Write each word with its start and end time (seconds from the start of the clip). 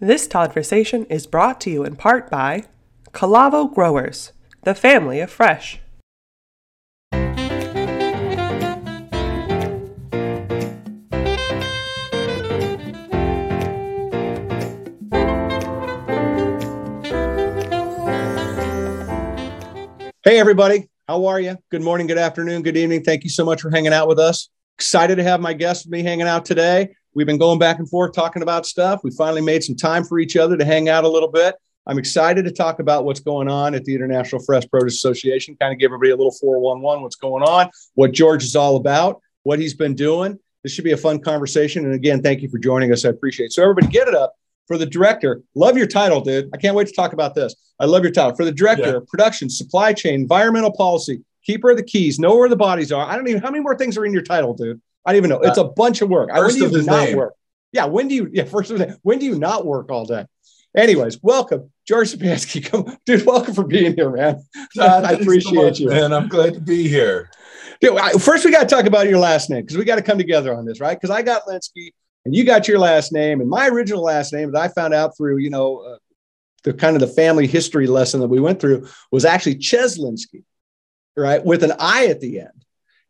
This 0.00 0.26
conversation 0.26 1.06
is 1.06 1.26
brought 1.26 1.58
to 1.62 1.70
you 1.70 1.82
in 1.82 1.96
part 1.96 2.30
by 2.30 2.64
Calavo 3.12 3.74
Growers, 3.74 4.32
the 4.62 4.74
family 4.74 5.20
of 5.20 5.30
fresh. 5.30 5.80
Hey, 20.22 20.38
everybody. 20.38 20.90
How 21.08 21.24
are 21.24 21.40
you? 21.40 21.56
Good 21.70 21.80
morning, 21.80 22.06
good 22.06 22.18
afternoon, 22.18 22.60
good 22.60 22.76
evening. 22.76 23.02
Thank 23.02 23.24
you 23.24 23.30
so 23.30 23.46
much 23.46 23.62
for 23.62 23.70
hanging 23.70 23.94
out 23.94 24.08
with 24.08 24.18
us. 24.18 24.50
Excited 24.76 25.16
to 25.16 25.22
have 25.22 25.40
my 25.40 25.54
guest 25.54 25.86
with 25.86 25.92
me 25.92 26.02
hanging 26.02 26.26
out 26.26 26.44
today. 26.44 26.94
We've 27.16 27.26
been 27.26 27.38
going 27.38 27.58
back 27.58 27.78
and 27.78 27.88
forth 27.88 28.12
talking 28.12 28.42
about 28.42 28.66
stuff. 28.66 29.00
We 29.02 29.10
finally 29.10 29.40
made 29.40 29.64
some 29.64 29.74
time 29.74 30.04
for 30.04 30.18
each 30.18 30.36
other 30.36 30.54
to 30.54 30.64
hang 30.66 30.90
out 30.90 31.04
a 31.04 31.08
little 31.08 31.30
bit. 31.30 31.54
I'm 31.86 31.96
excited 31.96 32.44
to 32.44 32.52
talk 32.52 32.78
about 32.78 33.06
what's 33.06 33.20
going 33.20 33.48
on 33.48 33.74
at 33.74 33.86
the 33.86 33.94
International 33.94 34.42
Fresh 34.42 34.68
Produce 34.68 34.96
Association, 34.96 35.56
kind 35.58 35.72
of 35.72 35.78
give 35.78 35.86
everybody 35.86 36.10
a 36.10 36.16
little 36.16 36.30
411 36.30 37.02
what's 37.02 37.16
going 37.16 37.42
on, 37.42 37.70
what 37.94 38.12
George 38.12 38.44
is 38.44 38.54
all 38.54 38.76
about, 38.76 39.22
what 39.44 39.58
he's 39.58 39.72
been 39.72 39.94
doing. 39.94 40.38
This 40.62 40.72
should 40.72 40.84
be 40.84 40.92
a 40.92 40.96
fun 40.98 41.18
conversation. 41.18 41.86
And 41.86 41.94
again, 41.94 42.20
thank 42.20 42.42
you 42.42 42.50
for 42.50 42.58
joining 42.58 42.92
us. 42.92 43.06
I 43.06 43.08
appreciate 43.08 43.46
it. 43.46 43.52
So, 43.52 43.62
everybody, 43.62 43.86
get 43.86 44.08
it 44.08 44.14
up 44.14 44.34
for 44.68 44.76
the 44.76 44.84
director. 44.84 45.40
Love 45.54 45.78
your 45.78 45.86
title, 45.86 46.20
dude. 46.20 46.50
I 46.52 46.58
can't 46.58 46.76
wait 46.76 46.88
to 46.88 46.92
talk 46.92 47.14
about 47.14 47.34
this. 47.34 47.54
I 47.80 47.86
love 47.86 48.02
your 48.02 48.12
title. 48.12 48.36
For 48.36 48.44
the 48.44 48.52
director 48.52 48.92
Yeah. 48.92 49.00
production, 49.08 49.48
supply 49.48 49.94
chain, 49.94 50.16
environmental 50.20 50.72
policy, 50.72 51.22
keeper 51.46 51.70
of 51.70 51.78
the 51.78 51.82
keys, 51.82 52.18
know 52.18 52.36
where 52.36 52.50
the 52.50 52.56
bodies 52.56 52.92
are. 52.92 53.08
I 53.08 53.16
don't 53.16 53.26
even, 53.26 53.40
how 53.40 53.50
many 53.50 53.62
more 53.62 53.78
things 53.78 53.96
are 53.96 54.04
in 54.04 54.12
your 54.12 54.20
title, 54.22 54.52
dude? 54.52 54.82
I 55.06 55.12
don't 55.12 55.18
even 55.18 55.30
know. 55.30 55.40
It's 55.40 55.56
a 55.58 55.64
bunch 55.64 56.02
of 56.02 56.08
work. 56.08 56.30
I- 56.32 56.40
when 56.40 56.48
first 56.48 56.58
do 56.58 56.68
you 56.68 56.82
not 56.84 57.04
name. 57.06 57.16
work? 57.16 57.34
Yeah. 57.72 57.84
When 57.86 58.08
do 58.08 58.14
you, 58.14 58.28
yeah, 58.32 58.44
first 58.44 58.70
of 58.70 58.78
the, 58.78 58.98
when 59.02 59.18
do 59.18 59.26
you 59.26 59.38
not 59.38 59.64
work 59.64 59.90
all 59.90 60.04
day? 60.04 60.26
Anyways, 60.76 61.22
welcome, 61.22 61.70
George 61.86 62.12
Szczepanski. 62.12 62.62
Come, 62.70 62.98
dude, 63.06 63.24
welcome 63.24 63.54
for 63.54 63.64
being 63.64 63.94
here, 63.94 64.10
man. 64.10 64.42
I 64.78 65.00
Thanks 65.00 65.08
so 65.08 65.22
appreciate 65.22 65.54
much, 65.54 65.80
you. 65.80 65.88
man. 65.88 66.12
I'm 66.12 66.28
glad 66.28 66.54
to 66.54 66.60
be 66.60 66.86
here. 66.88 67.30
Dude, 67.80 67.96
I- 67.96 68.12
first, 68.12 68.44
we 68.44 68.50
got 68.50 68.68
to 68.68 68.74
talk 68.74 68.84
about 68.86 69.08
your 69.08 69.18
last 69.18 69.48
name 69.48 69.62
because 69.62 69.76
we 69.78 69.84
got 69.84 69.96
to 69.96 70.02
come 70.02 70.18
together 70.18 70.54
on 70.54 70.64
this, 70.66 70.80
right? 70.80 70.98
Because 71.00 71.10
I 71.14 71.22
got 71.22 71.42
Linsky 71.46 71.92
and 72.24 72.34
you 72.34 72.44
got 72.44 72.66
your 72.68 72.78
last 72.78 73.12
name, 73.12 73.40
and 73.40 73.48
my 73.48 73.68
original 73.68 74.02
last 74.02 74.32
name 74.32 74.50
that 74.52 74.60
I 74.60 74.68
found 74.68 74.92
out 74.92 75.16
through, 75.16 75.38
you 75.38 75.48
know, 75.50 75.78
uh, 75.78 75.96
the 76.64 76.74
kind 76.74 76.96
of 76.96 77.00
the 77.00 77.06
family 77.14 77.46
history 77.46 77.86
lesson 77.86 78.20
that 78.20 78.26
we 78.28 78.40
went 78.40 78.60
through 78.60 78.88
was 79.12 79.24
actually 79.24 79.54
Cheslinski, 79.56 80.42
right, 81.16 81.42
with 81.44 81.62
an 81.62 81.72
I 81.78 82.06
at 82.08 82.20
the 82.20 82.40
end. 82.40 82.64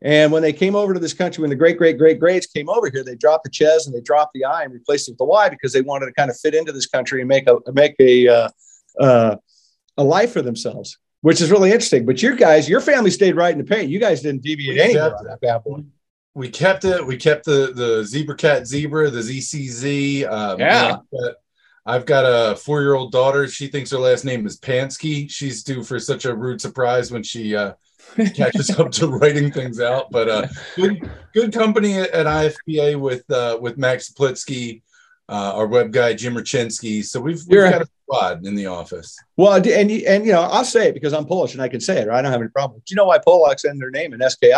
And 0.07 0.31
when 0.31 0.41
they 0.41 0.53
came 0.53 0.77
over 0.77 0.95
to 0.95 1.01
this 1.01 1.13
country, 1.13 1.43
when 1.43 1.51
the 1.51 1.57
great 1.57 1.79
great 1.79 1.99
great 1.99 2.21
greats 2.21 2.47
came 2.47 2.69
over 2.69 2.89
here, 2.89 3.03
they 3.03 3.17
dropped 3.17 3.43
the 3.43 3.51
Ches 3.51 3.87
and 3.87 3.95
they 3.95 4.01
dropped 4.01 4.35
the 4.35 4.45
I 4.45 4.63
and 4.63 4.73
replaced 4.73 5.09
it 5.09 5.13
with 5.13 5.19
the 5.19 5.25
Y 5.25 5.49
because 5.49 5.73
they 5.73 5.81
wanted 5.81 6.07
to 6.07 6.13
kind 6.13 6.31
of 6.31 6.39
fit 6.39 6.55
into 6.55 6.71
this 6.71 6.87
country 6.87 7.23
and 7.23 7.29
make 7.29 7.49
a 7.49 7.57
make 7.73 7.97
a 7.99 8.29
uh, 8.29 8.49
uh, 9.01 9.37
a 9.97 10.05
life 10.05 10.33
for 10.33 10.43
themselves, 10.43 10.97
which 11.23 11.41
is 11.41 11.51
really 11.51 11.73
interesting. 11.73 12.07
But 12.07 12.23
your 12.23 12.37
guys, 12.37 12.69
your 12.69 12.81
family 12.81 13.11
stayed 13.11 13.35
right 13.35 13.51
in 13.51 13.59
the 13.59 13.65
paint. 13.65 13.91
You 13.91 13.99
guys 13.99 14.23
didn't 14.23 14.43
deviate 14.43 14.77
We 14.77 14.81
anywhere 14.81 15.11
kept 15.11 15.19
on 15.23 15.27
that 15.27 15.41
bad 15.41 15.65
boy. 15.65 15.83
We 16.35 16.51
kept 16.51 16.85
it. 16.85 17.05
We 17.05 17.17
kept 17.17 17.45
the 17.45 17.73
the 17.75 18.05
zebra 18.05 18.37
cat 18.37 18.69
zebra, 18.69 19.11
the 19.11 19.23
ZCZ. 19.23 20.31
Um, 20.31 20.61
Yeah. 20.61 20.99
I've 21.01 21.11
got, 21.11 21.35
I've 21.85 22.07
got 22.07 22.23
a 22.23 22.55
four 22.55 22.81
year 22.81 22.95
old 22.95 23.11
daughter. 23.11 23.49
She 23.49 23.67
thinks 23.67 23.91
her 23.91 23.99
last 23.99 24.25
name 24.25 24.47
is 24.47 24.57
Pansky. 24.61 25.29
She's 25.29 25.65
due 25.65 25.83
for 25.83 25.99
such 25.99 26.27
a 26.27 26.33
rude 26.33 26.61
surprise 26.61 27.11
when 27.11 27.25
she 27.25 27.57
uh, 27.57 27.73
catches 28.35 28.71
up 28.79 28.91
to 28.93 29.09
writing 29.09 29.51
things 29.51 29.81
out. 29.81 30.11
But 30.11 30.29
uh, 30.29 30.47
good 30.77 31.11
good 31.35 31.53
company 31.53 31.99
at, 31.99 32.27
IFPA 32.27 32.99
with 33.01 33.29
uh, 33.31 33.59
with 33.61 33.79
Max 33.79 34.13
Plitsky, 34.13 34.83
uh, 35.29 35.53
our 35.55 35.67
web 35.67 35.93
guy 35.93 36.15
Jim 36.15 36.35
Rachinsky. 36.35 37.05
So 37.05 37.21
we've, 37.21 37.43
we've 37.49 37.71
got 37.71 37.83
a 37.83 37.89
squad 38.05 38.47
in 38.47 38.55
the 38.55 38.67
office. 38.67 39.17
Well, 39.37 39.55
and 39.55 39.91
you- 39.91 40.07
and 40.07 40.25
you 40.25 40.33
know, 40.33 40.43
I'll 40.43 40.65
say 40.65 40.89
it 40.89 40.95
because 40.95 41.13
I'm 41.13 41.27
Polish 41.27 41.53
and 41.55 41.63
I 41.63 41.69
can 41.69 41.81
say 41.81 42.01
it. 42.01 42.09
Right? 42.09 42.19
I 42.19 42.23
don't 42.23 42.33
have 42.33 42.41
any 42.41 42.51
problem. 42.51 42.81
Do 42.85 42.93
you 42.93 42.97
know 42.97 43.07
why 43.07 43.19
Polacks 43.19 43.65
end 43.69 43.81
their 43.81 43.91
name 43.91 44.13
in 44.13 44.21
SKI? 44.29 44.53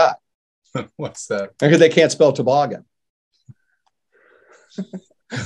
What's 0.97 1.27
that? 1.27 1.57
Because 1.59 1.79
they 1.79 1.89
can't 1.89 2.13
spell 2.13 2.33
toboggan. 2.33 2.85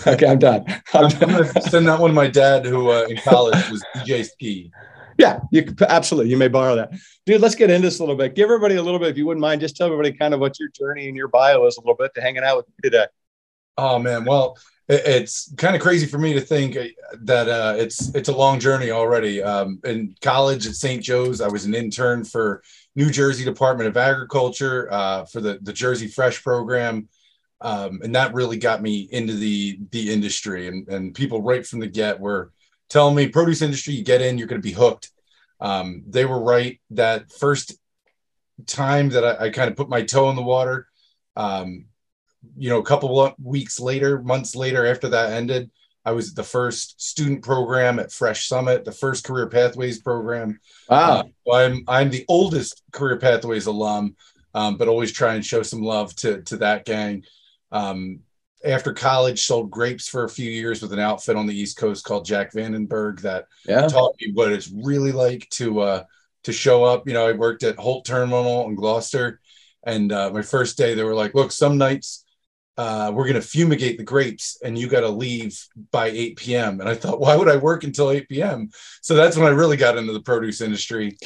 okay, 0.06 0.26
I'm 0.26 0.38
done. 0.38 0.64
I'm 0.94 1.04
I'm, 1.04 1.10
done. 1.10 1.30
I'm 1.30 1.42
gonna 1.44 1.62
send 1.62 1.88
that 1.88 1.98
one 2.00 2.10
to 2.10 2.14
my 2.14 2.28
dad, 2.28 2.66
who 2.66 2.90
uh, 2.90 3.06
in 3.08 3.16
college 3.18 3.70
was 3.70 3.82
DJ 3.96 4.24
Ski. 4.24 4.70
Yeah, 5.18 5.40
you 5.50 5.74
absolutely. 5.88 6.30
You 6.30 6.36
may 6.36 6.48
borrow 6.48 6.76
that, 6.76 6.92
dude. 7.26 7.40
Let's 7.40 7.54
get 7.54 7.70
into 7.70 7.86
this 7.86 7.98
a 7.98 8.02
little 8.02 8.16
bit. 8.16 8.34
Give 8.34 8.44
everybody 8.44 8.76
a 8.76 8.82
little 8.82 8.98
bit, 8.98 9.08
if 9.08 9.16
you 9.16 9.26
wouldn't 9.26 9.42
mind. 9.42 9.60
Just 9.60 9.76
tell 9.76 9.86
everybody 9.86 10.12
kind 10.12 10.34
of 10.34 10.40
what 10.40 10.58
your 10.58 10.68
journey 10.70 11.08
and 11.08 11.16
your 11.16 11.28
bio 11.28 11.66
is 11.66 11.76
a 11.76 11.80
little 11.80 11.96
bit 11.96 12.12
to 12.14 12.20
hanging 12.20 12.44
out 12.44 12.58
with 12.58 12.66
you 12.68 12.90
today. 12.90 13.06
Oh 13.76 13.98
man, 13.98 14.24
well, 14.24 14.56
it, 14.88 15.02
it's 15.06 15.52
kind 15.56 15.74
of 15.74 15.82
crazy 15.82 16.06
for 16.06 16.18
me 16.18 16.32
to 16.34 16.40
think 16.40 16.76
uh, 16.76 16.86
that 17.22 17.48
uh, 17.48 17.74
it's 17.76 18.14
it's 18.14 18.28
a 18.28 18.36
long 18.36 18.58
journey 18.58 18.90
already. 18.90 19.42
Um, 19.42 19.80
in 19.84 20.14
college 20.20 20.66
at 20.66 20.74
St. 20.74 21.02
Joe's, 21.02 21.40
I 21.40 21.48
was 21.48 21.64
an 21.64 21.74
intern 21.74 22.24
for 22.24 22.62
New 22.94 23.10
Jersey 23.10 23.44
Department 23.44 23.88
of 23.88 23.96
Agriculture 23.96 24.88
uh, 24.92 25.24
for 25.24 25.40
the 25.40 25.58
the 25.62 25.72
Jersey 25.72 26.08
Fresh 26.08 26.42
program, 26.42 27.08
um, 27.60 28.00
and 28.02 28.14
that 28.14 28.34
really 28.34 28.58
got 28.58 28.82
me 28.82 29.08
into 29.10 29.34
the 29.34 29.78
the 29.90 30.12
industry. 30.12 30.68
And 30.68 30.88
and 30.88 31.14
people 31.14 31.42
right 31.42 31.66
from 31.66 31.80
the 31.80 31.86
get 31.86 32.20
were 32.20 32.52
telling 32.92 33.14
me, 33.14 33.26
produce 33.26 33.62
industry, 33.62 33.94
you 33.94 34.04
get 34.04 34.20
in, 34.20 34.36
you're 34.36 34.46
going 34.46 34.60
to 34.60 34.68
be 34.68 34.74
hooked. 34.74 35.10
Um, 35.60 36.02
they 36.06 36.26
were 36.26 36.42
right. 36.42 36.78
That 36.90 37.32
first 37.32 37.74
time 38.66 39.08
that 39.10 39.24
I, 39.24 39.46
I 39.46 39.50
kind 39.50 39.70
of 39.70 39.76
put 39.76 39.88
my 39.88 40.02
toe 40.02 40.28
in 40.28 40.36
the 40.36 40.42
water. 40.42 40.86
Um, 41.34 41.86
you 42.56 42.68
know, 42.68 42.80
a 42.80 42.84
couple 42.84 43.18
of 43.18 43.34
weeks 43.42 43.80
later, 43.80 44.20
months 44.20 44.54
later, 44.54 44.86
after 44.86 45.08
that 45.08 45.32
ended, 45.32 45.70
I 46.04 46.12
was 46.12 46.30
at 46.30 46.36
the 46.36 46.42
first 46.42 47.00
student 47.00 47.42
program 47.42 47.98
at 47.98 48.12
Fresh 48.12 48.46
Summit, 48.46 48.84
the 48.84 48.92
first 48.92 49.24
Career 49.24 49.48
Pathways 49.48 50.02
program. 50.02 50.60
Uh, 50.88 51.22
so 51.46 51.54
I'm 51.54 51.84
I'm 51.86 52.10
the 52.10 52.26
oldest 52.28 52.82
Career 52.92 53.16
Pathways 53.16 53.66
alum, 53.66 54.16
um, 54.52 54.76
but 54.76 54.88
always 54.88 55.12
try 55.12 55.34
and 55.34 55.46
show 55.46 55.62
some 55.62 55.80
love 55.80 56.14
to 56.16 56.42
to 56.42 56.56
that 56.58 56.84
gang. 56.84 57.22
Um, 57.70 58.20
after 58.64 58.92
college, 58.92 59.44
sold 59.44 59.70
grapes 59.70 60.08
for 60.08 60.24
a 60.24 60.28
few 60.28 60.50
years 60.50 60.82
with 60.82 60.92
an 60.92 60.98
outfit 60.98 61.36
on 61.36 61.46
the 61.46 61.58
East 61.58 61.76
Coast 61.76 62.04
called 62.04 62.24
Jack 62.24 62.52
Vandenberg 62.52 63.20
that 63.20 63.46
yeah. 63.66 63.86
taught 63.86 64.14
me 64.20 64.32
what 64.32 64.52
it's 64.52 64.70
really 64.70 65.12
like 65.12 65.48
to 65.50 65.80
uh, 65.80 66.04
to 66.44 66.52
show 66.52 66.84
up. 66.84 67.06
You 67.06 67.14
know, 67.14 67.26
I 67.26 67.32
worked 67.32 67.62
at 67.62 67.76
Holt 67.76 68.04
Terminal 68.04 68.66
in 68.66 68.74
Gloucester, 68.74 69.40
and 69.84 70.12
uh, 70.12 70.30
my 70.30 70.42
first 70.42 70.76
day 70.76 70.94
they 70.94 71.04
were 71.04 71.14
like, 71.14 71.34
"Look, 71.34 71.52
some 71.52 71.78
nights 71.78 72.24
uh, 72.78 73.12
we're 73.14 73.26
going 73.26 73.34
to 73.34 73.46
fumigate 73.46 73.98
the 73.98 74.04
grapes, 74.04 74.58
and 74.64 74.78
you 74.78 74.88
got 74.88 75.00
to 75.00 75.08
leave 75.08 75.58
by 75.90 76.08
8 76.08 76.36
p.m." 76.36 76.80
And 76.80 76.88
I 76.88 76.94
thought, 76.94 77.20
why 77.20 77.36
would 77.36 77.48
I 77.48 77.56
work 77.56 77.84
until 77.84 78.10
8 78.10 78.28
p.m.? 78.28 78.70
So 79.02 79.14
that's 79.14 79.36
when 79.36 79.46
I 79.46 79.50
really 79.50 79.76
got 79.76 79.98
into 79.98 80.12
the 80.12 80.22
produce 80.22 80.60
industry. 80.60 81.16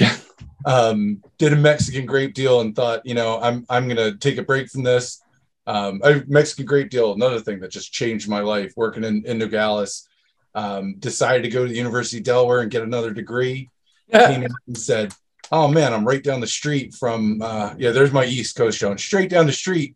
um, 0.67 1.23
did 1.39 1.53
a 1.53 1.57
Mexican 1.57 2.07
grape 2.07 2.35
deal 2.35 2.61
and 2.61 2.75
thought, 2.75 3.03
you 3.05 3.15
know, 3.15 3.41
I'm 3.41 3.65
I'm 3.71 3.85
going 3.85 3.97
to 3.97 4.17
take 4.19 4.39
a 4.39 4.43
break 4.43 4.69
from 4.69 4.83
this. 4.83 5.23
Um, 5.67 6.01
I, 6.05 6.23
Mexican 6.27 6.65
Great 6.67 6.91
deal, 6.91 7.13
another 7.15 7.41
thing 7.41 7.61
that 7.61 7.71
just 7.71 7.93
changed 7.93 8.29
my 8.29 8.41
life. 8.41 8.73
Working 8.77 9.05
in, 9.05 9.25
in 9.27 9.39
Nogales, 9.39 10.09
um, 10.55 10.95
decided 10.99 11.43
to 11.43 11.49
go 11.51 11.65
to 11.65 11.69
the 11.69 11.77
University 11.77 12.19
of 12.19 12.25
Delaware 12.25 12.61
and 12.61 12.71
get 12.71 12.83
another 12.83 13.13
degree. 13.13 13.69
Came 14.13 14.45
in 14.45 14.51
and 14.69 14.79
said, 14.79 15.13
"Oh 15.51 15.67
man, 15.67 15.93
I'm 15.93 16.07
right 16.07 16.23
down 16.23 16.41
the 16.41 16.47
street 16.47 16.95
from 16.95 17.43
uh, 17.43 17.75
yeah. 17.79 17.91
There's 17.91 18.13
my 18.13 18.25
East 18.25 18.55
Coast 18.57 18.79
showing 18.79 18.99
straight 18.99 19.31
down 19.31 19.47
the 19.47 19.53
street 19.53 19.95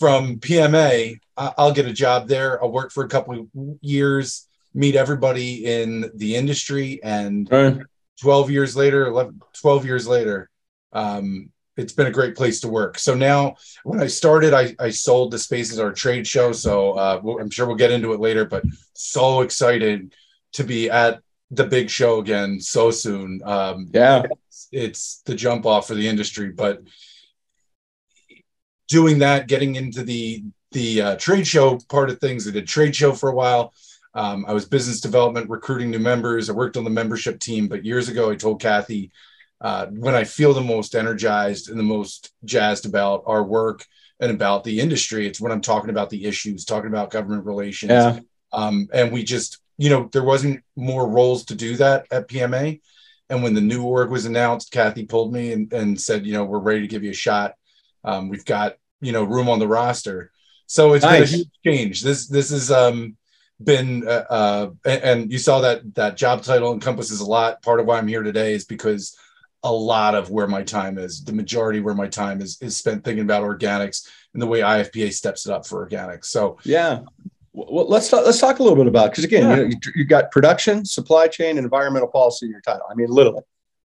from 0.00 0.38
PMA. 0.40 1.18
I- 1.36 1.52
I'll 1.56 1.72
get 1.72 1.86
a 1.86 1.92
job 1.92 2.26
there. 2.28 2.62
I'll 2.62 2.72
work 2.72 2.90
for 2.90 3.04
a 3.04 3.08
couple 3.08 3.38
of 3.38 3.46
years, 3.80 4.48
meet 4.74 4.96
everybody 4.96 5.64
in 5.66 6.10
the 6.16 6.34
industry, 6.34 7.00
and 7.04 7.48
Right. 7.50 7.78
12 8.20 8.50
years 8.50 8.76
later 8.76 9.06
11, 9.06 9.40
12 9.60 9.84
years 9.86 10.06
later 10.08 10.48
um, 10.92 11.50
it's 11.76 11.92
been 11.92 12.06
a 12.06 12.10
great 12.12 12.36
place 12.36 12.60
to 12.60 12.68
work 12.68 12.98
so 12.98 13.14
now 13.14 13.56
when 13.84 14.00
i 14.00 14.06
started 14.06 14.52
i, 14.54 14.74
I 14.78 14.90
sold 14.90 15.30
the 15.30 15.38
spaces 15.38 15.78
our 15.78 15.92
trade 15.92 16.26
show 16.26 16.52
so 16.52 16.92
uh, 16.92 17.20
i'm 17.40 17.50
sure 17.50 17.66
we'll 17.66 17.76
get 17.76 17.90
into 17.90 18.12
it 18.12 18.20
later 18.20 18.44
but 18.44 18.64
so 18.94 19.40
excited 19.40 20.14
to 20.52 20.64
be 20.64 20.90
at 20.90 21.20
the 21.50 21.64
big 21.66 21.90
show 21.90 22.20
again 22.20 22.60
so 22.60 22.90
soon 22.90 23.40
um, 23.44 23.88
Yeah. 23.92 24.22
it's, 24.48 24.68
it's 24.72 25.22
the 25.26 25.34
jump 25.34 25.66
off 25.66 25.86
for 25.86 25.94
the 25.94 26.08
industry 26.08 26.50
but 26.50 26.82
doing 28.88 29.18
that 29.18 29.48
getting 29.48 29.74
into 29.76 30.02
the 30.02 30.44
the 30.72 31.00
uh, 31.00 31.16
trade 31.16 31.46
show 31.46 31.78
part 31.88 32.10
of 32.10 32.18
things 32.18 32.48
i 32.48 32.50
did 32.50 32.66
trade 32.66 32.94
show 32.94 33.12
for 33.12 33.30
a 33.30 33.34
while 33.34 33.72
um, 34.16 34.44
I 34.46 34.52
was 34.52 34.64
business 34.64 35.00
development, 35.00 35.50
recruiting 35.50 35.90
new 35.90 35.98
members. 35.98 36.48
I 36.48 36.52
worked 36.52 36.76
on 36.76 36.84
the 36.84 36.90
membership 36.90 37.40
team, 37.40 37.66
but 37.66 37.84
years 37.84 38.08
ago, 38.08 38.30
I 38.30 38.36
told 38.36 38.60
Cathy 38.60 39.10
uh, 39.60 39.86
when 39.86 40.14
I 40.14 40.24
feel 40.24 40.52
the 40.52 40.60
most 40.60 40.94
energized 40.94 41.70
and 41.70 41.78
the 41.78 41.84
most 41.84 42.32
jazzed 42.44 42.86
about 42.86 43.22
our 43.26 43.42
work 43.42 43.84
and 44.20 44.30
about 44.30 44.64
the 44.64 44.80
industry, 44.80 45.26
it's 45.26 45.40
when 45.40 45.52
I'm 45.52 45.60
talking 45.60 45.90
about 45.90 46.10
the 46.10 46.24
issues, 46.24 46.64
talking 46.64 46.90
about 46.90 47.10
government 47.10 47.46
relations. 47.46 47.90
Yeah. 47.90 48.20
Um, 48.52 48.88
and 48.92 49.12
we 49.12 49.24
just, 49.24 49.58
you 49.78 49.90
know, 49.90 50.08
there 50.12 50.24
wasn't 50.24 50.62
more 50.76 51.08
roles 51.08 51.46
to 51.46 51.54
do 51.54 51.76
that 51.76 52.06
at 52.10 52.28
PMA. 52.28 52.80
And 53.30 53.42
when 53.42 53.54
the 53.54 53.60
new 53.60 53.82
org 53.82 54.10
was 54.10 54.26
announced, 54.26 54.70
Cathy 54.70 55.06
pulled 55.06 55.32
me 55.32 55.52
and, 55.52 55.72
and 55.72 56.00
said, 56.00 56.26
you 56.26 56.34
know, 56.34 56.44
we're 56.44 56.58
ready 56.58 56.82
to 56.82 56.86
give 56.86 57.02
you 57.02 57.10
a 57.10 57.14
shot. 57.14 57.54
Um, 58.04 58.28
we've 58.28 58.44
got, 58.44 58.76
you 59.00 59.12
know, 59.12 59.24
room 59.24 59.48
on 59.48 59.58
the 59.58 59.68
roster. 59.68 60.30
So 60.66 60.92
it's 60.92 61.04
Nice. 61.04 61.30
been 61.30 61.34
a 61.34 61.36
huge 61.36 61.50
change. 61.64 62.02
This 62.02 62.28
this 62.28 62.50
is 62.50 62.70
um 62.70 63.16
been 63.62 64.06
uh, 64.06 64.24
uh, 64.28 64.70
and 64.84 65.30
you 65.30 65.38
saw 65.38 65.60
that 65.60 65.94
that 65.94 66.16
job 66.16 66.42
title 66.42 66.72
encompasses 66.72 67.20
a 67.20 67.26
lot 67.26 67.62
part 67.62 67.78
of 67.78 67.86
why 67.86 67.98
i'm 67.98 68.08
here 68.08 68.22
today 68.22 68.52
is 68.52 68.64
because 68.64 69.16
a 69.64 69.72
lot 69.72 70.14
of 70.14 70.30
where 70.30 70.46
my 70.46 70.62
time 70.62 70.98
is 70.98 71.24
the 71.24 71.32
majority 71.32 71.80
where 71.80 71.94
my 71.94 72.06
time 72.06 72.40
is 72.40 72.58
is 72.60 72.76
spent 72.76 73.02
thinking 73.02 73.24
about 73.24 73.42
organics 73.42 74.08
and 74.32 74.42
the 74.42 74.46
way 74.46 74.60
ifpa 74.60 75.12
steps 75.12 75.46
it 75.46 75.52
up 75.52 75.66
for 75.66 75.88
organics 75.88 76.26
so 76.26 76.56
yeah 76.64 77.00
well, 77.54 77.88
let's 77.88 78.10
talk, 78.10 78.26
let's 78.26 78.40
talk 78.40 78.58
a 78.58 78.62
little 78.62 78.76
bit 78.76 78.88
about 78.88 79.10
because 79.10 79.22
again, 79.22 79.42
yeah. 79.42 79.56
you 79.56 79.62
know, 79.62 79.68
you, 79.68 79.92
you 79.94 80.04
got 80.04 80.32
production, 80.32 80.84
supply 80.84 81.28
chain, 81.28 81.50
and 81.50 81.60
environmental 81.60 82.08
policy 82.08 82.46
in 82.46 82.50
your 82.50 82.60
title. 82.60 82.82
I 82.90 82.94
mean, 82.94 83.06
literally, 83.08 83.42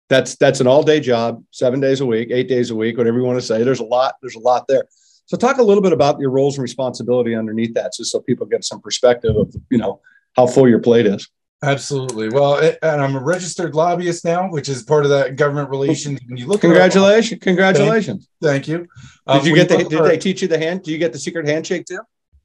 that's 0.08 0.36
that's 0.36 0.60
an 0.60 0.68
all 0.68 0.84
day 0.84 1.00
job, 1.00 1.44
seven 1.50 1.80
days 1.80 2.00
a 2.02 2.06
week, 2.06 2.30
eight 2.32 2.48
days 2.48 2.70
a 2.70 2.76
week, 2.76 2.98
whatever 2.98 3.18
you 3.18 3.24
want 3.24 3.40
to 3.40 3.46
say. 3.46 3.64
There's 3.64 3.80
a 3.80 3.86
lot. 3.86 4.16
There's 4.22 4.36
a 4.36 4.40
lot 4.40 4.68
there. 4.68 4.86
So 5.26 5.36
talk 5.36 5.58
a 5.58 5.64
little 5.64 5.82
bit 5.82 5.94
about 5.94 6.20
your 6.20 6.30
roles 6.30 6.58
and 6.58 6.62
responsibility 6.62 7.34
underneath 7.34 7.74
that, 7.74 7.94
just 7.98 8.12
so 8.12 8.20
people 8.20 8.46
get 8.46 8.64
some 8.64 8.80
perspective 8.80 9.36
of 9.36 9.56
you 9.72 9.80
know 9.80 10.00
how 10.36 10.46
full 10.46 10.70
your 10.70 10.80
plate 10.80 11.08
is. 11.08 11.28
Absolutely. 11.64 12.30
Well, 12.30 12.58
and 12.82 13.02
I'm 13.02 13.16
a 13.16 13.24
registered 13.24 13.76
lobbyist 13.76 14.26
now, 14.26 14.50
which 14.50 14.70
is 14.70 14.84
part 14.84 15.04
of 15.06 15.10
that 15.10 15.36
government 15.36 15.70
relations. 15.70 16.20
When 16.28 16.38
you 16.38 16.48
look, 16.48 16.62
congratulations, 16.62 17.42
congratulations. 17.42 18.30
Thank, 18.42 18.66
thank 18.66 18.68
you. 18.68 18.88
Um, 19.26 19.40
did 19.40 19.48
you 19.48 19.56
get 19.56 19.70
the? 19.70 19.78
Did 19.78 20.04
they 20.04 20.18
teach 20.18 20.42
you 20.42 20.48
the 20.48 20.60
hand? 20.60 20.84
Do 20.84 20.92
you 20.92 20.98
get 20.98 21.12
the 21.14 21.20
secret 21.20 21.48
handshake 21.48 21.86
too? 21.86 22.02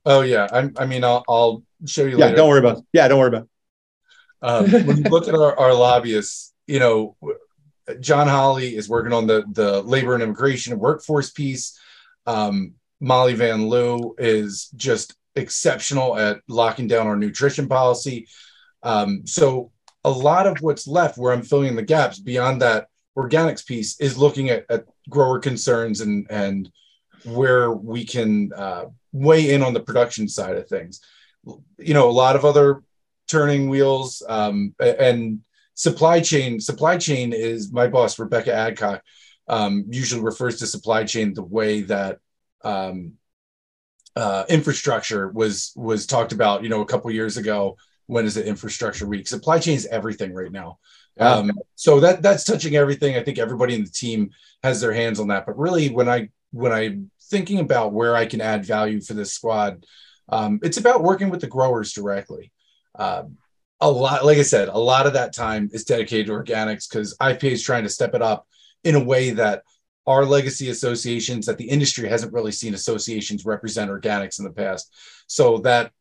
Oh 0.06 0.22
yeah. 0.22 0.48
I, 0.50 0.70
I 0.78 0.86
mean, 0.86 1.04
I'll, 1.04 1.24
I'll 1.28 1.62
show 1.86 2.04
you. 2.04 2.18
Yeah. 2.18 2.26
Later. 2.26 2.36
Don't 2.36 2.48
worry 2.48 2.60
about. 2.60 2.78
It. 2.78 2.84
Yeah. 2.92 3.08
Don't 3.08 3.18
worry 3.18 3.28
about. 3.28 3.42
It. 3.42 3.48
Um, 4.42 4.86
when 4.86 4.96
you 4.96 5.02
look 5.10 5.28
at 5.28 5.34
our, 5.34 5.58
our 5.58 5.74
lobbyists, 5.74 6.54
you 6.66 6.78
know, 6.78 7.16
John 8.00 8.26
Hollay 8.26 8.74
is 8.74 8.88
working 8.88 9.12
on 9.12 9.26
the 9.26 9.44
the 9.52 9.82
labor 9.82 10.14
and 10.14 10.22
immigration 10.22 10.72
and 10.72 10.80
workforce 10.80 11.30
piece. 11.30 11.78
Um, 12.26 12.74
Mollie 13.00 13.34
Van 13.34 13.68
Lieu 13.68 14.14
is 14.18 14.70
just 14.76 15.14
exceptional 15.34 16.16
at 16.16 16.40
locking 16.48 16.86
down 16.86 17.06
our 17.06 17.16
nutrition 17.16 17.68
policy. 17.68 18.28
Um, 18.82 19.26
so 19.26 19.72
a 20.04 20.10
lot 20.10 20.46
of 20.46 20.58
what's 20.60 20.86
left 20.86 21.18
where 21.18 21.32
I'm 21.32 21.42
filling 21.42 21.68
in 21.68 21.76
the 21.76 21.82
gaps 21.82 22.18
beyond 22.18 22.62
that 22.62 22.88
organics 23.16 23.66
piece 23.66 24.00
is 24.00 24.16
looking 24.16 24.50
at, 24.50 24.64
at 24.70 24.84
grower 25.08 25.38
concerns 25.38 26.00
and 26.00 26.26
and 26.30 26.70
where 27.24 27.70
we 27.70 28.04
can 28.04 28.50
uh, 28.56 28.84
weigh 29.12 29.52
in 29.52 29.62
on 29.62 29.74
the 29.74 29.80
production 29.80 30.28
side 30.28 30.56
of 30.56 30.68
things. 30.68 31.00
You 31.78 31.94
know, 31.94 32.08
a 32.08 32.12
lot 32.12 32.36
of 32.36 32.44
other 32.44 32.82
turning 33.28 33.68
wheels 33.68 34.22
um, 34.26 34.74
and 34.78 35.40
supply 35.74 36.20
chain. 36.20 36.60
Supply 36.60 36.96
chain 36.96 37.32
is 37.32 37.72
my 37.72 37.88
boss, 37.88 38.18
Rebecca 38.18 38.52
Adcock, 38.54 39.02
um, 39.48 39.84
usually 39.90 40.22
refers 40.22 40.58
to 40.58 40.66
supply 40.66 41.04
chain 41.04 41.34
the 41.34 41.42
way 41.42 41.82
that 41.82 42.18
um, 42.62 43.14
uh, 44.16 44.44
infrastructure 44.48 45.28
was 45.28 45.72
was 45.76 46.06
talked 46.06 46.32
about. 46.32 46.62
You 46.62 46.68
know, 46.68 46.80
a 46.80 46.86
couple 46.86 47.10
years 47.10 47.36
ago. 47.36 47.76
When 48.10 48.26
is 48.26 48.36
it 48.36 48.46
infrastructure 48.46 49.06
week? 49.06 49.28
Supply 49.28 49.58
chain 49.58 49.76
is 49.76 49.86
everything 49.86 50.34
right 50.34 50.50
now. 50.50 50.78
Um, 51.18 51.52
so 51.74 52.00
that 52.00 52.22
that's 52.22 52.44
touching 52.44 52.76
everything. 52.76 53.16
I 53.16 53.22
think 53.22 53.38
everybody 53.38 53.74
in 53.74 53.84
the 53.84 53.90
team 53.90 54.30
has 54.62 54.80
their 54.80 54.92
hands 54.92 55.20
on 55.20 55.28
that. 55.28 55.46
But 55.46 55.58
really, 55.58 55.88
when 55.88 56.08
I 56.08 56.30
when 56.50 56.72
I'm 56.72 57.10
thinking 57.30 57.60
about 57.60 57.92
where 57.92 58.16
I 58.16 58.26
can 58.26 58.40
add 58.40 58.64
value 58.64 59.00
for 59.00 59.14
this 59.14 59.32
squad, 59.32 59.84
um, 60.28 60.58
it's 60.62 60.78
about 60.78 61.02
working 61.02 61.30
with 61.30 61.40
the 61.40 61.46
growers 61.46 61.92
directly. 61.92 62.52
Um, 62.98 63.36
a 63.80 63.90
lot, 63.90 64.24
like 64.24 64.38
I 64.38 64.42
said, 64.42 64.68
a 64.68 64.78
lot 64.78 65.06
of 65.06 65.12
that 65.14 65.34
time 65.34 65.70
is 65.72 65.84
dedicated 65.84 66.26
to 66.26 66.32
organics 66.32 66.88
because 66.88 67.16
IPA 67.18 67.52
is 67.52 67.62
trying 67.62 67.84
to 67.84 67.88
step 67.88 68.14
it 68.14 68.22
up 68.22 68.46
in 68.84 68.94
a 68.94 69.04
way 69.04 69.30
that 69.30 69.62
our 70.06 70.24
legacy 70.24 70.70
associations, 70.70 71.46
that 71.46 71.58
the 71.58 71.68
industry 71.68 72.08
hasn't 72.08 72.32
really 72.32 72.52
seen 72.52 72.74
associations 72.74 73.44
represent 73.44 73.90
organics 73.90 74.38
in 74.38 74.44
the 74.44 74.50
past. 74.50 74.92
So 75.26 75.58
that 75.58 75.92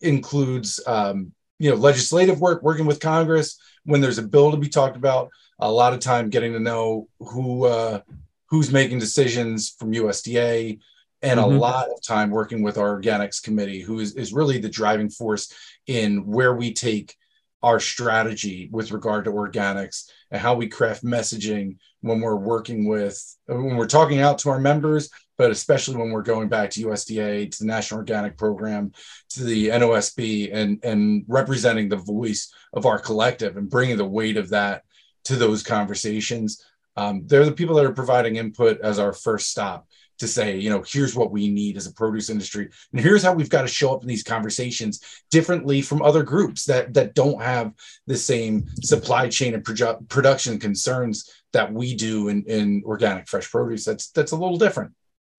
includes, 0.00 0.80
um, 0.86 1.32
you 1.58 1.70
know, 1.70 1.76
legislative 1.76 2.40
work, 2.40 2.62
working 2.62 2.86
with 2.86 3.00
Congress 3.00 3.58
when 3.84 4.00
there's 4.00 4.18
a 4.18 4.22
bill 4.22 4.50
to 4.50 4.56
be 4.56 4.68
talked 4.68 4.96
about. 4.96 5.30
A 5.58 5.70
lot 5.70 5.92
of 5.92 6.00
time 6.00 6.30
getting 6.30 6.52
to 6.52 6.60
know 6.60 7.08
who 7.18 7.64
uh, 7.64 8.00
who's 8.46 8.72
making 8.72 8.98
decisions 8.98 9.70
from 9.78 9.92
USDA, 9.92 10.78
and 11.22 11.40
mm-hmm. 11.40 11.56
a 11.56 11.58
lot 11.58 11.88
of 11.88 12.02
time 12.02 12.30
working 12.30 12.62
with 12.62 12.78
our 12.78 13.00
organics 13.00 13.42
committee, 13.42 13.80
who 13.80 13.98
is, 13.98 14.14
is 14.14 14.32
really 14.32 14.58
the 14.58 14.68
driving 14.68 15.10
force 15.10 15.52
in 15.86 16.26
where 16.26 16.54
we 16.54 16.72
take 16.72 17.16
our 17.62 17.80
strategy 17.80 18.68
with 18.70 18.92
regard 18.92 19.24
to 19.24 19.32
organics 19.32 20.10
and 20.30 20.40
how 20.40 20.54
we 20.54 20.68
craft 20.68 21.04
messaging 21.04 21.76
when 22.00 22.20
we're 22.20 22.36
working 22.36 22.86
with 22.86 23.36
when 23.46 23.76
we're 23.76 23.86
talking 23.86 24.20
out 24.20 24.38
to 24.38 24.50
our 24.50 24.60
members 24.60 25.10
but 25.38 25.52
especially 25.52 25.96
when 25.96 26.10
we're 26.10 26.22
going 26.22 26.48
back 26.48 26.68
to 26.70 26.84
USDA 26.84 27.50
to 27.50 27.58
the 27.60 27.66
National 27.66 27.98
Organic 27.98 28.36
Program 28.36 28.92
to 29.30 29.44
the 29.44 29.68
NOSB 29.68 30.52
and 30.52 30.84
and 30.84 31.24
representing 31.28 31.88
the 31.88 31.96
voice 31.96 32.52
of 32.72 32.84
our 32.84 32.98
collective 32.98 33.56
and 33.56 33.70
bringing 33.70 33.96
the 33.96 34.04
weight 34.04 34.36
of 34.36 34.50
that 34.50 34.82
to 35.24 35.36
those 35.36 35.62
conversations. 35.62 36.64
Um, 36.96 37.22
they're 37.26 37.44
the 37.44 37.52
people 37.52 37.76
that 37.76 37.84
are 37.84 37.92
providing 37.92 38.36
input 38.36 38.80
as 38.80 38.98
our 38.98 39.12
first 39.12 39.50
stop 39.50 39.86
to 40.18 40.28
say, 40.28 40.56
you 40.56 40.70
know, 40.70 40.82
here's 40.86 41.14
what 41.14 41.30
we 41.30 41.48
need 41.48 41.76
as 41.76 41.86
a 41.86 41.92
produce 41.92 42.30
industry, 42.30 42.68
and 42.92 43.00
here's 43.00 43.22
how 43.22 43.32
we've 43.32 43.50
got 43.50 43.62
to 43.62 43.68
show 43.68 43.94
up 43.94 44.02
in 44.02 44.08
these 44.08 44.22
conversations 44.22 45.00
differently 45.30 45.82
from 45.82 46.02
other 46.02 46.22
groups 46.22 46.64
that 46.66 46.94
that 46.94 47.14
don't 47.14 47.40
have 47.42 47.72
the 48.06 48.16
same 48.16 48.66
supply 48.82 49.28
chain 49.28 49.54
and 49.54 49.64
produ- 49.64 50.08
production 50.08 50.58
concerns 50.58 51.30
that 51.52 51.72
we 51.72 51.94
do 51.94 52.28
in, 52.28 52.44
in 52.44 52.82
organic 52.84 53.28
fresh 53.28 53.50
produce. 53.50 53.84
That's 53.84 54.10
that's 54.10 54.32
a 54.32 54.36
little 54.36 54.58
different. 54.58 54.92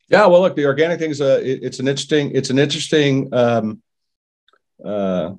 Yeah, 0.10 0.26
well, 0.26 0.42
look, 0.42 0.56
the 0.56 0.66
organic 0.66 1.00
thing 1.00 1.12
is 1.12 1.22
a 1.22 1.40
it, 1.40 1.60
it's 1.64 1.80
an 1.80 1.88
interesting 1.88 2.32
it's 2.34 2.50
an 2.50 2.60
interesting 2.60 3.34
um, 3.34 3.82
uh, 4.84 5.34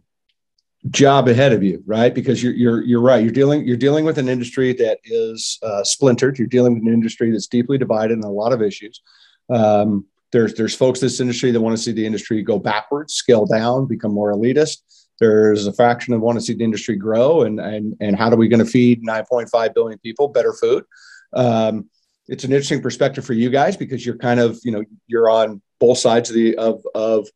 job 0.89 1.29
ahead 1.29 1.53
of 1.53 1.63
you, 1.63 1.83
right? 1.87 2.15
Because 2.15 2.43
you're 2.43 2.53
you're 2.53 2.83
you're 2.83 3.01
right. 3.01 3.23
You're 3.23 3.33
dealing 3.33 3.67
you're 3.67 3.77
dealing 3.77 4.05
with 4.05 4.19
an 4.19 4.29
industry 4.29 4.73
that 4.75 5.01
is 5.05 5.59
uh, 5.63 5.83
splintered. 5.85 6.39
You're 6.39 6.49
dealing 6.49 6.75
with 6.75 6.83
an 6.85 6.93
industry 6.93 7.31
that's 7.31 7.49
deeply 7.49 7.79
divided 7.79 8.19
in 8.19 8.25
a 8.25 8.31
lot 8.31 8.53
of 8.53 8.63
issues. 8.63 9.03
Um, 9.51 10.07
there's 10.33 10.55
there's 10.55 10.75
folks 10.75 11.01
in 11.01 11.07
this 11.07 11.21
industry 11.21 11.51
that 11.51 11.61
want 11.61 11.77
to 11.77 11.83
see 11.83 11.93
the 11.93 12.07
industry 12.07 12.43
go 12.43 12.59
backwards, 12.59 13.15
scale 13.15 13.47
down, 13.47 13.87
become 13.87 14.13
more 14.13 14.33
elitist. 14.33 14.79
There's 15.19 15.67
a 15.67 15.73
fraction 15.73 16.13
that 16.13 16.21
want 16.21 16.39
to 16.39 16.45
see 16.45 16.55
the 16.55 16.65
industry 16.65 16.97
grow, 16.97 17.43
and 17.43 17.59
and 17.61 17.97
and 18.01 18.17
how 18.17 18.31
are 18.31 18.37
we 18.37 18.49
going 18.49 18.65
to 18.65 18.71
feed 18.71 19.03
9.5 19.05 19.75
billion 19.75 19.99
people 19.99 20.29
better 20.29 20.53
food? 20.53 20.85
Um, 21.33 21.91
it's 22.29 22.45
an 22.45 22.53
interesting 22.53 22.81
perspective 22.81 23.25
for 23.25 23.33
you 23.33 23.51
guys 23.51 23.77
because 23.77 24.07
you're 24.07 24.17
kind 24.17 24.41
of 24.41 24.59
you 24.63 24.71
know 24.71 24.85
you're 25.09 25.29
on 25.29 25.61
both 25.81 25.99
sides 25.99 26.31
of 26.31 26.37
the 26.37 26.57
of 26.57 26.83
of 26.95 27.29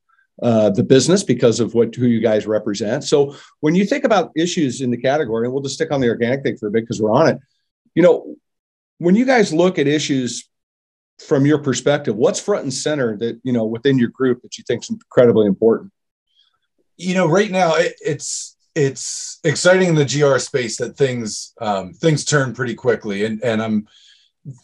uh, 0.43 0.71
the 0.71 0.85
business 0.85 1.23
because 1.23 1.61
of 1.61 1.75
what 1.75 1.95
who 1.95 2.07
you 2.07 2.21
guys 2.21 2.47
represent. 2.47 3.05
So 3.05 3.37
when 3.61 3.75
you 3.75 3.85
think 3.85 4.05
about 4.05 4.31
issues 4.37 4.81
in 4.81 4.91
the 4.91 4.97
category, 4.97 5.47
and 5.47 5.53
we'll 5.53 5.63
just 5.63 5.75
stick 5.75 5.93
on 5.93 6.01
the 6.01 6.09
organic 6.09 6.43
thing 6.43 6.57
for 6.57 6.69
a 6.69 6.71
bit 6.71 6.83
because 6.83 7.03
we're 7.03 7.13
on 7.13 7.29
it. 7.29 7.39
You 7.95 8.03
know, 8.03 8.37
when 8.99 9.15
you 9.15 9.25
guys 9.25 9.53
look 9.53 9.79
at 9.79 9.87
issues 9.87 10.49
from 11.19 11.47
your 11.47 11.59
perspective, 11.59 12.17
what's 12.17 12.41
front 12.41 12.65
and 12.65 12.75
center 12.75 13.17
that 13.19 13.41
you 13.43 13.53
know 13.53 13.65
within 13.65 13.99
your 13.99 14.11
group 14.11 14.43
that 14.43 14.59
you 14.59 14.65
think 14.67 14.83
is 14.83 14.91
incredibly 14.91 15.47
important? 15.47 15.93
You 16.97 17.15
know, 17.15 17.27
right 17.27 17.51
now 17.51 17.75
it, 17.77 17.95
it's 18.01 18.57
it's 18.75 19.39
exciting 19.45 19.89
in 19.89 19.95
the 19.95 20.05
GR 20.05 20.39
space 20.39 20.77
that 20.79 20.97
things 20.97 21.55
um, 21.61 21.93
things 21.93 22.25
turn 22.25 22.55
pretty 22.55 22.75
quickly, 22.75 23.25
and 23.25 23.43
and 23.43 23.63
I'm 23.63 23.87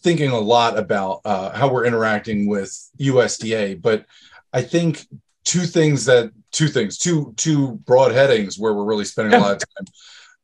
thinking 0.03 0.31
a 0.31 0.39
lot 0.39 0.79
about 0.79 1.21
uh, 1.25 1.51
how 1.51 1.73
we're 1.73 1.87
interacting 1.87 2.47
with 2.47 2.71
USDA, 2.99 3.81
but 3.81 4.05
I 4.53 4.63
think 4.63 5.07
two 5.45 5.61
things 5.61 6.05
that 6.05 6.33
two 6.53 6.69
things 6.69 6.99
two 6.99 7.33
two 7.37 7.77
broad 7.87 8.13
headings 8.13 8.59
where 8.59 8.75
we're 8.75 8.85
really 8.85 9.05
spending 9.05 9.35
a 9.35 9.43
lot 9.43 9.53
of 9.53 9.59
time. 9.77 9.87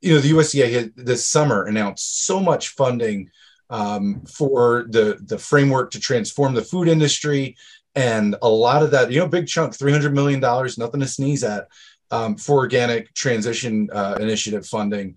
You 0.01 0.15
know 0.15 0.21
the 0.21 0.33
usda 0.33 0.73
had, 0.73 0.93
this 0.97 1.27
summer 1.27 1.65
announced 1.65 2.27
so 2.27 2.39
much 2.39 2.69
funding 2.69 3.31
um, 3.71 4.23
for 4.23 4.87
the 4.89 5.19
the 5.27 5.39
framework 5.39 5.91
to 5.93 6.01
transform 6.01 6.55
the 6.55 6.63
food 6.63 6.89
industry. 6.89 7.57
And 7.95 8.37
a 8.43 8.49
lot 8.49 8.83
of 8.83 8.91
that 8.93 9.11
you 9.11 9.21
know 9.21 9.29
big 9.29 9.47
chunk 9.47 9.75
300 9.75 10.13
million 10.15 10.41
dollars 10.41 10.79
nothing 10.79 11.01
to 11.01 11.09
sneeze 11.09 11.45
at 11.45 11.69
um, 12.11 12.37
for 12.37 12.59
organic 12.59 13.13
transition 13.15 13.89
uh, 13.93 14.17
initiative 14.21 14.67
funding. 14.67 15.17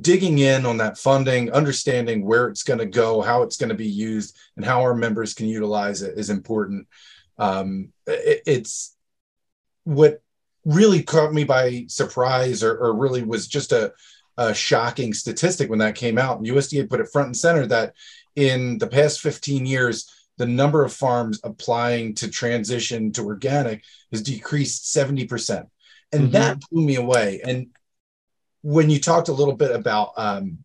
Digging 0.00 0.38
in 0.38 0.64
on 0.66 0.78
that 0.78 0.98
funding 0.98 1.52
understanding 1.52 2.24
where 2.24 2.48
it's 2.48 2.62
going 2.62 2.78
to 2.78 2.86
go 2.86 3.20
how 3.20 3.42
it's 3.42 3.56
going 3.56 3.68
to 3.68 3.74
be 3.74 3.88
used 3.88 4.36
and 4.56 4.64
how 4.64 4.80
our 4.80 4.94
members 4.94 5.34
can 5.34 5.46
utilize 5.46 6.02
it 6.02 6.18
is 6.18 6.30
important. 6.30 6.86
Um, 7.38 7.92
it, 8.06 8.42
it's 8.46 8.96
what 9.84 10.22
really 10.64 11.02
caught 11.02 11.32
me 11.32 11.44
by 11.44 11.84
surprise 11.88 12.62
or, 12.62 12.74
or 12.76 12.94
really 12.94 13.22
was 13.22 13.46
just 13.46 13.72
a, 13.72 13.92
a, 14.36 14.54
shocking 14.54 15.12
statistic 15.12 15.70
when 15.70 15.78
that 15.78 15.94
came 15.94 16.18
out 16.18 16.38
and 16.38 16.46
usda 16.46 16.88
put 16.88 17.00
it 17.00 17.08
front 17.12 17.26
and 17.26 17.36
center 17.36 17.66
that 17.66 17.94
in 18.36 18.78
the 18.78 18.86
past 18.86 19.20
15 19.20 19.66
years 19.66 20.10
the 20.36 20.46
number 20.46 20.84
of 20.84 20.92
farms 20.92 21.40
applying 21.44 22.14
to 22.14 22.28
transition 22.28 23.12
to 23.12 23.24
organic 23.24 23.84
has 24.10 24.22
decreased 24.22 24.94
70% 24.94 25.66
and 26.12 26.22
mm-hmm. 26.22 26.30
that 26.32 26.58
blew 26.70 26.84
me 26.84 26.96
away 26.96 27.40
and 27.44 27.68
when 28.62 28.90
you 28.90 28.98
talked 28.98 29.28
a 29.28 29.32
little 29.32 29.54
bit 29.54 29.74
about 29.74 30.12
um, 30.16 30.64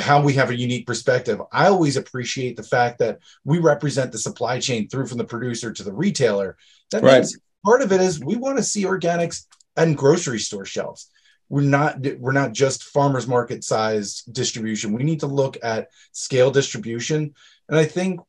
how 0.00 0.22
we 0.22 0.34
have 0.34 0.50
a 0.50 0.56
unique 0.56 0.86
perspective. 0.86 1.40
I 1.50 1.66
always 1.66 1.96
appreciate 1.96 2.56
the 2.56 2.62
fact 2.62 2.98
that 2.98 3.18
we 3.44 3.58
represent 3.58 4.12
the 4.12 4.18
supply 4.18 4.60
chain 4.60 4.88
through 4.88 5.06
from 5.06 5.18
the 5.18 5.24
producer 5.24 5.72
to 5.72 5.82
the 5.82 5.92
retailer. 5.92 6.56
That 6.90 7.02
right. 7.02 7.14
means 7.14 7.38
part 7.64 7.82
of 7.82 7.92
it 7.92 8.00
is 8.00 8.20
we 8.20 8.36
want 8.36 8.58
to 8.58 8.62
see 8.62 8.84
organics 8.84 9.46
and 9.76 9.96
grocery 9.96 10.38
store 10.38 10.64
shelves 10.64 11.08
we're 11.52 11.60
not 11.60 11.98
we're 12.18 12.32
not 12.32 12.54
just 12.54 12.84
farmers 12.84 13.28
market 13.28 13.62
sized 13.62 14.32
distribution. 14.32 14.94
We 14.94 15.02
need 15.02 15.20
to 15.20 15.26
look 15.26 15.58
at 15.62 15.90
scale 16.12 16.50
distribution. 16.50 17.34
And 17.68 17.78
i 17.78 17.84
think 17.84 18.20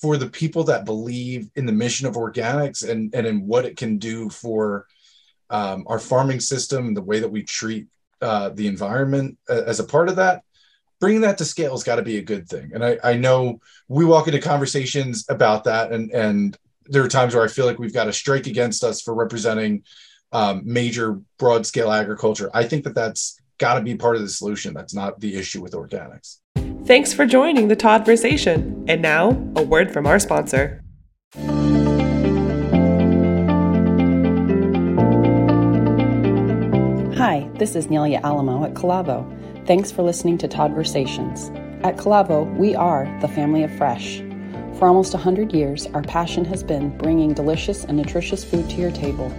for 0.00 0.16
the 0.16 0.30
people 0.30 0.64
that 0.64 0.86
believe 0.86 1.50
in 1.56 1.66
the 1.66 1.72
mission 1.72 2.06
of 2.06 2.14
organics 2.14 2.88
and 2.88 3.14
and 3.14 3.26
in 3.26 3.46
what 3.46 3.66
it 3.66 3.76
can 3.76 3.98
do 3.98 4.30
for 4.30 4.86
um, 5.50 5.84
our 5.86 5.98
farming 5.98 6.40
system 6.40 6.94
the 6.94 7.02
way 7.02 7.20
that 7.20 7.28
we 7.28 7.42
treat 7.42 7.86
uh, 8.22 8.48
the 8.48 8.66
environment 8.66 9.36
as 9.48 9.78
a 9.78 9.84
part 9.84 10.08
of 10.08 10.16
that 10.16 10.42
bringing 11.00 11.20
that 11.20 11.36
to 11.36 11.44
scale 11.44 11.72
has 11.72 11.84
got 11.84 11.96
to 11.96 12.02
be 12.02 12.16
a 12.16 12.22
good 12.22 12.48
thing. 12.48 12.70
And 12.72 12.82
I, 12.82 12.96
I 13.04 13.14
know 13.14 13.60
we 13.88 14.06
walk 14.06 14.26
into 14.26 14.40
conversations 14.40 15.26
about 15.28 15.64
that. 15.64 15.92
And 15.92 16.10
and 16.12 16.56
there 16.86 17.04
are 17.04 17.08
times 17.08 17.34
where 17.34 17.44
i 17.44 17.48
feel 17.48 17.66
like 17.66 17.78
we've 17.78 18.00
got 18.00 18.08
a 18.08 18.12
strike 18.12 18.46
against 18.46 18.84
us 18.84 19.00
for 19.02 19.14
representing 19.14 19.84
um, 20.34 20.62
major 20.64 21.20
broad 21.38 21.64
scale 21.64 21.90
agriculture. 21.90 22.50
I 22.52 22.64
think 22.64 22.84
that 22.84 22.94
that's 22.94 23.40
got 23.58 23.74
to 23.74 23.80
be 23.80 23.94
part 23.94 24.16
of 24.16 24.22
the 24.22 24.28
solution. 24.28 24.74
That's 24.74 24.92
not 24.92 25.20
the 25.20 25.36
issue 25.36 25.62
with 25.62 25.72
organics. 25.72 26.38
Thanks 26.84 27.14
for 27.14 27.24
joining 27.24 27.68
the 27.68 27.76
Toddversation. 27.76 28.84
And 28.88 29.00
now, 29.00 29.30
a 29.56 29.62
word 29.62 29.90
from 29.92 30.06
our 30.06 30.18
sponsor. 30.18 30.82
Hi, 37.16 37.48
this 37.54 37.74
is 37.74 37.86
Nelia 37.86 38.20
Alamo 38.22 38.64
at 38.64 38.74
Calavo. 38.74 39.24
Thanks 39.66 39.90
for 39.90 40.02
listening 40.02 40.36
to 40.38 40.48
Toddversations. 40.48 41.48
At 41.84 41.96
Calavo, 41.96 42.54
we 42.56 42.74
are 42.74 43.06
the 43.20 43.28
family 43.28 43.62
of 43.62 43.74
fresh. 43.76 44.18
For 44.78 44.88
almost 44.88 45.14
100 45.14 45.52
years, 45.54 45.86
our 45.94 46.02
passion 46.02 46.44
has 46.46 46.62
been 46.62 46.96
bringing 46.98 47.32
delicious 47.32 47.84
and 47.84 47.96
nutritious 47.96 48.44
food 48.44 48.68
to 48.70 48.76
your 48.76 48.90
table. 48.90 49.32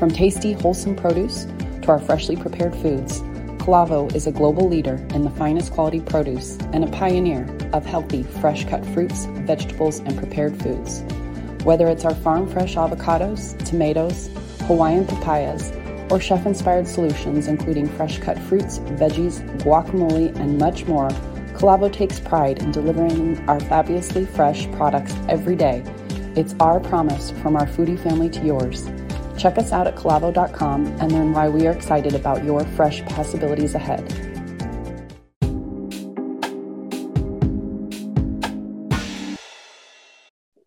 From 0.00 0.10
tasty, 0.10 0.54
wholesome 0.54 0.96
produce 0.96 1.46
to 1.82 1.88
our 1.88 1.98
freshly 1.98 2.34
prepared 2.34 2.74
foods, 2.74 3.20
Calavo 3.60 4.10
is 4.14 4.26
a 4.26 4.32
global 4.32 4.66
leader 4.66 4.94
in 5.14 5.24
the 5.24 5.30
finest 5.32 5.74
quality 5.74 6.00
produce 6.00 6.56
and 6.72 6.82
a 6.82 6.86
pioneer 6.86 7.46
of 7.74 7.84
healthy, 7.84 8.22
fresh 8.22 8.64
cut 8.64 8.82
fruits, 8.94 9.26
vegetables, 9.26 9.98
and 9.98 10.16
prepared 10.16 10.56
foods. 10.62 11.02
Whether 11.64 11.86
it's 11.86 12.06
our 12.06 12.14
farm 12.14 12.48
fresh 12.50 12.76
avocados, 12.76 13.62
tomatoes, 13.66 14.30
Hawaiian 14.60 15.06
papayas, 15.06 15.70
or 16.10 16.18
chef 16.18 16.46
inspired 16.46 16.88
solutions 16.88 17.46
including 17.46 17.86
fresh 17.86 18.18
cut 18.20 18.38
fruits, 18.38 18.78
veggies, 18.78 19.46
guacamole, 19.58 20.34
and 20.36 20.56
much 20.56 20.86
more, 20.86 21.10
Calavo 21.52 21.92
takes 21.92 22.18
pride 22.18 22.62
in 22.62 22.72
delivering 22.72 23.38
our 23.50 23.60
fabulously 23.60 24.24
fresh 24.24 24.66
products 24.72 25.14
every 25.28 25.56
day. 25.56 25.84
It's 26.36 26.54
our 26.58 26.80
promise 26.80 27.32
from 27.42 27.54
our 27.54 27.66
foodie 27.66 28.02
family 28.02 28.30
to 28.30 28.46
yours. 28.46 28.88
Check 29.40 29.56
us 29.56 29.72
out 29.72 29.86
at 29.86 29.96
calavo.com 29.96 30.86
and 30.86 31.12
learn 31.12 31.32
why 31.32 31.48
we 31.48 31.66
are 31.66 31.72
excited 31.72 32.14
about 32.14 32.44
your 32.44 32.62
fresh 32.76 33.02
possibilities 33.06 33.74
ahead. 33.74 34.06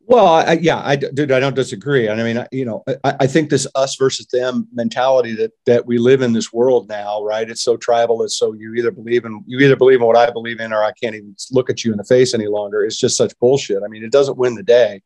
Well, 0.06 0.25
I, 0.25 0.53
yeah, 0.53 0.82
I, 0.84 0.96
dude, 0.96 1.32
I 1.32 1.39
don't 1.39 1.56
disagree. 1.56 2.08
And 2.08 2.20
I 2.20 2.24
mean, 2.24 2.46
you 2.51 2.65
know, 2.65 2.84
I, 3.03 3.15
I, 3.22 3.27
think 3.27 3.50
this 3.50 3.68
us 3.75 3.96
versus 3.96 4.27
them 4.27 4.68
mentality 4.74 5.34
that 5.36 5.51
that 5.65 5.86
we 5.86 5.98
live 5.98 6.22
in 6.22 6.34
this 6.34 6.51
world 6.51 6.88
now, 6.88 7.24
right? 7.24 7.50
It's 7.50 7.63
so 7.63 7.77
tribal. 7.77 8.22
It's 8.24 8.38
so 8.38 8.53
you 8.53 8.75
either 8.75 8.92
believe 8.92 9.25
in 9.25 9.44
you 9.48 9.60
either 9.60 9.75
believe 9.75 10.01
in 10.01 10.06
what 10.06 10.18
I 10.18 10.30
believe 10.30 10.60
in, 10.60 10.74
or 10.74 10.84
I 10.84 10.92
can't 10.92 11.15
even 11.15 11.36
look 11.51 11.70
at 11.70 11.84
you 11.84 11.92
in 11.92 11.98
the 11.98 12.03
face 12.03 12.34
any 12.34 12.48
longer. 12.48 12.84
It's 12.84 13.00
just 13.00 13.18
such 13.18 13.38
bullshit. 13.39 13.82
I 13.84 13.88
mean, 13.88 14.03
it 14.03 14.12
doesn't 14.12 14.38
win 14.38 14.56
the 14.56 14.63
day. 14.63 15.01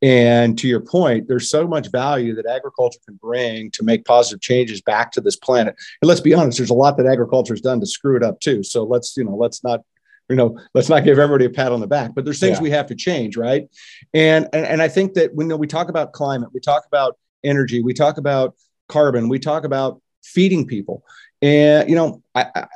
And 0.00 0.56
to 0.58 0.68
your 0.68 0.80
point, 0.80 1.26
there's 1.26 1.50
so 1.50 1.66
much 1.66 1.90
value 1.90 2.34
that 2.36 2.46
agriculture 2.46 3.00
can 3.04 3.16
bring 3.16 3.70
to 3.72 3.82
make 3.82 4.04
positive 4.04 4.40
changes 4.40 4.80
back 4.80 5.10
to 5.12 5.20
this 5.20 5.36
planet. 5.36 5.74
And 6.00 6.08
let's 6.08 6.20
be 6.20 6.34
honest, 6.34 6.58
there's 6.58 6.70
a 6.70 6.74
lot 6.74 6.96
that 6.98 7.06
agriculture 7.06 7.52
has 7.54 7.60
done 7.60 7.80
to 7.80 7.86
screw 7.86 8.16
it 8.16 8.22
up 8.22 8.38
too. 8.40 8.62
So 8.62 8.84
let's, 8.84 9.16
you 9.16 9.24
know, 9.24 9.34
let's 9.34 9.64
not, 9.64 9.80
you 10.28 10.36
know, 10.36 10.58
let's 10.74 10.88
not 10.88 11.04
give 11.04 11.18
everybody 11.18 11.46
a 11.46 11.50
pat 11.50 11.72
on 11.72 11.80
the 11.80 11.86
back. 11.86 12.14
But 12.14 12.24
there's 12.24 12.38
things 12.38 12.58
yeah. 12.58 12.62
we 12.62 12.70
have 12.70 12.86
to 12.88 12.94
change, 12.94 13.36
right? 13.36 13.68
And, 14.14 14.48
and 14.52 14.66
and 14.66 14.82
I 14.82 14.88
think 14.88 15.14
that 15.14 15.34
when 15.34 15.56
we 15.58 15.66
talk 15.66 15.88
about 15.88 16.12
climate, 16.12 16.50
we 16.52 16.60
talk 16.60 16.84
about 16.86 17.18
energy, 17.42 17.82
we 17.82 17.94
talk 17.94 18.18
about 18.18 18.54
carbon, 18.88 19.28
we 19.28 19.38
talk 19.38 19.64
about 19.64 20.00
feeding 20.22 20.66
people. 20.66 21.02
And 21.40 21.88
you 21.88 21.96
know, 21.96 22.22
I, 22.34 22.46
I 22.54 22.66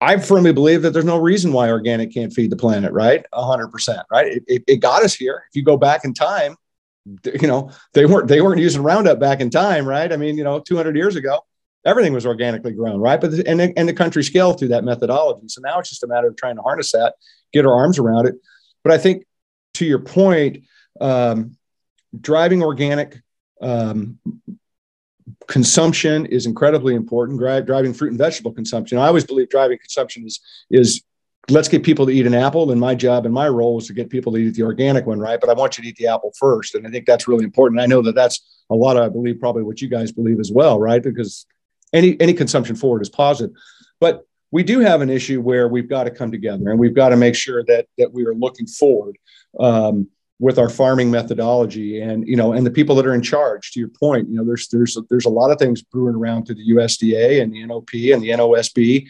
I 0.00 0.18
firmly 0.18 0.52
believe 0.52 0.82
that 0.82 0.90
there's 0.90 1.04
no 1.04 1.18
reason 1.18 1.52
why 1.52 1.70
organic 1.70 2.14
can't 2.14 2.32
feed 2.32 2.50
the 2.50 2.56
planet, 2.56 2.92
right? 2.92 3.26
100%, 3.34 4.04
right? 4.12 4.26
It, 4.28 4.44
it, 4.46 4.64
it, 4.68 4.76
got 4.76 5.02
us 5.02 5.12
here. 5.12 5.42
If 5.50 5.56
you 5.56 5.64
go 5.64 5.76
back 5.76 6.04
in 6.04 6.14
time, 6.14 6.56
you 7.24 7.48
know 7.48 7.70
they 7.94 8.06
weren't 8.06 8.28
they 8.28 8.40
weren't 8.40 8.60
using 8.60 8.82
roundup 8.82 9.18
back 9.18 9.40
in 9.40 9.50
time 9.50 9.86
right? 9.86 10.12
I 10.12 10.16
mean 10.16 10.36
you 10.36 10.44
know 10.44 10.60
200 10.60 10.96
years 10.96 11.16
ago 11.16 11.40
everything 11.84 12.12
was 12.12 12.26
organically 12.26 12.72
grown 12.72 13.00
right? 13.00 13.20
But 13.20 13.30
the, 13.32 13.48
and, 13.48 13.60
the, 13.60 13.72
and 13.76 13.88
the 13.88 13.94
country 13.94 14.22
scaled 14.22 14.58
through 14.58 14.68
that 14.68 14.84
methodology. 14.84 15.48
So 15.48 15.60
now 15.60 15.78
it's 15.78 15.88
just 15.88 16.02
a 16.02 16.06
matter 16.06 16.28
of 16.28 16.36
trying 16.36 16.56
to 16.56 16.62
harness 16.62 16.92
that 16.92 17.14
get 17.52 17.66
our 17.66 17.74
arms 17.74 17.98
around 17.98 18.26
it. 18.26 18.34
But 18.82 18.92
i 18.92 18.98
think 18.98 19.24
to 19.74 19.86
your 19.86 20.00
point 20.00 20.64
um, 21.00 21.56
driving 22.20 22.62
organic 22.62 23.20
um, 23.60 24.18
consumption 25.46 26.26
is 26.26 26.46
incredibly 26.46 26.94
important. 26.94 27.38
Driving 27.38 27.92
fruit 27.92 28.10
and 28.10 28.18
vegetable 28.18 28.52
consumption. 28.52 28.98
I 28.98 29.06
always 29.06 29.24
believe 29.24 29.48
driving 29.48 29.78
consumption 29.78 30.24
is 30.26 30.40
is 30.70 31.02
let's 31.50 31.68
get 31.68 31.82
people 31.82 32.06
to 32.06 32.12
eat 32.12 32.26
an 32.26 32.34
apple. 32.34 32.70
And 32.70 32.80
my 32.80 32.94
job 32.94 33.24
and 33.24 33.34
my 33.34 33.48
role 33.48 33.78
is 33.78 33.86
to 33.86 33.92
get 33.92 34.10
people 34.10 34.32
to 34.32 34.38
eat 34.38 34.54
the 34.54 34.62
organic 34.62 35.06
one, 35.06 35.18
right? 35.18 35.40
But 35.40 35.50
I 35.50 35.54
want 35.54 35.78
you 35.78 35.82
to 35.82 35.88
eat 35.88 35.96
the 35.96 36.06
apple 36.06 36.32
first. 36.38 36.74
And 36.74 36.86
I 36.86 36.90
think 36.90 37.06
that's 37.06 37.26
really 37.26 37.44
important. 37.44 37.80
I 37.80 37.86
know 37.86 38.02
that 38.02 38.14
that's 38.14 38.64
a 38.70 38.74
lot 38.74 38.96
of, 38.96 39.04
I 39.04 39.08
believe, 39.08 39.40
probably 39.40 39.62
what 39.62 39.80
you 39.80 39.88
guys 39.88 40.12
believe 40.12 40.40
as 40.40 40.52
well, 40.52 40.78
right? 40.78 41.02
Because 41.02 41.46
any 41.92 42.20
any 42.20 42.34
consumption 42.34 42.76
forward 42.76 43.02
is 43.02 43.08
positive. 43.08 43.54
But 44.00 44.26
we 44.50 44.62
do 44.62 44.80
have 44.80 45.00
an 45.00 45.10
issue 45.10 45.40
where 45.40 45.68
we've 45.68 45.88
got 45.88 46.04
to 46.04 46.10
come 46.10 46.30
together 46.30 46.70
and 46.70 46.78
we've 46.78 46.94
got 46.94 47.10
to 47.10 47.16
make 47.16 47.34
sure 47.34 47.64
that 47.64 47.86
that 47.98 48.12
we 48.12 48.24
are 48.26 48.34
looking 48.34 48.66
forward 48.66 49.16
um, 49.60 50.08
with 50.38 50.58
our 50.58 50.68
farming 50.68 51.10
methodology 51.10 52.00
and 52.00 52.26
you 52.26 52.36
know 52.36 52.52
and 52.52 52.64
the 52.64 52.70
people 52.70 52.94
that 52.96 53.06
are 53.06 53.14
in 53.14 53.22
charge 53.22 53.72
to 53.72 53.80
your 53.80 53.88
point 53.88 54.28
you 54.28 54.36
know 54.36 54.44
there's 54.44 54.68
there's 54.68 54.96
there's 55.10 55.26
a 55.26 55.30
lot 55.30 55.50
of 55.50 55.58
things 55.58 55.82
brewing 55.82 56.14
around 56.14 56.44
through 56.44 56.54
the 56.54 56.70
USDA 56.70 57.42
and 57.42 57.52
the 57.52 57.64
NOP 57.66 57.92
and 57.92 58.22
the 58.22 58.30
NOSB 58.30 59.08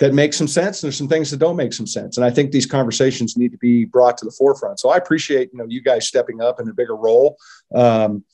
that 0.00 0.14
make 0.14 0.32
some 0.32 0.48
sense. 0.48 0.82
And 0.82 0.88
there's 0.88 0.96
some 0.96 1.08
things 1.08 1.30
that 1.30 1.36
don't 1.36 1.56
make 1.56 1.74
some 1.74 1.86
sense. 1.86 2.16
And 2.16 2.24
I 2.24 2.30
think 2.30 2.50
these 2.50 2.66
conversations 2.66 3.36
need 3.36 3.52
to 3.52 3.58
be 3.58 3.84
brought 3.84 4.16
to 4.18 4.24
the 4.24 4.30
forefront. 4.32 4.80
So 4.80 4.88
I 4.88 4.96
appreciate, 4.96 5.50
you 5.52 5.58
know, 5.58 5.66
you 5.68 5.82
guys 5.82 6.08
stepping 6.08 6.40
up 6.40 6.58
in 6.58 6.68
a 6.68 6.74
bigger 6.74 6.96
role 6.96 7.36
um, 7.74 8.24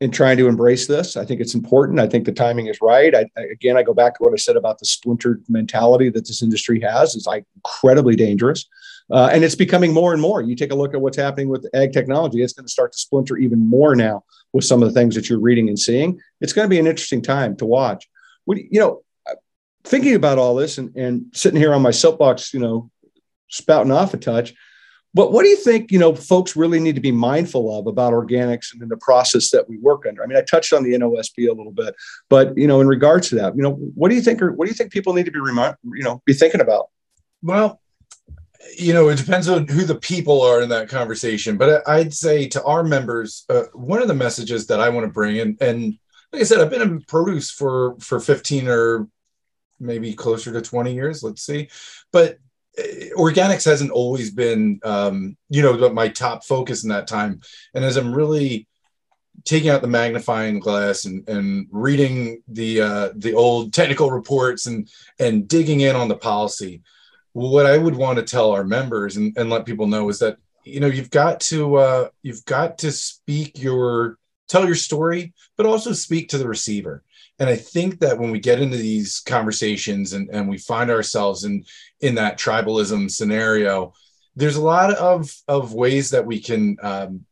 in 0.00 0.10
trying 0.10 0.36
to 0.38 0.48
embrace 0.48 0.88
this. 0.88 1.16
I 1.16 1.24
think 1.24 1.40
it's 1.40 1.54
important. 1.54 2.00
I 2.00 2.08
think 2.08 2.24
the 2.24 2.32
timing 2.32 2.66
is 2.66 2.80
right. 2.82 3.14
I, 3.14 3.26
again, 3.52 3.76
I 3.76 3.84
go 3.84 3.94
back 3.94 4.16
to 4.16 4.24
what 4.24 4.32
I 4.32 4.36
said 4.36 4.56
about 4.56 4.80
the 4.80 4.86
splintered 4.86 5.44
mentality 5.48 6.10
that 6.10 6.26
this 6.26 6.42
industry 6.42 6.80
has. 6.80 7.14
It's 7.14 7.28
like 7.28 7.44
incredibly 7.54 8.16
dangerous. 8.16 8.66
Uh, 9.08 9.30
and 9.32 9.44
it's 9.44 9.54
becoming 9.54 9.92
more 9.92 10.14
and 10.14 10.20
more. 10.20 10.42
You 10.42 10.56
take 10.56 10.72
a 10.72 10.74
look 10.74 10.94
at 10.94 11.00
what's 11.00 11.16
happening 11.16 11.48
with 11.48 11.68
ag 11.74 11.92
technology, 11.92 12.42
it's 12.42 12.54
going 12.54 12.66
to 12.66 12.72
start 12.72 12.90
to 12.92 12.98
splinter 12.98 13.36
even 13.36 13.64
more 13.64 13.94
now 13.94 14.24
with 14.52 14.64
some 14.64 14.82
of 14.82 14.88
the 14.88 14.98
things 14.98 15.14
that 15.14 15.30
you're 15.30 15.38
reading 15.40 15.68
and 15.68 15.78
seeing. 15.78 16.18
It's 16.40 16.52
going 16.52 16.64
to 16.64 16.70
be 16.70 16.80
an 16.80 16.88
interesting 16.88 17.22
time 17.22 17.54
to 17.58 17.66
watch. 17.66 18.08
you 18.48 18.80
know, 18.80 19.03
thinking 19.84 20.14
about 20.14 20.38
all 20.38 20.54
this 20.54 20.78
and, 20.78 20.94
and 20.96 21.26
sitting 21.32 21.60
here 21.60 21.74
on 21.74 21.82
my 21.82 21.90
soapbox, 21.90 22.52
you 22.54 22.60
know, 22.60 22.90
spouting 23.48 23.92
off 23.92 24.14
a 24.14 24.16
touch. 24.16 24.54
But 25.12 25.30
what 25.30 25.44
do 25.44 25.48
you 25.48 25.56
think, 25.56 25.92
you 25.92 25.98
know, 25.98 26.12
folks 26.12 26.56
really 26.56 26.80
need 26.80 26.96
to 26.96 27.00
be 27.00 27.12
mindful 27.12 27.78
of 27.78 27.86
about 27.86 28.12
organics 28.12 28.72
and 28.72 28.82
in 28.82 28.88
the 28.88 28.96
process 28.96 29.50
that 29.52 29.68
we 29.68 29.78
work 29.78 30.06
under? 30.08 30.24
I 30.24 30.26
mean, 30.26 30.36
I 30.36 30.42
touched 30.42 30.72
on 30.72 30.82
the 30.82 30.92
NOSB 30.94 31.48
a 31.48 31.52
little 31.52 31.70
bit, 31.70 31.94
but 32.28 32.56
you 32.56 32.66
know, 32.66 32.80
in 32.80 32.88
regards 32.88 33.28
to 33.28 33.36
that, 33.36 33.54
you 33.54 33.62
know, 33.62 33.74
what 33.94 34.08
do 34.08 34.16
you 34.16 34.22
think? 34.22 34.42
Or 34.42 34.52
what 34.52 34.64
do 34.64 34.70
you 34.70 34.76
think 34.76 34.90
people 34.90 35.12
need 35.12 35.26
to 35.26 35.30
be 35.30 35.38
remind, 35.38 35.76
you 35.84 36.02
know, 36.02 36.20
be 36.24 36.32
thinking 36.32 36.60
about? 36.60 36.88
Well, 37.42 37.80
you 38.76 38.92
know, 38.92 39.08
it 39.08 39.18
depends 39.18 39.48
on 39.48 39.68
who 39.68 39.84
the 39.84 39.94
people 39.94 40.42
are 40.42 40.62
in 40.62 40.68
that 40.70 40.88
conversation. 40.88 41.56
But 41.56 41.86
I'd 41.86 42.14
say 42.14 42.48
to 42.48 42.64
our 42.64 42.82
members, 42.82 43.44
uh, 43.48 43.64
one 43.72 44.02
of 44.02 44.08
the 44.08 44.14
messages 44.14 44.66
that 44.66 44.80
I 44.80 44.88
want 44.88 45.06
to 45.06 45.12
bring, 45.12 45.38
and 45.38 45.62
and 45.62 45.98
like 46.32 46.42
I 46.42 46.44
said, 46.44 46.60
I've 46.60 46.70
been 46.70 46.82
in 46.82 47.02
produce 47.02 47.52
for 47.52 47.96
for 48.00 48.18
15 48.18 48.66
or 48.66 49.06
maybe 49.84 50.14
closer 50.14 50.52
to 50.52 50.60
20 50.60 50.94
years. 50.94 51.22
Let's 51.22 51.42
see. 51.42 51.68
But 52.12 52.38
eh, 52.78 53.10
organics 53.16 53.64
hasn't 53.64 53.90
always 53.90 54.30
been, 54.30 54.80
um, 54.82 55.36
you 55.48 55.62
know, 55.62 55.88
my 55.90 56.08
top 56.08 56.44
focus 56.44 56.82
in 56.82 56.90
that 56.90 57.06
time. 57.06 57.40
And 57.74 57.84
as 57.84 57.96
I'm 57.96 58.14
really 58.14 58.66
taking 59.44 59.68
out 59.68 59.82
the 59.82 59.88
magnifying 59.88 60.58
glass 60.58 61.04
and, 61.04 61.28
and 61.28 61.66
reading 61.70 62.42
the 62.48 62.80
uh, 62.80 63.08
the 63.16 63.34
old 63.34 63.72
technical 63.72 64.10
reports 64.10 64.66
and 64.66 64.88
and 65.18 65.46
digging 65.48 65.80
in 65.80 65.96
on 65.96 66.08
the 66.08 66.16
policy, 66.16 66.82
what 67.32 67.66
I 67.66 67.76
would 67.76 67.94
want 67.94 68.18
to 68.18 68.24
tell 68.24 68.52
our 68.52 68.64
members 68.64 69.16
and, 69.16 69.36
and 69.36 69.50
let 69.50 69.66
people 69.66 69.86
know 69.86 70.08
is 70.08 70.18
that 70.20 70.38
you 70.64 70.80
know 70.80 70.86
you've 70.86 71.10
got 71.10 71.40
to 71.40 71.76
uh, 71.76 72.08
you've 72.22 72.44
got 72.44 72.78
to 72.78 72.92
speak 72.92 73.60
your 73.60 74.18
tell 74.48 74.66
your 74.66 74.74
story, 74.74 75.34
but 75.56 75.66
also 75.66 75.92
speak 75.92 76.28
to 76.30 76.38
the 76.38 76.48
receiver 76.48 77.02
and 77.38 77.48
i 77.48 77.56
think 77.56 77.98
that 78.00 78.18
when 78.18 78.30
we 78.30 78.38
get 78.38 78.60
into 78.60 78.76
these 78.76 79.20
conversations 79.20 80.12
and, 80.12 80.28
and 80.30 80.48
we 80.48 80.58
find 80.58 80.90
ourselves 80.90 81.44
in 81.44 81.64
in 82.00 82.14
that 82.14 82.38
tribalism 82.38 83.10
scenario 83.10 83.92
there's 84.36 84.56
a 84.56 84.62
lot 84.62 84.92
of 84.94 85.34
of 85.48 85.74
ways 85.74 86.10
that 86.10 86.26
we 86.26 86.40
can 86.40 86.76
um, 86.82 87.24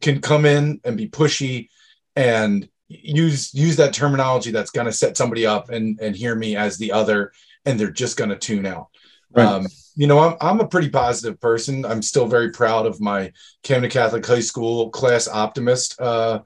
can 0.00 0.20
come 0.20 0.44
in 0.44 0.80
and 0.84 0.96
be 0.96 1.08
pushy 1.08 1.68
and 2.16 2.68
use 2.88 3.54
use 3.54 3.76
that 3.76 3.94
terminology 3.94 4.50
that's 4.50 4.70
going 4.70 4.86
to 4.86 4.92
set 4.92 5.16
somebody 5.16 5.46
up 5.46 5.70
and 5.70 5.98
and 6.00 6.16
hear 6.16 6.34
me 6.34 6.56
as 6.56 6.76
the 6.76 6.92
other 6.92 7.32
and 7.64 7.78
they're 7.78 7.90
just 7.90 8.16
going 8.16 8.30
to 8.30 8.36
tune 8.36 8.66
out. 8.66 8.88
Right. 9.32 9.46
um, 9.46 9.66
you 9.94 10.06
know 10.06 10.18
I'm, 10.18 10.36
I'm 10.40 10.60
a 10.60 10.68
pretty 10.68 10.90
positive 10.90 11.40
person. 11.40 11.84
I'm 11.84 12.02
still 12.02 12.26
very 12.26 12.50
proud 12.50 12.86
of 12.86 13.00
my 13.00 13.32
camden 13.62 13.90
catholic 13.90 14.26
high 14.26 14.40
school 14.40 14.90
class 14.90 15.28
optimist 15.28 16.00
uh 16.00 16.40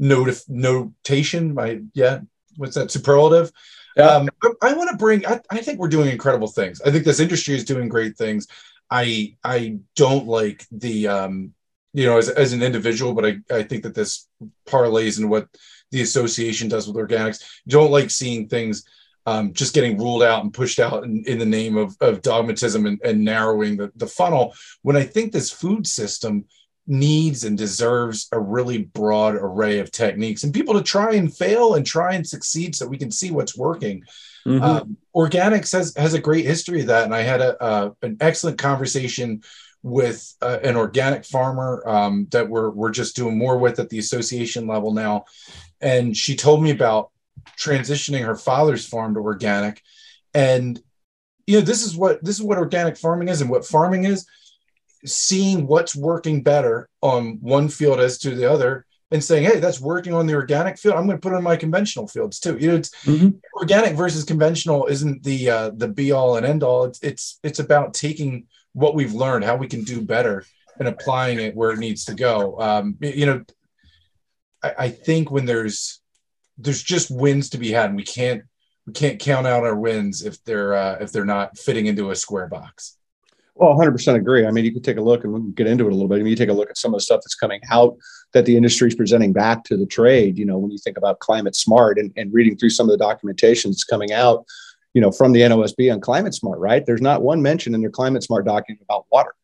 notif- 0.00 0.48
notation. 0.48 1.54
My 1.54 1.80
yeah 1.94 2.20
what's 2.56 2.74
that 2.74 2.90
superlative 2.90 3.52
yeah. 3.96 4.08
Um, 4.08 4.28
I, 4.42 4.50
I 4.62 4.72
want 4.74 4.90
to 4.90 4.96
bring. 4.96 5.26
I, 5.26 5.40
I 5.50 5.58
think 5.58 5.78
we're 5.78 5.88
doing 5.88 6.10
incredible 6.10 6.48
things. 6.48 6.82
I 6.82 6.90
think 6.90 7.04
this 7.04 7.20
industry 7.20 7.54
is 7.54 7.64
doing 7.64 7.88
great 7.88 8.16
things. 8.16 8.46
I 8.90 9.36
I 9.42 9.78
don't 9.94 10.26
like 10.26 10.66
the 10.70 11.08
um, 11.08 11.54
you 11.94 12.04
know 12.04 12.18
as, 12.18 12.28
as 12.28 12.52
an 12.52 12.62
individual, 12.62 13.14
but 13.14 13.24
I 13.24 13.38
I 13.50 13.62
think 13.62 13.82
that 13.84 13.94
this 13.94 14.28
parlays 14.68 15.18
in 15.18 15.28
what 15.28 15.48
the 15.90 16.02
association 16.02 16.68
does 16.68 16.86
with 16.86 16.96
organics. 16.96 17.42
Don't 17.66 17.90
like 17.90 18.10
seeing 18.10 18.48
things 18.48 18.84
um, 19.24 19.52
just 19.54 19.74
getting 19.74 19.98
ruled 19.98 20.22
out 20.22 20.44
and 20.44 20.52
pushed 20.52 20.78
out 20.78 21.04
in, 21.04 21.24
in 21.26 21.38
the 21.38 21.46
name 21.46 21.76
of, 21.76 21.96
of 22.00 22.22
dogmatism 22.22 22.86
and, 22.86 23.00
and 23.02 23.24
narrowing 23.24 23.76
the, 23.76 23.90
the 23.96 24.06
funnel. 24.06 24.54
When 24.82 24.96
I 24.96 25.02
think 25.02 25.32
this 25.32 25.50
food 25.50 25.86
system 25.86 26.44
needs 26.86 27.44
and 27.44 27.58
deserves 27.58 28.28
a 28.32 28.38
really 28.38 28.78
broad 28.78 29.34
array 29.34 29.80
of 29.80 29.90
techniques 29.90 30.44
and 30.44 30.54
people 30.54 30.74
to 30.74 30.82
try 30.82 31.14
and 31.14 31.36
fail 31.36 31.74
and 31.74 31.84
try 31.84 32.14
and 32.14 32.26
succeed 32.26 32.74
so 32.74 32.86
we 32.86 32.98
can 32.98 33.10
see 33.10 33.30
what's 33.30 33.56
working. 33.56 34.04
Mm-hmm. 34.46 34.62
Um, 34.62 34.96
organics 35.14 35.72
has, 35.72 35.96
has 35.96 36.14
a 36.14 36.20
great 36.20 36.44
history 36.44 36.82
of 36.82 36.86
that. 36.86 37.04
And 37.04 37.14
I 37.14 37.22
had 37.22 37.40
a, 37.40 37.60
uh, 37.60 37.90
an 38.02 38.16
excellent 38.20 38.58
conversation 38.58 39.42
with 39.82 40.34
uh, 40.40 40.58
an 40.62 40.76
organic 40.76 41.24
farmer 41.24 41.82
um, 41.86 42.28
that 42.30 42.48
we're, 42.48 42.70
we're 42.70 42.90
just 42.90 43.16
doing 43.16 43.36
more 43.36 43.58
with 43.58 43.80
at 43.80 43.88
the 43.88 43.98
association 43.98 44.66
level 44.66 44.92
now. 44.92 45.24
And 45.80 46.16
she 46.16 46.36
told 46.36 46.62
me 46.62 46.70
about 46.70 47.10
transitioning 47.58 48.24
her 48.24 48.36
father's 48.36 48.86
farm 48.86 49.14
to 49.14 49.20
organic. 49.20 49.82
And, 50.34 50.80
you 51.46 51.58
know, 51.58 51.64
this 51.64 51.84
is 51.84 51.96
what, 51.96 52.22
this 52.22 52.36
is 52.36 52.42
what 52.42 52.58
organic 52.58 52.96
farming 52.96 53.28
is 53.28 53.40
and 53.40 53.50
what 53.50 53.66
farming 53.66 54.04
is 54.04 54.26
seeing 55.06 55.66
what's 55.66 55.96
working 55.96 56.42
better 56.42 56.88
on 57.00 57.38
one 57.40 57.68
field 57.68 58.00
as 58.00 58.18
to 58.18 58.34
the 58.34 58.50
other 58.50 58.86
and 59.10 59.22
saying, 59.22 59.44
hey, 59.44 59.60
that's 59.60 59.80
working 59.80 60.12
on 60.12 60.26
the 60.26 60.34
organic 60.34 60.78
field. 60.78 60.96
I'm 60.96 61.06
going 61.06 61.16
to 61.16 61.20
put 61.20 61.32
it 61.32 61.36
on 61.36 61.42
my 61.42 61.56
conventional 61.56 62.08
fields 62.08 62.40
too. 62.40 62.56
You 62.58 62.68
know, 62.68 62.76
it's 62.76 62.90
mm-hmm. 63.04 63.30
organic 63.54 63.94
versus 63.94 64.24
conventional 64.24 64.86
isn't 64.86 65.22
the 65.22 65.50
uh, 65.50 65.70
the 65.70 65.88
be 65.88 66.12
all 66.12 66.36
and 66.36 66.44
end 66.44 66.62
all. 66.62 66.84
It's 66.84 67.02
it's 67.02 67.38
it's 67.42 67.58
about 67.60 67.94
taking 67.94 68.46
what 68.72 68.94
we've 68.94 69.14
learned, 69.14 69.44
how 69.44 69.56
we 69.56 69.68
can 69.68 69.84
do 69.84 70.02
better, 70.02 70.44
and 70.78 70.88
applying 70.88 71.38
it 71.38 71.54
where 71.54 71.70
it 71.70 71.78
needs 71.78 72.04
to 72.06 72.14
go. 72.14 72.58
Um, 72.60 72.96
you 73.00 73.26
know, 73.26 73.44
I, 74.62 74.74
I 74.78 74.88
think 74.90 75.30
when 75.30 75.46
there's 75.46 76.00
there's 76.58 76.82
just 76.82 77.10
wins 77.10 77.50
to 77.50 77.58
be 77.58 77.70
had, 77.70 77.90
and 77.90 77.96
we 77.96 78.04
can't 78.04 78.42
we 78.86 78.92
can't 78.92 79.20
count 79.20 79.46
out 79.46 79.64
our 79.64 79.76
wins 79.76 80.24
if 80.24 80.42
they're 80.44 80.74
uh, 80.74 80.98
if 81.00 81.12
they're 81.12 81.24
not 81.24 81.56
fitting 81.58 81.86
into 81.86 82.10
a 82.10 82.16
square 82.16 82.48
box. 82.48 82.95
Well, 83.58 83.74
100% 83.74 84.14
agree. 84.16 84.46
I 84.46 84.50
mean, 84.50 84.66
you 84.66 84.72
can 84.72 84.82
take 84.82 84.98
a 84.98 85.02
look 85.02 85.24
and 85.24 85.32
we 85.32 85.40
get 85.52 85.66
into 85.66 85.86
it 85.86 85.90
a 85.90 85.94
little 85.94 86.08
bit. 86.08 86.16
I 86.16 86.18
mean, 86.18 86.26
you 86.26 86.36
take 86.36 86.50
a 86.50 86.52
look 86.52 86.68
at 86.68 86.76
some 86.76 86.92
of 86.92 86.98
the 86.98 87.02
stuff 87.02 87.22
that's 87.24 87.34
coming 87.34 87.60
out 87.70 87.96
that 88.34 88.44
the 88.44 88.54
industry 88.54 88.88
is 88.88 88.94
presenting 88.94 89.32
back 89.32 89.64
to 89.64 89.78
the 89.78 89.86
trade. 89.86 90.36
You 90.36 90.44
know, 90.44 90.58
when 90.58 90.70
you 90.70 90.76
think 90.76 90.98
about 90.98 91.20
climate 91.20 91.56
smart 91.56 91.98
and, 91.98 92.12
and 92.16 92.32
reading 92.34 92.58
through 92.58 92.70
some 92.70 92.86
of 92.86 92.90
the 92.90 93.02
documentation 93.02 93.70
that's 93.70 93.84
coming 93.84 94.12
out, 94.12 94.44
you 94.92 95.00
know, 95.00 95.10
from 95.10 95.32
the 95.32 95.40
NOSB 95.40 95.90
on 95.90 96.02
climate 96.02 96.34
smart, 96.34 96.58
right? 96.58 96.84
There's 96.84 97.00
not 97.00 97.22
one 97.22 97.40
mention 97.40 97.74
in 97.74 97.80
their 97.80 97.90
climate 97.90 98.22
smart 98.22 98.44
document 98.44 98.82
about 98.82 99.06
water. 99.10 99.34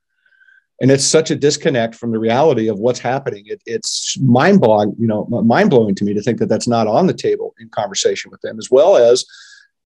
And 0.83 0.91
it's 0.91 1.05
such 1.05 1.31
a 1.31 1.37
disconnect 1.37 1.95
from 1.95 2.11
the 2.11 2.19
reality 2.19 2.69
of 2.69 2.79
what's 2.79 2.99
happening. 2.99 3.45
It, 3.47 3.63
it's 3.65 4.19
mind 4.21 4.61
blowing, 4.61 4.95
you 4.99 5.07
know, 5.07 5.25
mind 5.25 5.71
blowing 5.71 5.95
to 5.95 6.05
me 6.05 6.13
to 6.13 6.21
think 6.21 6.39
that 6.39 6.51
that's 6.51 6.69
not 6.69 6.87
on 6.87 7.07
the 7.07 7.15
table 7.15 7.55
in 7.61 7.71
conversation 7.71 8.31
with 8.31 8.43
them, 8.43 8.59
as 8.59 8.71
well 8.71 8.97
as 8.97 9.25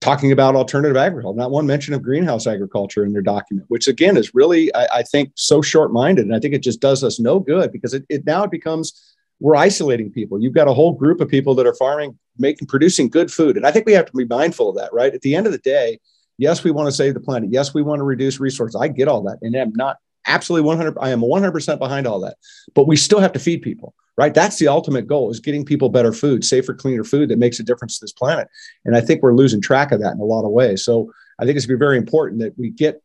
talking 0.00 0.33
about 0.33 0.55
alternative 0.55 0.97
agriculture, 0.97 1.37
not 1.37 1.50
one 1.50 1.67
mention 1.67 1.95
of 1.95 2.03
greenhouse 2.03 2.47
agriculture 2.47 3.05
in 3.05 3.12
their 3.12 3.23
document, 3.23 3.67
which 3.69 3.89
again 3.89 4.17
is 4.17 4.35
really, 4.35 4.75
I, 4.75 4.87
I 4.97 5.02
think, 5.02 5.32
so 5.35 5.63
short 5.63 5.93
minded. 5.93 6.26
And 6.26 6.35
I 6.35 6.39
think 6.39 6.54
it 6.54 6.63
just 6.63 6.80
does 6.80 7.02
us 7.02 7.19
no 7.19 7.41
good 7.41 7.73
because 7.73 7.95
it, 7.95 8.04
it 8.09 8.26
now 8.26 8.45
it 8.45 8.50
becomes 8.50 9.15
we're 9.41 9.56
isolating 9.56 10.11
people. 10.11 10.41
You've 10.41 10.54
got 10.54 10.69
a 10.69 10.73
whole 10.73 10.93
group 10.93 11.21
of 11.21 11.28
people 11.28 11.54
that 11.56 11.67
are 11.67 11.75
farming, 11.75 12.19
making, 12.39 12.69
producing 12.69 13.09
good 13.09 13.30
food. 13.30 13.56
And 13.56 13.67
I 13.67 13.71
think 13.71 13.87
we 13.87 13.93
have 13.93 14.06
to 14.06 14.13
be 14.17 14.25
mindful 14.25 14.71
of 14.71 14.76
that, 14.76 14.93
right? 14.93 15.13
At 15.13 15.21
the 15.23 15.35
end 15.35 15.47
of 15.47 15.52
the 15.52 15.59
day, 15.59 15.99
yes, 16.39 16.65
we 16.65 16.71
want 16.71 16.87
to 16.89 16.93
save 16.93 17.15
the 17.15 17.21
planet. 17.21 17.50
Yes, 17.52 17.75
we 17.75 17.82
want 17.82 18.00
to 18.00 18.04
reduce 18.04 18.41
resources. 18.41 18.80
I 18.80 18.89
get 18.89 19.09
all 19.09 19.23
that. 19.25 19.39
And 19.43 19.54
I'm 19.54 19.73
not 19.75 19.99
absolutely 20.26 20.67
100, 20.67 20.97
I 21.00 21.10
am 21.10 21.21
100% 21.21 21.78
behind 21.78 22.06
all 22.06 22.21
that. 22.21 22.36
But 22.75 22.86
we 22.86 22.97
still 22.97 23.21
have 23.21 23.32
to 23.32 23.39
feed 23.39 23.62
people 23.62 23.95
right? 24.17 24.34
That's 24.34 24.58
the 24.58 24.69
ultimate 24.69 25.06
goal 25.06 25.30
is 25.30 25.41
getting 25.41 25.65
people 25.65 25.89
better 25.89 26.12
food, 26.12 26.45
safer, 26.45 26.75
cleaner 26.75 27.04
food 27.04 27.28
that 27.28 27.39
makes 27.39 27.60
a 27.60 27.62
difference 27.62 27.99
to 27.99 28.04
this 28.04 28.12
planet. 28.12 28.49
And 28.84 28.97
I 28.97 29.00
think 29.00 29.23
we're 29.23 29.34
losing 29.34 29.60
track 29.60 29.93
of 29.93 30.00
that 30.00 30.15
in 30.15 30.21
a 30.21 30.25
lot 30.25 30.45
of 30.45 30.52
ways. 30.52 30.84
So 30.84 31.12
I 31.39 31.45
think 31.45 31.56
it's 31.56 31.67
very 31.67 31.99
important 31.99 32.41
that 32.41 32.58
we 32.58 32.71
get 32.71 33.02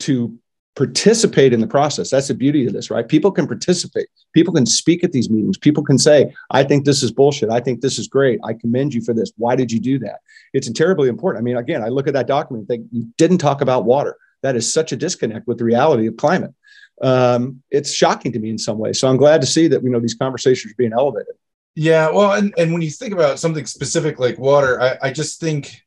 to 0.00 0.36
participate 0.76 1.52
in 1.52 1.60
the 1.60 1.66
process. 1.66 2.10
That's 2.10 2.28
the 2.28 2.34
beauty 2.34 2.66
of 2.66 2.72
this, 2.72 2.90
right? 2.90 3.06
People 3.06 3.30
can 3.30 3.46
participate. 3.46 4.08
People 4.32 4.54
can 4.54 4.66
speak 4.66 5.04
at 5.04 5.12
these 5.12 5.28
meetings. 5.28 5.58
People 5.58 5.84
can 5.84 5.98
say, 5.98 6.32
I 6.50 6.62
think 6.64 6.84
this 6.84 7.02
is 7.02 7.12
bullshit. 7.12 7.50
I 7.50 7.60
think 7.60 7.80
this 7.80 7.98
is 7.98 8.08
great. 8.08 8.40
I 8.44 8.54
commend 8.54 8.94
you 8.94 9.02
for 9.02 9.12
this. 9.12 9.32
Why 9.36 9.56
did 9.56 9.70
you 9.70 9.80
do 9.80 9.98
that? 10.00 10.20
It's 10.52 10.70
terribly 10.72 11.08
important. 11.08 11.42
I 11.42 11.44
mean, 11.44 11.56
again, 11.56 11.82
I 11.82 11.88
look 11.88 12.06
at 12.06 12.14
that 12.14 12.28
document 12.28 12.62
and 12.62 12.68
think 12.68 12.86
you 12.92 13.12
didn't 13.18 13.38
talk 13.38 13.60
about 13.60 13.84
water. 13.84 14.16
That 14.42 14.56
is 14.56 14.72
such 14.72 14.92
a 14.92 14.96
disconnect 14.96 15.46
with 15.46 15.58
the 15.58 15.64
reality 15.64 16.06
of 16.06 16.16
climate 16.16 16.54
um, 17.00 17.62
it's 17.70 17.92
shocking 17.92 18.32
to 18.32 18.38
me 18.38 18.50
in 18.50 18.58
some 18.58 18.78
ways. 18.78 19.00
So 19.00 19.08
I'm 19.08 19.16
glad 19.16 19.40
to 19.40 19.46
see 19.46 19.68
that 19.68 19.82
you 19.82 19.90
know 19.90 20.00
these 20.00 20.14
conversations 20.14 20.72
are 20.72 20.76
being 20.76 20.92
elevated. 20.92 21.34
Yeah, 21.74 22.10
well, 22.10 22.32
and, 22.32 22.52
and 22.58 22.72
when 22.72 22.82
you 22.82 22.90
think 22.90 23.14
about 23.14 23.38
something 23.38 23.64
specific 23.64 24.18
like 24.18 24.38
water, 24.38 24.80
I, 24.80 24.98
I 25.02 25.12
just 25.12 25.40
think 25.40 25.82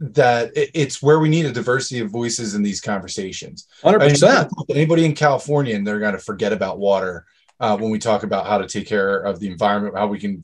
that 0.00 0.56
it, 0.56 0.70
it's 0.74 1.02
where 1.02 1.20
we 1.20 1.28
need 1.28 1.44
a 1.44 1.52
diversity 1.52 2.00
of 2.00 2.10
voices 2.10 2.54
in 2.54 2.62
these 2.62 2.80
conversations. 2.80 3.68
Hundred 3.82 4.00
percent. 4.00 4.50
Anybody 4.70 5.04
in 5.04 5.14
California, 5.14 5.76
and 5.76 5.86
they're 5.86 6.00
going 6.00 6.14
to 6.14 6.18
forget 6.18 6.52
about 6.52 6.78
water 6.78 7.26
uh, 7.60 7.76
when 7.76 7.90
we 7.90 7.98
talk 7.98 8.22
about 8.22 8.46
how 8.46 8.58
to 8.58 8.66
take 8.66 8.86
care 8.86 9.18
of 9.18 9.38
the 9.40 9.48
environment, 9.48 9.96
how 9.96 10.06
we 10.06 10.18
can 10.18 10.42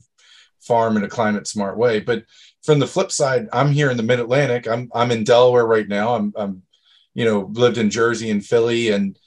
farm 0.61 0.95
in 0.95 1.03
a 1.03 1.09
climate 1.09 1.47
smart 1.47 1.77
way. 1.77 1.99
But 1.99 2.25
from 2.63 2.79
the 2.79 2.87
flip 2.87 3.11
side, 3.11 3.47
I'm 3.51 3.71
here 3.71 3.89
in 3.89 3.97
the 3.97 4.03
Mid 4.03 4.19
Atlantic. 4.19 4.67
I'm 4.67 4.89
I'm 4.93 5.11
in 5.11 5.23
Delaware 5.23 5.65
right 5.65 5.87
now. 5.87 6.15
I'm 6.15 6.33
I'm 6.37 6.61
you 7.17 7.25
know 7.25 7.49
lived 7.53 7.79
in 7.79 7.89
Jersey 7.89 8.29
and 8.29 8.45
Philly 8.45 8.91
and 8.91 9.17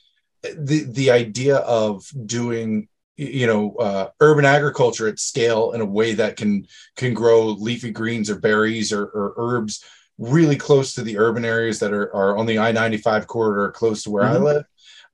the 0.42 0.84
the 0.84 1.10
idea 1.10 1.56
of 1.56 2.06
doing 2.24 2.88
you 3.16 3.48
know 3.48 3.74
uh, 3.76 4.10
urban 4.20 4.44
agriculture 4.44 5.08
at 5.08 5.18
scale 5.18 5.72
in 5.72 5.80
a 5.80 5.84
way 5.84 6.14
that 6.14 6.36
can 6.36 6.66
can 6.96 7.12
grow 7.12 7.48
leafy 7.48 7.90
greens 7.90 8.30
or 8.30 8.38
berries 8.38 8.92
or, 8.92 9.06
or 9.06 9.34
herbs 9.36 9.84
really 10.18 10.56
close 10.56 10.94
to 10.94 11.02
the 11.02 11.18
urban 11.18 11.44
areas 11.44 11.80
that 11.80 11.92
are, 11.92 12.14
are 12.14 12.36
on 12.38 12.46
the 12.46 12.58
i-95 12.58 13.26
corridor 13.26 13.70
close 13.72 14.02
to 14.02 14.10
where 14.10 14.24
mm-hmm. 14.24 14.36
i 14.36 14.38
live 14.38 14.64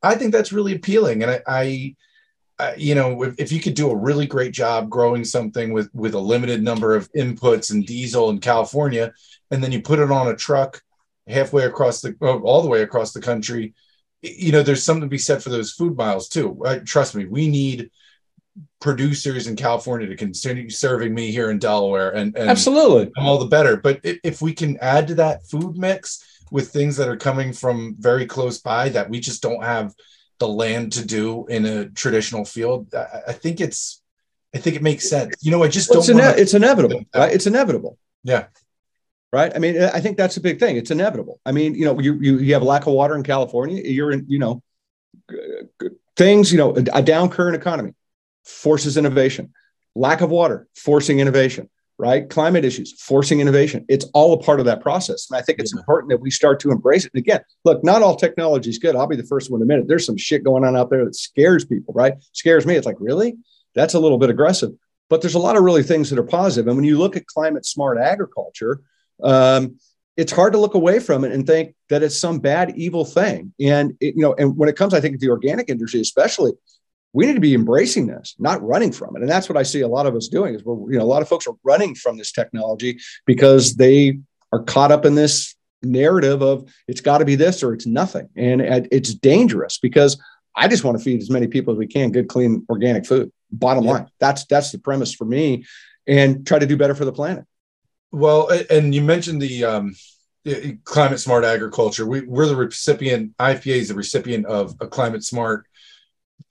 i 0.02 0.14
think 0.14 0.32
that's 0.32 0.52
really 0.52 0.74
appealing 0.74 1.22
and 1.22 1.30
i, 1.32 1.40
I, 1.46 1.96
I 2.58 2.74
you 2.74 2.94
know 2.94 3.22
if, 3.22 3.34
if, 3.38 3.52
you 3.52 3.60
could 3.60 3.74
do 3.74 3.90
a 3.90 3.96
really 3.96 4.26
great 4.26 4.52
job 4.52 4.90
growing 4.90 5.24
something 5.24 5.72
with 5.72 5.88
with 5.92 6.14
a 6.14 6.20
limited 6.20 6.62
number 6.62 6.94
of 6.94 7.10
inputs 7.12 7.72
and 7.72 7.86
diesel 7.86 8.30
in 8.30 8.38
california 8.38 9.12
and 9.50 9.62
then 9.62 9.72
you 9.72 9.80
put 9.80 10.00
it 10.00 10.10
on 10.10 10.28
a 10.28 10.36
truck 10.36 10.82
halfway 11.26 11.64
across 11.64 12.00
the 12.00 12.16
uh, 12.22 12.38
all 12.38 12.62
the 12.62 12.68
way 12.68 12.82
across 12.82 13.12
the 13.12 13.20
country 13.20 13.74
you 14.22 14.52
know, 14.52 14.62
there's 14.62 14.82
something 14.82 15.02
to 15.02 15.08
be 15.08 15.18
said 15.18 15.42
for 15.42 15.50
those 15.50 15.72
food 15.72 15.96
miles 15.96 16.28
too. 16.28 16.60
trust 16.84 17.14
me, 17.14 17.26
we 17.26 17.48
need 17.48 17.90
producers 18.80 19.46
in 19.46 19.56
California 19.56 20.06
to 20.06 20.16
continue 20.16 20.70
serving 20.70 21.14
me 21.14 21.30
here 21.30 21.50
in 21.50 21.58
Delaware, 21.58 22.10
and, 22.10 22.36
and 22.36 22.48
absolutely, 22.48 23.12
I'm 23.16 23.26
all 23.26 23.38
the 23.38 23.46
better. 23.46 23.76
But 23.76 24.00
if 24.02 24.40
we 24.40 24.52
can 24.54 24.78
add 24.78 25.08
to 25.08 25.14
that 25.16 25.46
food 25.46 25.76
mix 25.76 26.24
with 26.50 26.70
things 26.70 26.96
that 26.96 27.08
are 27.08 27.16
coming 27.16 27.52
from 27.52 27.96
very 27.98 28.26
close 28.26 28.58
by 28.58 28.88
that 28.90 29.10
we 29.10 29.20
just 29.20 29.42
don't 29.42 29.62
have 29.62 29.94
the 30.38 30.48
land 30.48 30.92
to 30.92 31.04
do 31.04 31.46
in 31.46 31.66
a 31.66 31.88
traditional 31.90 32.44
field, 32.44 32.94
I, 32.94 33.22
I 33.28 33.32
think 33.32 33.60
it's, 33.60 34.02
I 34.54 34.58
think 34.58 34.76
it 34.76 34.82
makes 34.82 35.08
sense. 35.08 35.34
You 35.40 35.50
know, 35.50 35.62
I 35.62 35.68
just 35.68 35.90
well, 35.90 36.02
don't. 36.02 36.18
It's, 36.18 36.26
ine- 36.26 36.42
it's 36.42 36.54
inevitable. 36.54 37.04
Right? 37.14 37.32
It's 37.32 37.46
inevitable. 37.46 37.98
Yeah 38.22 38.46
right? 39.32 39.52
I 39.54 39.58
mean, 39.58 39.80
I 39.82 40.00
think 40.00 40.16
that's 40.16 40.36
a 40.36 40.40
big 40.40 40.58
thing. 40.58 40.76
It's 40.76 40.90
inevitable. 40.90 41.40
I 41.44 41.52
mean, 41.52 41.74
you 41.74 41.84
know, 41.84 41.98
you 42.00 42.18
you, 42.20 42.38
you 42.38 42.52
have 42.54 42.62
a 42.62 42.66
lack 42.66 42.86
of 42.86 42.92
water 42.92 43.14
in 43.14 43.22
California. 43.22 43.82
You're 43.84 44.12
in, 44.12 44.24
you 44.28 44.38
know, 44.38 44.62
things. 46.16 46.52
You 46.52 46.58
know, 46.58 46.74
a 46.92 47.02
down 47.02 47.28
current 47.30 47.56
economy 47.56 47.94
forces 48.44 48.96
innovation. 48.96 49.52
Lack 49.94 50.20
of 50.20 50.30
water 50.30 50.68
forcing 50.76 51.20
innovation. 51.20 51.68
Right? 51.98 52.28
Climate 52.28 52.62
issues 52.62 52.92
forcing 53.00 53.40
innovation. 53.40 53.86
It's 53.88 54.04
all 54.12 54.34
a 54.34 54.42
part 54.42 54.60
of 54.60 54.66
that 54.66 54.82
process, 54.82 55.30
and 55.30 55.38
I 55.38 55.42
think 55.42 55.58
it's 55.60 55.72
yeah. 55.72 55.80
important 55.80 56.10
that 56.10 56.20
we 56.20 56.30
start 56.30 56.60
to 56.60 56.70
embrace 56.70 57.06
it. 57.06 57.12
And 57.14 57.20
again, 57.20 57.40
look, 57.64 57.82
not 57.82 58.02
all 58.02 58.16
technology 58.16 58.68
is 58.68 58.78
good. 58.78 58.94
I'll 58.94 59.06
be 59.06 59.16
the 59.16 59.22
first 59.22 59.50
one 59.50 59.60
to 59.60 59.62
admit 59.62 59.78
it. 59.78 59.88
There's 59.88 60.04
some 60.04 60.18
shit 60.18 60.44
going 60.44 60.62
on 60.62 60.76
out 60.76 60.90
there 60.90 61.06
that 61.06 61.16
scares 61.16 61.64
people. 61.64 61.94
Right? 61.94 62.12
Scares 62.32 62.66
me. 62.66 62.74
It's 62.74 62.84
like 62.84 62.98
really, 63.00 63.38
that's 63.74 63.94
a 63.94 63.98
little 63.98 64.18
bit 64.18 64.28
aggressive. 64.28 64.72
But 65.08 65.22
there's 65.22 65.36
a 65.36 65.38
lot 65.38 65.56
of 65.56 65.62
really 65.62 65.82
things 65.82 66.10
that 66.10 66.18
are 66.18 66.22
positive. 66.24 66.66
And 66.66 66.76
when 66.76 66.84
you 66.84 66.98
look 66.98 67.16
at 67.16 67.26
climate 67.26 67.64
smart 67.64 67.96
agriculture, 67.96 68.82
um, 69.22 69.76
it's 70.16 70.33
hard 70.33 70.52
to 70.55 70.59
look 70.59 70.74
away 70.74 70.98
from 70.98 71.24
it 71.24 71.33
and 71.33 71.46
think 71.46 71.74
that 71.88 72.02
it's 72.02 72.16
some 72.16 72.38
bad 72.38 72.72
evil 72.76 73.05
thing 73.05 73.52
and 73.61 73.92
it, 74.00 74.14
you 74.16 74.22
know 74.22 74.35
and 74.38 74.57
when 74.57 74.68
it 74.68 74.76
comes 74.76 74.94
i 74.94 75.00
think 75.00 75.14
to 75.14 75.26
the 75.26 75.31
organic 75.31 75.68
industry 75.68 76.00
especially 76.00 76.52
we 77.16 77.24
need 77.24 77.33
to 77.33 77.40
be 77.40 77.55
embracing 77.55 78.07
this, 78.07 78.35
not 78.38 78.62
running 78.62 78.92
from 78.92 79.16
it. 79.16 79.22
And 79.22 79.31
that's 79.31 79.48
what 79.48 79.57
I 79.57 79.62
see 79.62 79.81
a 79.81 79.88
lot 79.88 80.05
of 80.05 80.14
us 80.14 80.29
doing 80.29 80.55
is 80.55 80.62
we're, 80.62 80.92
you 80.92 80.98
know, 80.98 81.05
a 81.05 81.07
lot 81.07 81.22
of 81.22 81.29
folks 81.29 81.46
are 81.46 81.55
running 81.64 81.94
from 81.94 82.18
this 82.18 82.31
technology 82.31 82.98
because 83.24 83.76
they 83.76 84.18
are 84.52 84.62
caught 84.62 84.92
up 84.92 85.07
in 85.07 85.14
this 85.14 85.57
narrative 85.83 86.42
of 86.42 86.70
it's 86.87 87.00
got 87.00 87.18
to 87.18 87.24
be 87.24 87.35
this 87.35 87.62
or 87.62 87.72
it's 87.72 87.87
nothing. 87.87 88.29
And 88.37 88.61
it's 88.61 89.14
dangerous 89.14 89.79
because 89.79 90.20
I 90.55 90.68
just 90.68 90.85
want 90.85 90.98
to 90.98 91.02
feed 91.02 91.22
as 91.22 91.31
many 91.31 91.46
people 91.46 91.72
as 91.72 91.79
we 91.79 91.87
can 91.87 92.12
good, 92.12 92.29
clean, 92.29 92.66
organic 92.68 93.07
food. 93.07 93.33
Bottom 93.50 93.85
line, 93.85 94.09
that's 94.20 94.44
that's 94.44 94.72
the 94.72 94.79
premise 94.79 95.14
for 95.14 95.24
me, 95.24 95.64
and 96.07 96.46
try 96.46 96.59
to 96.59 96.66
do 96.66 96.76
better 96.76 96.94
for 96.94 97.07
the 97.07 97.12
planet. 97.12 97.44
Well, 98.12 98.50
and 98.70 98.94
you 98.94 99.02
mentioned 99.02 99.42
the 99.42 99.64
um, 99.64 99.94
climate 100.84 101.20
smart 101.20 101.44
agriculture. 101.44 102.06
We, 102.06 102.22
we're 102.22 102.46
the 102.46 102.56
recipient. 102.56 103.36
IFPA 103.38 103.76
is 103.76 103.88
the 103.88 103.94
recipient 103.94 104.46
of 104.46 104.74
a 104.80 104.86
climate 104.86 105.24
smart 105.24 105.66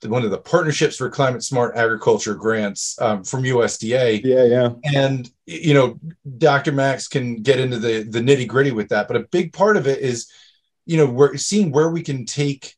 one 0.04 0.24
of 0.24 0.30
the 0.30 0.38
partnerships 0.38 0.96
for 0.96 1.08
climate 1.08 1.42
smart 1.42 1.76
agriculture 1.76 2.34
grants 2.34 3.00
um, 3.00 3.24
from 3.24 3.42
USDA. 3.42 4.20
Yeah, 4.22 4.44
yeah. 4.44 4.70
And 4.94 5.28
you 5.46 5.74
know, 5.74 5.98
Dr. 6.38 6.72
Max 6.72 7.08
can 7.08 7.42
get 7.42 7.58
into 7.60 7.78
the 7.78 8.02
the 8.02 8.20
nitty 8.20 8.46
gritty 8.46 8.72
with 8.72 8.90
that, 8.90 9.08
but 9.08 9.16
a 9.16 9.20
big 9.20 9.52
part 9.52 9.76
of 9.76 9.86
it 9.86 10.00
is, 10.00 10.30
you 10.84 10.96
know, 10.96 11.06
we're 11.06 11.36
seeing 11.36 11.72
where 11.72 11.90
we 11.90 12.02
can 12.02 12.26
take 12.26 12.74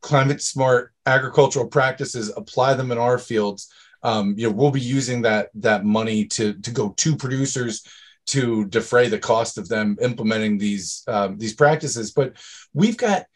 climate 0.00 0.42
smart 0.42 0.92
agricultural 1.06 1.68
practices, 1.68 2.32
apply 2.36 2.74
them 2.74 2.90
in 2.90 2.98
our 2.98 3.18
fields. 3.18 3.72
Um, 4.02 4.34
you 4.36 4.48
know, 4.48 4.54
we'll 4.54 4.70
be 4.70 4.80
using 4.80 5.22
that 5.22 5.50
that 5.54 5.84
money 5.84 6.26
to 6.26 6.54
to 6.54 6.70
go 6.70 6.90
to 6.90 7.16
producers 7.16 7.86
to 8.28 8.66
defray 8.66 9.08
the 9.08 9.18
cost 9.18 9.58
of 9.58 9.68
them 9.68 9.96
implementing 10.00 10.58
these 10.58 11.02
um, 11.08 11.38
these 11.38 11.54
practices. 11.54 12.12
But 12.12 12.34
we've 12.72 12.96
got 12.96 13.26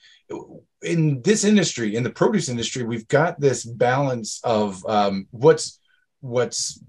in 0.82 1.22
this 1.22 1.44
industry, 1.44 1.96
in 1.96 2.02
the 2.02 2.10
produce 2.10 2.48
industry, 2.48 2.82
we've 2.84 3.08
got 3.08 3.40
this 3.40 3.64
balance 3.64 4.40
of 4.44 4.84
um, 4.86 5.26
what's 5.30 5.80
what's 6.20 6.82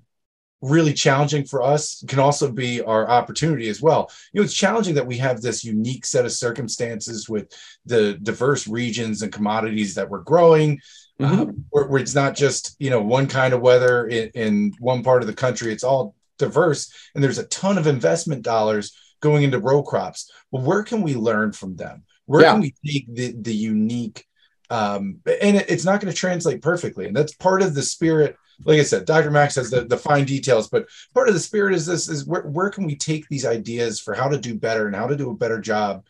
really 0.61 0.93
challenging 0.93 1.43
for 1.43 1.61
us 1.61 2.03
can 2.07 2.19
also 2.19 2.49
be 2.49 2.81
our 2.81 3.09
opportunity 3.09 3.67
as 3.67 3.81
well. 3.81 4.09
You 4.31 4.39
know, 4.39 4.45
it's 4.45 4.53
challenging 4.53 4.95
that 4.95 5.05
we 5.05 5.17
have 5.17 5.41
this 5.41 5.63
unique 5.63 6.05
set 6.05 6.23
of 6.23 6.31
circumstances 6.31 7.27
with 7.27 7.51
the 7.85 8.13
diverse 8.23 8.65
regions 8.65 9.21
and 9.21 9.31
commodities 9.31 9.95
that 9.95 10.09
we're 10.09 10.21
growing. 10.21 10.79
Mm-hmm. 11.19 11.41
Um, 11.41 11.65
where, 11.69 11.87
where, 11.87 12.01
it's 12.01 12.15
not 12.15 12.35
just 12.35 12.75
you 12.79 12.89
know 12.89 13.01
one 13.01 13.27
kind 13.27 13.53
of 13.53 13.61
weather 13.61 14.07
in, 14.07 14.29
in 14.29 14.73
one 14.79 15.03
part 15.03 15.21
of 15.21 15.27
the 15.27 15.33
country; 15.33 15.71
it's 15.71 15.83
all 15.83 16.15
diverse, 16.37 16.93
and 17.13 17.23
there's 17.23 17.37
a 17.37 17.47
ton 17.47 17.77
of 17.77 17.87
investment 17.87 18.41
dollars 18.41 18.95
going 19.21 19.43
into 19.43 19.59
row 19.59 19.83
crops. 19.83 20.31
Well, 20.51 20.63
where 20.63 20.83
can 20.83 21.01
we 21.01 21.15
learn 21.15 21.53
from 21.53 21.75
them? 21.75 22.03
Where 22.25 22.41
yeah. 22.41 22.51
can 22.51 22.61
we 22.61 22.73
take 22.85 23.13
the 23.13 23.33
the 23.39 23.53
unique? 23.53 24.25
Um, 24.69 25.19
and 25.25 25.57
it, 25.57 25.69
it's 25.69 25.85
not 25.85 26.01
going 26.01 26.11
to 26.11 26.17
translate 26.17 26.61
perfectly, 26.61 27.07
and 27.07 27.15
that's 27.15 27.33
part 27.35 27.61
of 27.61 27.73
the 27.73 27.81
spirit. 27.81 28.35
Like 28.65 28.79
I 28.79 28.83
said, 28.83 29.05
Dr. 29.05 29.31
Max 29.31 29.55
has 29.55 29.69
the, 29.69 29.81
the 29.81 29.97
fine 29.97 30.25
details, 30.25 30.69
but 30.69 30.87
part 31.13 31.27
of 31.27 31.33
the 31.33 31.39
spirit 31.39 31.73
is 31.73 31.85
this: 31.85 32.07
is 32.07 32.25
where 32.25 32.43
where 32.43 32.69
can 32.69 32.85
we 32.85 32.95
take 32.95 33.27
these 33.27 33.45
ideas 33.45 33.99
for 33.99 34.13
how 34.13 34.29
to 34.29 34.37
do 34.37 34.55
better 34.55 34.87
and 34.87 34.95
how 34.95 35.07
to 35.07 35.17
do 35.17 35.31
a 35.31 35.35
better 35.35 35.59
job, 35.59 36.05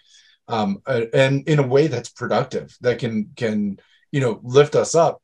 um, 0.47 0.81
and 0.85 1.47
in 1.47 1.59
a 1.59 1.67
way 1.67 1.87
that's 1.87 2.09
productive, 2.09 2.75
that 2.81 2.99
can 2.99 3.31
can 3.35 3.79
you 4.11 4.19
know 4.19 4.39
lift 4.43 4.75
us 4.75 4.95
up 4.95 5.21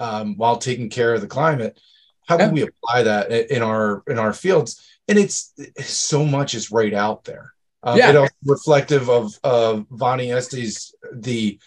um, 0.00 0.36
while 0.36 0.56
taking 0.56 0.90
care 0.90 1.14
of 1.14 1.20
the 1.20 1.26
climate. 1.26 1.80
How 2.26 2.36
can 2.36 2.48
yeah. 2.48 2.52
we 2.52 2.62
apply 2.62 3.04
that 3.04 3.30
in 3.30 3.62
our 3.62 4.02
in 4.06 4.18
our 4.18 4.32
fields? 4.32 4.80
And 5.08 5.18
it's 5.18 5.52
so 5.80 6.24
much 6.24 6.54
is 6.54 6.70
right 6.70 6.92
out 6.92 7.24
there. 7.24 7.52
Um, 7.82 7.98
yeah. 7.98 8.10
It 8.10 8.16
also 8.16 8.34
reflective 8.44 9.08
of 9.08 9.38
of 9.42 9.86
Vonnie 9.90 10.32
Estes 10.32 10.94
the 11.12 11.58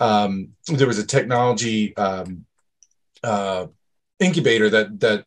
um, 0.00 0.50
there 0.66 0.86
was 0.86 0.98
a 0.98 1.06
technology 1.06 1.96
um, 1.96 2.44
uh, 3.24 3.66
incubator 4.20 4.68
that 4.70 5.00
that 5.00 5.26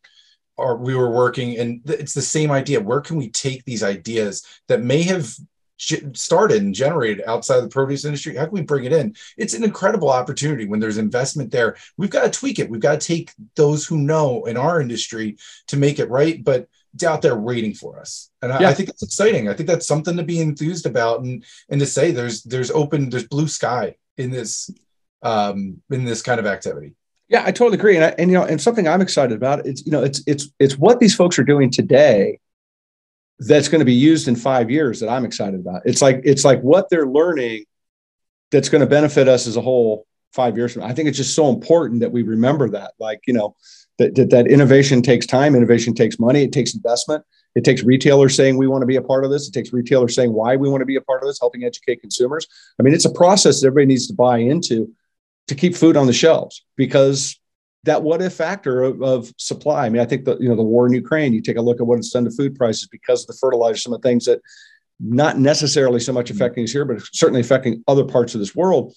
are, 0.57 0.77
we 0.77 0.95
were 0.95 1.11
working 1.11 1.57
and 1.57 1.81
it's 1.85 2.13
the 2.13 2.21
same 2.21 2.51
idea 2.51 2.79
where 2.79 3.01
can 3.01 3.17
we 3.17 3.29
take 3.29 3.65
these 3.65 3.83
ideas 3.83 4.45
that 4.67 4.81
may 4.81 5.01
have 5.01 5.35
started 5.77 6.61
and 6.61 6.73
generated 6.73 7.23
outside 7.27 7.57
of 7.57 7.63
the 7.63 7.69
produce 7.69 8.05
industry 8.05 8.35
how 8.35 8.45
can 8.45 8.53
we 8.53 8.61
bring 8.61 8.85
it 8.85 8.93
in? 8.93 9.15
It's 9.37 9.53
an 9.53 9.63
incredible 9.63 10.09
opportunity 10.09 10.65
when 10.65 10.79
there's 10.79 10.97
investment 10.97 11.51
there. 11.51 11.75
We've 11.97 12.09
got 12.09 12.23
to 12.23 12.39
tweak 12.39 12.59
it. 12.59 12.69
We've 12.69 12.81
got 12.81 13.01
to 13.01 13.07
take 13.07 13.31
those 13.55 13.85
who 13.85 13.97
know 13.97 14.45
in 14.45 14.57
our 14.57 14.79
industry 14.79 15.37
to 15.67 15.77
make 15.77 15.99
it 15.99 16.09
right 16.09 16.43
but 16.43 16.67
it's 16.93 17.03
out 17.03 17.21
there 17.21 17.35
waiting 17.35 17.73
for 17.73 17.99
us. 17.99 18.31
And 18.41 18.53
I, 18.53 18.61
yeah. 18.61 18.69
I, 18.69 18.73
think 18.73 18.87
it's 18.87 19.03
exciting. 19.03 19.49
I 19.49 19.53
think 19.53 19.67
that's 19.67 19.85
something 19.85 20.15
to 20.15 20.23
be 20.23 20.39
enthused 20.39 20.85
about 20.85 21.21
and 21.21 21.43
and 21.69 21.79
to 21.81 21.85
say 21.85 22.11
there's 22.11 22.43
there's 22.43 22.71
open 22.71 23.09
there's 23.09 23.27
blue 23.27 23.49
sky 23.49 23.95
in 24.17 24.31
this 24.31 24.69
um 25.21 25.81
in 25.89 26.05
this 26.05 26.21
kind 26.21 26.39
of 26.39 26.45
activity. 26.45 26.95
Yeah 27.27 27.43
i 27.45 27.51
totally 27.51 27.77
agree. 27.77 27.97
And, 27.97 28.05
I, 28.05 28.15
and 28.17 28.31
you 28.31 28.37
know 28.37 28.45
and 28.45 28.61
something 28.61 28.87
i'm 28.87 29.01
excited 29.01 29.35
about 29.35 29.65
it's 29.65 29.85
you 29.85 29.91
know 29.91 30.03
it's 30.03 30.23
it's 30.25 30.49
it's 30.59 30.77
what 30.77 30.99
these 30.99 31.15
folks 31.15 31.37
are 31.37 31.43
doing 31.43 31.69
today 31.69 32.39
that's 33.39 33.67
going 33.67 33.79
to 33.79 33.85
be 33.85 33.93
used 33.93 34.27
in 34.27 34.35
five 34.35 34.71
years 34.71 34.99
that 34.99 35.09
i'm 35.09 35.25
excited 35.25 35.59
about 35.59 35.81
it's 35.85 36.01
like 36.01 36.21
it's 36.23 36.45
like 36.45 36.61
what 36.61 36.89
they're 36.89 37.07
learning 37.07 37.63
that's 38.51 38.69
going 38.69 38.81
to 38.81 38.87
benefit 38.87 39.27
us 39.27 39.47
as 39.47 39.57
a 39.57 39.61
whole 39.61 40.05
five 40.33 40.57
years 40.57 40.73
from 40.73 40.81
now. 40.81 40.87
i 40.87 40.93
think 40.93 41.07
it's 41.07 41.17
just 41.17 41.35
so 41.35 41.49
important 41.49 41.99
that 41.99 42.11
we 42.11 42.21
remember 42.23 42.69
that 42.69 42.93
like 42.99 43.19
you 43.27 43.33
know 43.33 43.55
that, 43.97 44.15
that, 44.15 44.29
that 44.29 44.47
innovation 44.47 45.01
takes 45.01 45.25
time, 45.25 45.55
innovation 45.55 45.93
takes 45.93 46.19
money, 46.19 46.43
it 46.43 46.51
takes 46.51 46.73
investment. 46.73 47.23
It 47.55 47.63
takes 47.63 47.83
retailers 47.83 48.35
saying 48.35 48.57
we 48.57 48.67
want 48.67 48.81
to 48.81 48.85
be 48.85 48.97
a 48.97 49.01
part 49.01 49.23
of 49.23 49.31
this. 49.31 49.47
It 49.47 49.53
takes 49.53 49.71
retailers 49.71 50.13
saying 50.13 50.33
why 50.33 50.57
we 50.57 50.69
want 50.69 50.81
to 50.81 50.85
be 50.85 50.97
a 50.97 51.01
part 51.01 51.23
of 51.23 51.27
this, 51.27 51.39
helping 51.39 51.63
educate 51.63 52.01
consumers. 52.01 52.47
I 52.77 52.83
mean, 52.83 52.93
it's 52.93 53.05
a 53.05 53.13
process 53.13 53.61
that 53.61 53.67
everybody 53.67 53.87
needs 53.87 54.07
to 54.07 54.13
buy 54.13 54.39
into 54.39 54.93
to 55.47 55.55
keep 55.55 55.75
food 55.75 55.95
on 55.95 56.07
the 56.07 56.13
shelves 56.13 56.65
because 56.75 57.39
that 57.85 58.03
what 58.03 58.21
if 58.21 58.33
factor 58.33 58.83
of, 58.83 59.01
of, 59.01 59.31
supply. 59.37 59.85
I 59.85 59.89
mean, 59.89 60.01
I 60.01 60.05
think 60.05 60.25
the 60.25 60.37
you 60.37 60.49
know 60.49 60.55
the 60.55 60.63
war 60.63 60.85
in 60.87 60.93
Ukraine. 60.93 61.33
You 61.33 61.41
take 61.41 61.57
a 61.57 61.61
look 61.61 61.79
at 61.79 61.87
what 61.87 61.97
it's 61.97 62.11
done 62.11 62.25
to 62.25 62.31
food 62.31 62.55
prices 62.55 62.87
because 62.87 63.23
of 63.23 63.27
the 63.27 63.37
fertilizer, 63.39 63.77
some 63.77 63.93
of 63.93 64.01
the 64.01 64.07
things 64.07 64.25
that 64.25 64.41
not 64.99 65.37
necessarily 65.39 65.99
so 65.99 66.13
much 66.13 66.27
mm-hmm. 66.27 66.35
affecting 66.35 66.63
us 66.63 66.71
here, 66.71 66.85
but 66.85 67.01
certainly 67.13 67.41
affecting 67.41 67.83
other 67.87 68.05
parts 68.05 68.33
of 68.33 68.39
this 68.39 68.55
world 68.55 68.93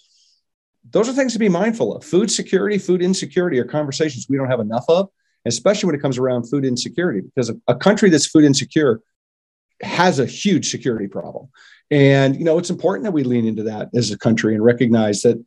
those 0.91 1.09
are 1.09 1.13
things 1.13 1.33
to 1.33 1.39
be 1.39 1.49
mindful 1.49 1.95
of. 1.95 2.05
Food 2.05 2.31
security, 2.31 2.79
food 2.79 3.03
insecurity 3.03 3.59
are 3.59 3.65
conversations 3.65 4.27
we 4.29 4.37
don't 4.37 4.51
have 4.51 4.61
enough 4.61 4.85
of, 4.89 5.09
especially 5.45 5.87
when 5.87 5.95
it 5.95 6.03
comes 6.03 6.19
around 6.19 6.45
food 6.45 6.65
insecurity, 6.65 7.21
because 7.21 7.51
a, 7.51 7.57
a 7.67 7.75
country 7.75 8.11
that's 8.11 8.27
food 8.27 8.45
insecure 8.45 9.03
has 9.83 10.19
a 10.19 10.27
huge 10.27 10.71
security 10.71 11.07
problem. 11.07 11.49
And 11.91 12.37
you 12.37 12.45
know, 12.45 12.59
it's 12.59 12.71
important 12.71 13.05
that 13.05 13.13
we 13.13 13.25
lean 13.25 13.47
into 13.47 13.65
that 13.65 13.91
as 13.95 14.11
a 14.11 14.19
country 14.19 14.55
and 14.55 14.65
recognize 14.65 15.23
that 15.23 15.43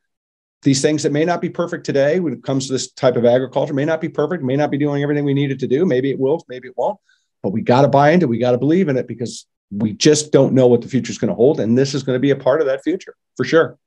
these 0.63 0.81
things 0.81 1.03
that 1.03 1.11
may 1.11 1.25
not 1.25 1.41
be 1.41 1.49
perfect 1.49 1.85
today 1.85 2.19
when 2.19 2.33
it 2.33 2.43
comes 2.43 2.67
to 2.67 2.73
this 2.73 2.91
type 2.91 3.15
of 3.15 3.25
agriculture 3.25 3.73
may 3.73 3.85
not 3.85 3.99
be 3.99 4.09
perfect, 4.09 4.43
may 4.43 4.55
not 4.55 4.69
be 4.69 4.77
doing 4.77 5.01
everything 5.01 5.25
we 5.25 5.33
need 5.33 5.51
it 5.51 5.59
to 5.59 5.67
do. 5.67 5.85
Maybe 5.85 6.11
it 6.11 6.19
will, 6.19 6.45
maybe 6.47 6.67
it 6.67 6.77
won't. 6.77 6.99
But 7.41 7.49
we 7.49 7.61
got 7.61 7.81
to 7.81 7.87
buy 7.87 8.11
into 8.11 8.25
it. 8.25 8.29
We 8.29 8.37
got 8.37 8.51
to 8.51 8.59
believe 8.59 8.87
in 8.87 8.97
it 8.97 9.07
because 9.07 9.47
we 9.71 9.93
just 9.93 10.31
don't 10.31 10.53
know 10.53 10.67
what 10.67 10.81
the 10.81 10.87
future 10.87 11.11
is 11.11 11.17
going 11.17 11.29
to 11.29 11.35
hold. 11.35 11.59
And 11.59 11.77
this 11.77 11.95
is 11.95 12.03
going 12.03 12.15
to 12.15 12.19
be 12.19 12.31
a 12.31 12.35
part 12.35 12.61
of 12.61 12.67
that 12.67 12.83
future 12.83 13.15
for 13.35 13.43
sure. 13.43 13.79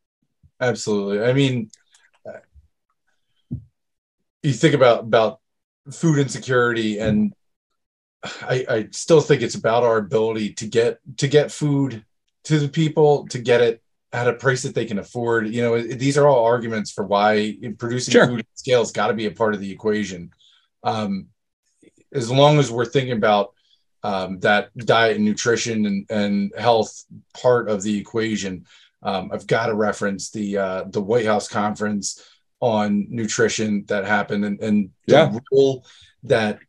Absolutely. 0.60 1.22
I 1.22 1.32
mean, 1.32 1.70
uh, 2.26 2.38
you 4.42 4.52
think 4.52 4.74
about 4.74 5.00
about 5.00 5.40
food 5.92 6.18
insecurity, 6.18 6.98
and 6.98 7.34
I, 8.24 8.66
I 8.68 8.88
still 8.90 9.20
think 9.20 9.42
it's 9.42 9.54
about 9.54 9.84
our 9.84 9.98
ability 9.98 10.54
to 10.54 10.66
get 10.66 10.98
to 11.18 11.28
get 11.28 11.52
food 11.52 12.04
to 12.44 12.58
the 12.58 12.68
people 12.68 13.26
to 13.28 13.38
get 13.38 13.60
it 13.60 13.82
at 14.14 14.28
a 14.28 14.32
price 14.32 14.62
that 14.62 14.76
they 14.76 14.84
can 14.84 15.00
afford. 15.00 15.48
You 15.48 15.62
know, 15.62 15.82
these 15.82 16.16
are 16.16 16.28
all 16.28 16.44
arguments 16.44 16.92
for 16.92 17.04
why 17.04 17.58
producing 17.78 18.12
sure. 18.12 18.26
food 18.28 18.40
at 18.40 18.46
scale 18.54 18.78
has 18.78 18.92
got 18.92 19.08
to 19.08 19.12
be 19.12 19.26
a 19.26 19.32
part 19.32 19.54
of 19.54 19.60
the 19.60 19.72
equation. 19.72 20.30
Um, 20.84 21.26
as 22.12 22.30
long 22.30 22.60
as 22.60 22.70
we're 22.70 22.84
thinking 22.84 23.16
about 23.16 23.54
um, 24.04 24.38
that 24.40 24.70
diet 24.76 25.16
and 25.16 25.24
nutrition 25.24 25.86
and, 25.86 26.06
and 26.10 26.52
health 26.56 27.04
part 27.42 27.68
of 27.68 27.82
the 27.82 27.98
equation, 27.98 28.66
um, 29.02 29.30
I've 29.32 29.48
got 29.48 29.66
to 29.66 29.74
reference 29.74 30.30
the 30.30 30.58
uh, 30.58 30.84
the 30.86 31.02
White 31.02 31.26
House 31.26 31.48
conference 31.48 32.24
on 32.60 33.08
nutrition 33.10 33.84
that 33.88 34.04
happened 34.04 34.44
and, 34.44 34.60
and 34.60 34.90
yeah. 35.06 35.26
the 35.26 35.40
role 35.52 35.84
that 36.22 36.60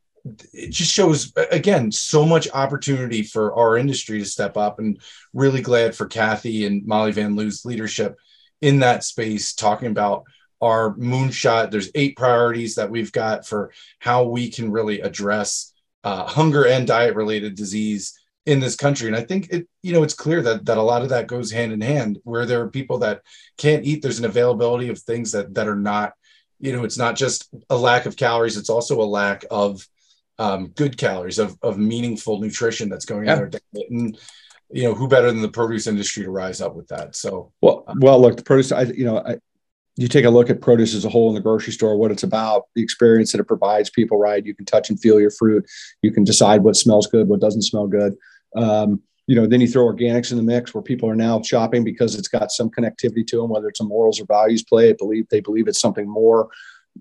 it 0.53 0.71
just 0.71 0.91
shows 0.91 1.31
again 1.51 1.91
so 1.91 2.25
much 2.25 2.47
opportunity 2.53 3.21
for 3.21 3.53
our 3.55 3.77
industry 3.77 4.19
to 4.19 4.25
step 4.25 4.57
up 4.57 4.79
and 4.79 4.99
really 5.33 5.61
glad 5.61 5.95
for 5.95 6.07
Cathy 6.07 6.65
and 6.65 6.85
Mollie 6.85 7.11
Van 7.11 7.35
Lieu's 7.35 7.65
leadership 7.65 8.17
in 8.61 8.79
that 8.79 9.03
space 9.03 9.53
talking 9.53 9.89
about 9.89 10.23
our 10.61 10.95
moonshot. 10.95 11.69
There's 11.69 11.91
eight 11.93 12.17
priorities 12.17 12.75
that 12.75 12.89
we've 12.89 13.11
got 13.11 13.45
for 13.45 13.71
how 13.99 14.23
we 14.23 14.49
can 14.49 14.71
really 14.71 15.01
address 15.01 15.73
uh, 16.03 16.25
hunger 16.25 16.65
and 16.65 16.87
diet 16.87 17.15
related 17.15 17.55
disease 17.55 18.19
in 18.45 18.59
this 18.59 18.75
country. 18.75 19.07
And 19.07 19.15
i 19.15 19.21
think 19.21 19.49
it 19.49 19.67
you 19.81 19.93
know 19.93 20.03
it's 20.03 20.13
clear 20.13 20.41
that 20.41 20.65
that 20.65 20.77
a 20.77 20.81
lot 20.81 21.01
of 21.01 21.09
that 21.09 21.27
goes 21.27 21.51
hand 21.51 21.71
in 21.71 21.81
hand 21.81 22.19
where 22.23 22.45
there 22.45 22.61
are 22.61 22.69
people 22.69 22.99
that 22.99 23.21
can't 23.57 23.85
eat 23.85 24.01
there's 24.01 24.19
an 24.19 24.25
availability 24.25 24.89
of 24.89 24.99
things 24.99 25.31
that 25.31 25.53
that 25.55 25.67
are 25.67 25.75
not 25.75 26.13
you 26.59 26.71
know 26.71 26.83
it's 26.83 26.97
not 26.97 27.15
just 27.15 27.49
a 27.69 27.77
lack 27.77 28.05
of 28.05 28.15
calories 28.15 28.57
it's 28.57 28.69
also 28.69 29.01
a 29.01 29.03
lack 29.03 29.45
of 29.49 29.87
um, 30.39 30.67
good 30.69 30.97
calories 30.97 31.39
of, 31.39 31.57
of 31.61 31.77
meaningful 31.77 32.39
nutrition 32.39 32.89
that's 32.89 33.05
going 33.05 33.25
yeah. 33.25 33.33
in 33.33 33.37
their 33.39 33.49
diet 33.49 33.89
and 33.89 34.17
you 34.71 34.83
know 34.83 34.93
who 34.93 35.07
better 35.07 35.31
than 35.31 35.41
the 35.41 35.47
produce 35.47 35.87
industry 35.87 36.23
to 36.23 36.31
rise 36.31 36.59
up 36.59 36.75
with 36.75 36.87
that 36.87 37.15
so 37.15 37.51
well 37.61 37.85
well 37.99 38.19
look 38.19 38.35
the 38.35 38.43
produce 38.43 38.71
I, 38.71 38.83
you 38.83 39.05
know 39.05 39.19
I, 39.19 39.37
you 39.97 40.07
take 40.07 40.25
a 40.25 40.29
look 40.29 40.49
at 40.49 40.61
produce 40.61 40.93
as 40.93 41.05
a 41.05 41.09
whole 41.09 41.29
in 41.29 41.35
the 41.35 41.41
grocery 41.41 41.71
store, 41.71 41.97
what 41.97 42.11
it's 42.11 42.23
about, 42.23 42.63
the 42.75 42.83
experience 42.83 43.31
that 43.31 43.39
it 43.39 43.47
provides 43.47 43.89
people, 43.89 44.17
right? 44.17 44.45
You 44.45 44.53
can 44.53 44.65
touch 44.65 44.89
and 44.89 44.99
feel 44.99 45.21
your 45.21 45.31
fruit. 45.31 45.65
You 46.01 46.11
can 46.11 46.23
decide 46.23 46.63
what 46.63 46.75
smells 46.75 47.07
good, 47.07 47.27
what 47.27 47.39
doesn't 47.39 47.61
smell 47.61 47.87
good. 47.87 48.15
Um, 48.55 49.01
you 49.27 49.35
know, 49.35 49.47
then 49.47 49.61
you 49.61 49.67
throw 49.67 49.85
organics 49.85 50.31
in 50.31 50.37
the 50.37 50.43
mix 50.43 50.73
where 50.73 50.83
people 50.83 51.09
are 51.09 51.15
now 51.15 51.41
shopping 51.41 51.83
because 51.83 52.15
it's 52.15 52.27
got 52.27 52.51
some 52.51 52.69
connectivity 52.69 53.25
to 53.27 53.37
them, 53.37 53.49
whether 53.49 53.69
it's 53.69 53.79
a 53.79 53.83
morals 53.83 54.19
or 54.19 54.25
values 54.25 54.63
play. 54.63 54.93
believe 54.93 55.27
they 55.29 55.39
believe 55.39 55.67
it's 55.67 55.81
something 55.81 56.07
more. 56.07 56.49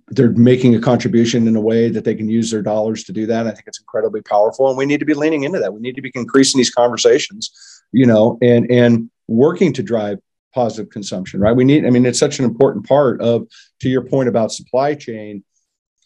They're 0.09 0.31
making 0.31 0.75
a 0.75 0.81
contribution 0.81 1.47
in 1.47 1.57
a 1.57 1.61
way 1.61 1.89
that 1.89 2.05
they 2.05 2.15
can 2.15 2.29
use 2.29 2.51
their 2.51 2.63
dollars 2.63 3.05
to 3.05 3.13
do 3.13 3.27
that. 3.27 3.47
I 3.47 3.51
think 3.51 3.65
it's 3.67 3.81
incredibly 3.81 4.23
powerful, 4.23 4.69
and 4.69 4.77
we 4.77 4.87
need 4.87 5.01
to 5.01 5.07
be 5.07 5.15
leaning 5.15 5.45
into 5.45 5.61
that. 5.61 5.73
We 5.73 5.81
need 5.81 5.95
to 5.97 6.03
be 6.03 6.11
increasing 6.15 6.59
these 6.59 6.71
conversations, 6.71 7.51
you 7.93 8.07
know, 8.07 8.39
and 8.43 8.71
and 8.71 9.11
working 9.29 9.73
to 9.75 9.83
drive 9.83 10.19
positive 10.53 10.91
consumption. 10.91 11.41
Right? 11.41 11.55
We 11.55 11.65
need. 11.65 11.87
I 11.87 11.91
mean, 11.91 12.07
it's 12.07 12.19
such 12.19 12.39
an 12.39 12.45
important 12.45 12.87
part 12.87 13.21
of, 13.21 13.49
to 13.81 13.89
your 13.89 14.03
point 14.03 14.29
about 14.29 14.53
supply 14.53 14.95
chain, 14.95 15.45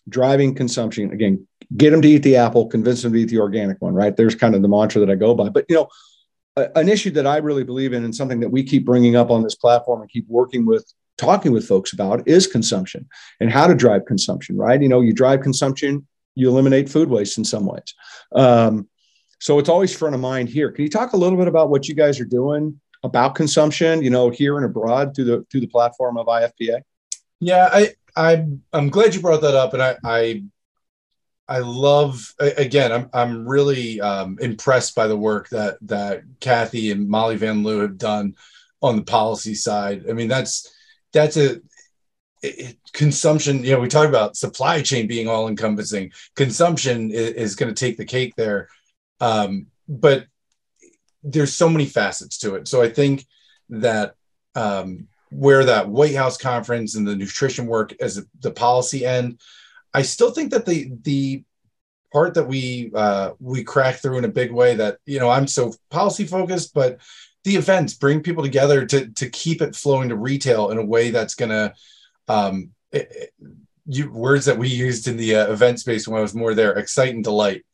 driving 0.08 0.54
consumption. 0.54 1.12
Again, 1.12 1.46
get 1.76 1.90
them 1.90 2.02
to 2.02 2.08
eat 2.08 2.22
the 2.22 2.36
apple, 2.36 2.66
convince 2.66 3.02
them 3.02 3.12
to 3.14 3.18
eat 3.18 3.30
the 3.30 3.38
organic 3.40 3.80
one. 3.80 3.94
Right? 3.94 4.14
There's 4.14 4.34
kind 4.34 4.54
of 4.54 4.62
the 4.62 4.68
mantra 4.68 5.00
that 5.00 5.10
I 5.10 5.16
go 5.16 5.34
by. 5.34 5.48
But 5.48 5.64
you 5.68 5.76
know, 5.76 5.88
an 6.74 6.88
issue 6.88 7.10
that 7.12 7.26
I 7.26 7.38
really 7.38 7.64
believe 7.64 7.92
in 7.92 8.04
and 8.04 8.14
something 8.14 8.40
that 8.40 8.50
we 8.50 8.62
keep 8.62 8.84
bringing 8.84 9.16
up 9.16 9.30
on 9.30 9.42
this 9.42 9.54
platform 9.54 10.00
and 10.00 10.10
keep 10.10 10.26
working 10.28 10.66
with 10.66 10.92
talking 11.18 11.52
with 11.52 11.66
folks 11.66 11.92
about 11.92 12.26
is 12.26 12.46
consumption 12.46 13.06
and 13.40 13.50
how 13.50 13.66
to 13.66 13.74
drive 13.74 14.06
consumption 14.06 14.56
right 14.56 14.80
you 14.80 14.88
know 14.88 15.00
you 15.00 15.12
drive 15.12 15.42
consumption 15.42 16.06
you 16.34 16.48
eliminate 16.48 16.88
food 16.88 17.08
waste 17.08 17.38
in 17.38 17.44
some 17.44 17.66
ways 17.66 17.94
um, 18.34 18.88
so 19.40 19.58
it's 19.58 19.68
always 19.68 19.94
front 19.94 20.14
of 20.14 20.20
mind 20.20 20.48
here 20.48 20.70
can 20.70 20.84
you 20.84 20.90
talk 20.90 21.12
a 21.12 21.16
little 21.16 21.38
bit 21.38 21.48
about 21.48 21.68
what 21.68 21.88
you 21.88 21.94
guys 21.94 22.18
are 22.20 22.24
doing 22.24 22.80
about 23.02 23.34
consumption 23.34 24.02
you 24.02 24.10
know 24.10 24.30
here 24.30 24.56
and 24.56 24.64
abroad 24.64 25.14
through 25.14 25.24
the 25.24 25.46
through 25.50 25.60
the 25.60 25.66
platform 25.66 26.16
of 26.16 26.26
ifpa 26.26 26.80
yeah 27.40 27.68
i 27.72 27.92
I'm 28.16 28.62
i'm 28.72 28.88
glad 28.88 29.14
you 29.14 29.20
brought 29.20 29.42
that 29.42 29.54
up 29.54 29.74
and 29.74 29.82
i 29.82 29.96
i 30.04 30.42
I 31.48 31.60
love 31.60 32.34
again. 32.38 32.92
I'm 32.92 33.08
I'm 33.14 33.48
really 33.48 34.00
um, 34.02 34.38
impressed 34.40 34.94
by 34.94 35.06
the 35.06 35.16
work 35.16 35.48
that 35.48 35.78
that 35.82 36.22
Cathy 36.40 36.90
and 36.90 37.08
Mollie 37.08 37.36
Van 37.36 37.62
Lieu 37.62 37.80
have 37.80 37.96
done 37.96 38.34
on 38.82 38.96
the 38.96 39.02
policy 39.02 39.54
side. 39.54 40.04
I 40.10 40.12
mean, 40.12 40.28
that's 40.28 40.70
that's 41.12 41.36
a 41.36 41.60
it, 42.42 42.76
consumption. 42.92 43.64
You 43.64 43.72
know, 43.72 43.80
we 43.80 43.88
talk 43.88 44.08
about 44.08 44.36
supply 44.36 44.82
chain 44.82 45.06
being 45.06 45.28
all 45.28 45.48
encompassing. 45.48 46.12
Consumption 46.36 47.10
is, 47.10 47.30
is 47.30 47.56
going 47.56 47.74
to 47.74 47.78
take 47.78 47.96
the 47.96 48.04
cake 48.04 48.34
there, 48.36 48.68
um, 49.20 49.66
but 49.88 50.26
there's 51.22 51.54
so 51.54 51.68
many 51.68 51.86
facets 51.86 52.38
to 52.38 52.54
it. 52.54 52.68
So 52.68 52.82
I 52.82 52.88
think 52.88 53.26
that 53.70 54.14
um, 54.54 55.08
where 55.30 55.64
that 55.64 55.88
White 55.88 56.14
House 56.14 56.38
conference 56.38 56.94
and 56.94 57.06
the 57.06 57.16
nutrition 57.16 57.66
work 57.66 57.94
as 58.00 58.24
the 58.40 58.50
policy 58.50 59.04
end 59.04 59.38
I 59.94 60.02
still 60.02 60.30
think 60.30 60.50
that 60.52 60.66
the 60.66 60.90
the 61.02 61.44
part 62.12 62.34
that 62.34 62.44
we 62.44 62.90
uh, 62.94 63.32
we 63.40 63.64
crack 63.64 63.96
through 63.96 64.18
in 64.18 64.24
a 64.24 64.28
big 64.28 64.52
way 64.52 64.74
that 64.76 64.98
you 65.06 65.18
know 65.18 65.30
I'm 65.30 65.46
so 65.46 65.72
policy 65.90 66.24
focused, 66.24 66.74
but 66.74 66.98
the 67.48 67.56
events 67.56 67.94
bring 67.94 68.22
people 68.22 68.42
together 68.42 68.84
to 68.84 69.08
to 69.08 69.30
keep 69.30 69.62
it 69.62 69.74
flowing 69.74 70.10
to 70.10 70.16
retail 70.16 70.70
in 70.70 70.76
a 70.76 70.84
way 70.84 71.10
that's 71.10 71.34
gonna 71.34 71.72
um, 72.28 72.70
it, 72.92 73.08
it, 73.10 73.30
you, 73.86 74.10
words 74.12 74.44
that 74.44 74.58
we 74.58 74.68
used 74.68 75.08
in 75.08 75.16
the 75.16 75.34
uh, 75.34 75.50
event 75.50 75.80
space 75.80 76.06
when 76.06 76.18
I 76.18 76.22
was 76.22 76.34
more 76.34 76.52
there 76.52 76.72
excite 76.72 77.14
and 77.14 77.24
delight. 77.24 77.64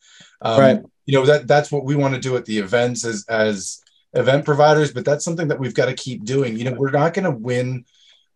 Um, 0.41 0.61
right. 0.61 0.81
You 1.07 1.19
know 1.19 1.27
that 1.27 1.49
that's 1.49 1.73
what 1.73 1.85
we 1.85 1.97
want 1.97 2.15
to 2.15 2.21
do 2.21 2.37
at 2.37 2.45
the 2.45 2.59
events 2.59 3.05
as 3.05 3.27
as 3.29 3.83
event 4.13 4.45
providers, 4.45 4.93
but 4.93 5.05
that's 5.05 5.25
something 5.25 5.49
that 5.49 5.59
we've 5.59 5.75
got 5.75 5.87
to 5.87 5.95
keep 5.95 6.25
doing. 6.25 6.57
You 6.57 6.65
know, 6.65 6.75
we're 6.75 6.93
not 6.93 7.13
going 7.13 7.25
to 7.25 7.33
win 7.33 7.85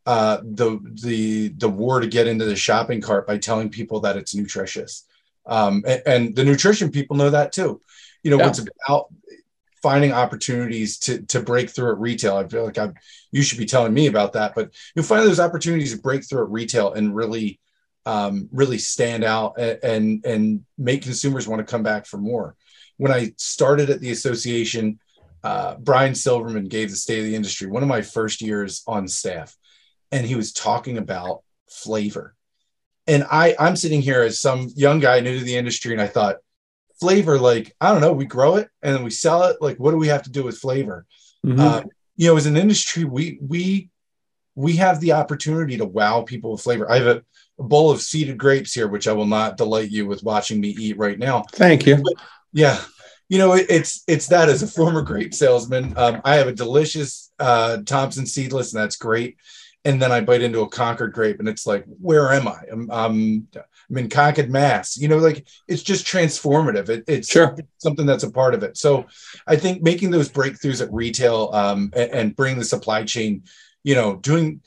uh, 0.07 0.38
the 0.42 0.81
the 1.03 1.48
the 1.51 1.68
war 1.68 2.01
to 2.01 2.09
get 2.09 2.27
into 2.27 2.46
the 2.46 2.57
shopping 2.57 3.01
cart 3.01 3.29
by 3.29 3.38
telling 3.38 3.70
people 3.70 4.01
that 4.01 4.16
it's 4.16 4.35
nutritious. 4.35 5.05
Um, 5.46 5.85
and, 5.87 6.03
and, 6.05 6.37
the 6.37 6.44
nutrition 6.44 6.90
people 6.90 7.16
know 7.16 7.31
that 7.31 7.53
too. 7.53 7.81
You 8.22 8.33
know, 8.33 8.38
yeah. 8.38 8.48
it's 8.48 8.59
about 8.59 9.07
finding 9.83 10.12
opportunities 10.12 10.99
to 11.01 11.23
to 11.27 11.41
break 11.41 11.71
through 11.71 11.93
at 11.93 11.99
retail. 11.99 12.37
I 12.37 12.47
feel 12.47 12.64
like 12.64 12.79
I 12.79 12.91
you 13.31 13.43
should 13.43 13.59
be 13.59 13.67
telling 13.67 13.95
me 13.95 14.07
about 14.07 14.35
that, 14.35 14.55
but 14.55 14.71
you 14.95 15.03
find 15.03 15.27
those 15.27 15.41
opportunities 15.41 15.95
to 15.95 16.01
break 16.01 16.29
through 16.29 16.45
at 16.45 16.51
retail 16.51 16.93
and 16.93 17.14
really 17.14 17.61
um, 18.07 18.49
really 18.53 18.79
stand 18.79 19.25
out 19.25 19.59
and, 19.59 19.79
and 19.83 20.27
and 20.27 20.64
make 20.77 21.03
consumers 21.03 21.49
want 21.49 21.61
to 21.61 21.71
come 21.71 21.83
back 21.83 22.07
for 22.07 22.19
more. 22.19 22.57
When 22.97 23.12
I 23.12 23.33
started 23.37 23.91
at 23.91 24.01
the 24.01 24.11
association, 24.11 24.99
uh, 25.45 25.77
Bryan 25.77 26.14
Silbermann 26.14 26.69
gave 26.69 26.91
the 26.91 26.97
state 26.97 27.21
of 27.21 27.27
the 27.27 27.37
industry 27.37 27.69
one 27.69 27.83
of 27.83 27.88
my 27.88 28.03
first 28.03 28.41
years 28.41 28.83
on 28.87 29.07
staff 29.07 29.57
and 30.11 30.27
he 30.27 30.35
was 30.35 30.53
talking 30.53 30.99
about 30.99 31.43
flavor. 31.71 32.35
And 33.07 33.25
I, 33.31 33.55
I'm 33.59 33.77
sitting 33.77 34.03
here 34.03 34.23
as 34.23 34.41
some 34.41 34.69
young 34.75 35.01
guy 35.01 35.21
new 35.21 35.38
to 35.38 35.45
the 35.45 35.57
industry, 35.57 35.93
and 35.93 36.01
I 36.01 36.07
thought, 36.07 36.37
flavor, 37.00 37.38
like, 37.38 37.74
I 37.80 37.92
don't 37.92 38.00
know, 38.00 38.12
we 38.12 38.26
grow 38.26 38.56
it 38.56 38.68
and 38.82 38.94
then 38.94 39.04
we 39.04 39.11
sell 39.11 39.44
it. 39.44 39.56
Like, 39.61 39.78
what 39.78 39.92
do 39.92 39.96
we 39.96 40.08
have 40.08 40.22
to 40.24 40.30
do 40.30 40.44
with 40.44 40.58
flavor? 40.58 41.06
Mm-hmm. 41.44 41.61
Uh, 41.61 41.82
you 42.16 42.28
know, 42.28 42.37
as 42.37 42.46
an 42.46 42.56
industry, 42.56 43.04
we 43.04 43.38
we 43.40 43.90
we 44.54 44.76
have 44.76 45.00
the 45.00 45.12
opportunity 45.12 45.76
to 45.76 45.84
wow 45.84 46.22
people 46.22 46.52
with 46.52 46.62
flavor. 46.62 46.90
I 46.90 46.98
have 46.98 47.06
a, 47.06 47.22
a 47.58 47.62
bowl 47.62 47.90
of 47.90 48.00
seeded 48.00 48.38
grapes 48.38 48.72
here, 48.72 48.88
which 48.88 49.06
I 49.06 49.12
will 49.12 49.26
not 49.26 49.56
delight 49.56 49.90
you 49.90 50.06
with 50.06 50.24
watching 50.24 50.61
me 50.61 50.70
eat 50.70 50.98
right 50.98 51.18
now. 51.18 51.44
Thank 51.52 51.87
you. 51.87 51.96
But, 51.96 52.14
yeah, 52.52 52.80
you 53.28 53.38
know, 53.38 53.52
it, 53.52 53.66
it's 53.68 54.02
it's 54.08 54.26
that 54.28 54.48
as 54.48 54.62
a 54.62 54.66
former 54.66 55.02
grape 55.02 55.32
salesman. 55.32 55.96
Um, 55.96 56.20
I 56.24 56.37
have 56.37 56.48
a 56.48 56.52
delicious 56.52 57.30
uh, 57.38 57.78
Thompson 57.87 58.26
seedless, 58.26 58.74
and 58.74 58.82
that's 58.82 58.96
great 58.96 59.37
and 59.84 60.02
then 60.02 60.12
I 60.12 60.20
bite 60.20 60.42
into 60.42 60.61
a 60.61 60.68
Concord 60.68 61.12
grape, 61.12 61.38
and 61.38 61.48
it's 61.48 61.66
like, 61.66 61.84
where 61.87 62.32
am 62.32 62.48
I? 62.48 62.61
I'm, 62.70 62.90
I'm, 62.90 63.48
I'm 63.90 63.98
in 63.98 64.09
Concord, 64.09 64.51
Mass. 64.51 64.96
You 64.96 65.09
know, 65.09 65.18
like 65.18 65.46
it's 65.66 65.83
just 65.83 66.07
transformative. 66.07 66.88
It, 66.88 67.05
it's 67.07 67.31
sure. 67.31 67.57
something 67.79 68.07
that's 68.07 68.24
a 68.24 68.31
part 68.31 68.55
of 68.55 68.62
it. 68.62 68.77
So 68.77 69.07
I 69.46 69.57
think 69.57 69.83
making 69.83 70.11
those 70.11 70.29
breakthroughs 70.29 70.83
at 70.83 70.92
retail 70.92 71.51
um, 71.53 71.90
and, 71.94 72.11
and 72.11 72.37
bring 72.37 72.59
the 72.59 72.64
supply 72.64 73.05
chain, 73.05 73.44
you 73.83 73.94
know, 73.94 74.16
doing 74.16 74.61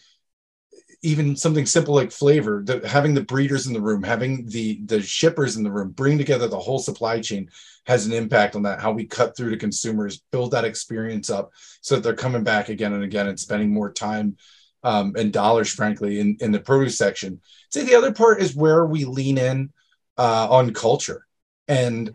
even 1.04 1.36
something 1.36 1.66
simple 1.66 1.96
like 1.96 2.12
flavor, 2.12 2.62
the, 2.64 2.88
having 2.88 3.14
the 3.14 3.24
breeders 3.24 3.66
in 3.68 3.74
the 3.74 3.82
room, 3.82 4.04
having 4.04 4.46
the 4.48 4.82
the 4.86 5.02
shippers 5.02 5.56
in 5.56 5.64
the 5.64 5.72
room, 5.72 5.92
bring 5.92 6.18
together 6.18 6.48
the 6.48 6.60
whole 6.60 6.80
supply 6.80 7.20
chain 7.20 7.50
has 7.88 8.06
an 8.06 8.14
impact 8.14 8.56
on 8.56 8.64
that. 8.64 8.80
How 8.80 8.92
we 8.92 9.06
cut 9.06 9.36
through 9.36 9.52
to 9.52 9.58
consumers, 9.58 10.22
build 10.32 10.52
that 10.52 10.66
experience 10.66 11.30
up, 11.30 11.52
so 11.82 11.96
that 11.96 12.02
they're 12.02 12.16
coming 12.16 12.44
back 12.44 12.70
again 12.70 12.94
and 12.94 13.04
again 13.04 13.28
and 13.28 13.40
spending 13.40 13.74
more 13.74 13.92
time 13.92 14.38
um, 14.84 15.14
and 15.18 15.32
dollars, 15.32 15.72
frankly, 15.72 16.20
in, 16.20 16.38
in 16.40 16.52
the 16.52 16.60
produce 16.60 16.98
section. 16.98 17.42
Say 17.70 17.84
the 17.84 17.96
other 17.96 18.12
part 18.12 18.42
is 18.42 18.56
where 18.56 18.86
we 18.86 19.06
lean 19.06 19.38
in 19.38 19.72
uh, 20.18 20.48
on 20.50 20.74
culture. 20.74 21.26
And 21.68 22.14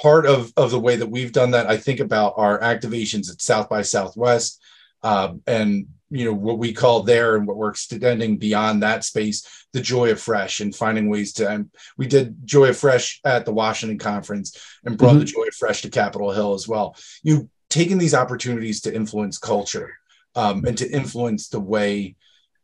part 0.00 0.26
of, 0.26 0.52
of 0.56 0.70
the 0.70 0.80
way 0.80 0.96
that 0.96 1.10
we've 1.10 1.32
done 1.32 1.52
that, 1.52 1.66
I 1.66 1.76
think 1.76 2.00
about 2.00 2.34
our 2.36 2.60
activations 2.60 3.30
at 3.30 3.40
South 3.40 3.68
by 3.68 3.82
Southwest 3.82 4.60
um, 5.02 5.42
and 5.46 5.86
you 6.10 6.26
know 6.26 6.34
what 6.34 6.58
we 6.58 6.72
call 6.72 7.02
there 7.02 7.36
and 7.36 7.46
what 7.46 7.56
we're 7.56 7.70
extending 7.70 8.36
beyond 8.36 8.82
that 8.82 9.04
space 9.04 9.66
the 9.72 9.80
joy 9.80 10.10
of 10.10 10.20
fresh 10.20 10.60
and 10.60 10.74
finding 10.74 11.08
ways 11.08 11.32
to 11.32 11.66
we 11.96 12.06
did 12.06 12.36
joy 12.46 12.68
of 12.68 12.76
fresh 12.76 13.20
at 13.24 13.44
the 13.44 13.52
washington 13.52 13.98
conference 13.98 14.56
and 14.84 14.98
brought 14.98 15.12
mm-hmm. 15.12 15.20
the 15.20 15.24
joy 15.24 15.44
of 15.44 15.54
fresh 15.54 15.82
to 15.82 15.90
capitol 15.90 16.30
hill 16.30 16.54
as 16.54 16.68
well 16.68 16.94
you 17.22 17.48
taking 17.70 17.96
these 17.96 18.14
opportunities 18.14 18.82
to 18.82 18.94
influence 18.94 19.38
culture 19.38 19.96
um, 20.34 20.64
and 20.64 20.76
to 20.78 20.90
influence 20.90 21.48
the 21.48 21.60
way 21.60 22.16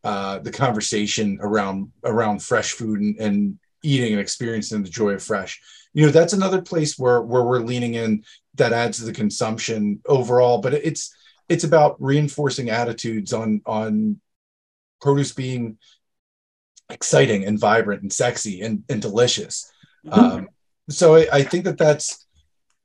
uh, 0.04 0.38
the 0.38 0.52
conversation 0.52 1.38
around 1.40 1.90
around 2.04 2.42
fresh 2.42 2.72
food 2.72 3.00
and, 3.00 3.18
and 3.18 3.59
eating 3.83 4.12
and 4.12 4.20
experiencing 4.20 4.83
the 4.83 4.88
joy 4.88 5.11
of 5.11 5.22
fresh. 5.22 5.61
You 5.92 6.07
know, 6.07 6.12
that's 6.12 6.33
another 6.33 6.62
place 6.62 6.98
where 6.98 7.20
where 7.20 7.42
we're 7.42 7.61
leaning 7.61 7.94
in 7.94 8.24
that 8.54 8.72
adds 8.72 8.98
to 8.98 9.04
the 9.04 9.12
consumption 9.12 10.00
overall. 10.07 10.59
But 10.59 10.74
it's 10.74 11.14
it's 11.48 11.64
about 11.64 11.96
reinforcing 12.00 12.70
attitudes 12.70 13.33
on 13.33 13.62
on 13.66 14.20
produce 15.00 15.33
being 15.33 15.78
exciting 16.90 17.44
and 17.44 17.59
vibrant 17.59 18.02
and 18.02 18.12
sexy 18.12 18.62
and, 18.62 18.83
and 18.88 19.02
delicious. 19.02 19.70
Mm-hmm. 20.07 20.18
Um, 20.18 20.48
so 20.88 21.16
I, 21.16 21.28
I, 21.33 21.42
think 21.42 21.64
that 21.64 21.78
that's 21.78 22.26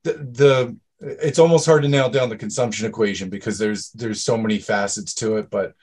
the, 0.03 0.13
the 0.13 0.77
it's 1.03 1.39
almost 1.39 1.65
hard 1.65 1.83
to 1.83 1.89
nail 1.89 2.09
down 2.09 2.29
the 2.29 2.37
consumption 2.37 2.85
equation 2.85 3.29
because 3.29 3.57
there's 3.57 3.91
there's 3.91 4.23
so 4.23 4.37
many 4.37 4.59
facets 4.59 5.13
to 5.13 5.37
it 5.37 5.49
but 5.49 5.73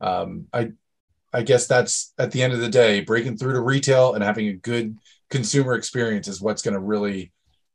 um, 0.00 0.46
i 0.52 0.70
i 1.32 1.42
guess 1.42 1.66
that's 1.66 2.12
at 2.18 2.30
the 2.30 2.42
end 2.42 2.52
of 2.52 2.60
the 2.60 2.68
day 2.68 3.00
breaking 3.00 3.36
through 3.36 3.52
to 3.52 3.60
retail 3.60 4.14
and 4.14 4.22
having 4.22 4.48
a 4.48 4.54
good 4.54 4.96
consumer 5.30 5.74
experience 5.74 6.28
is 6.28 6.40
what's 6.40 6.62
going 6.62 6.74
to 6.74 6.80
really 6.80 7.32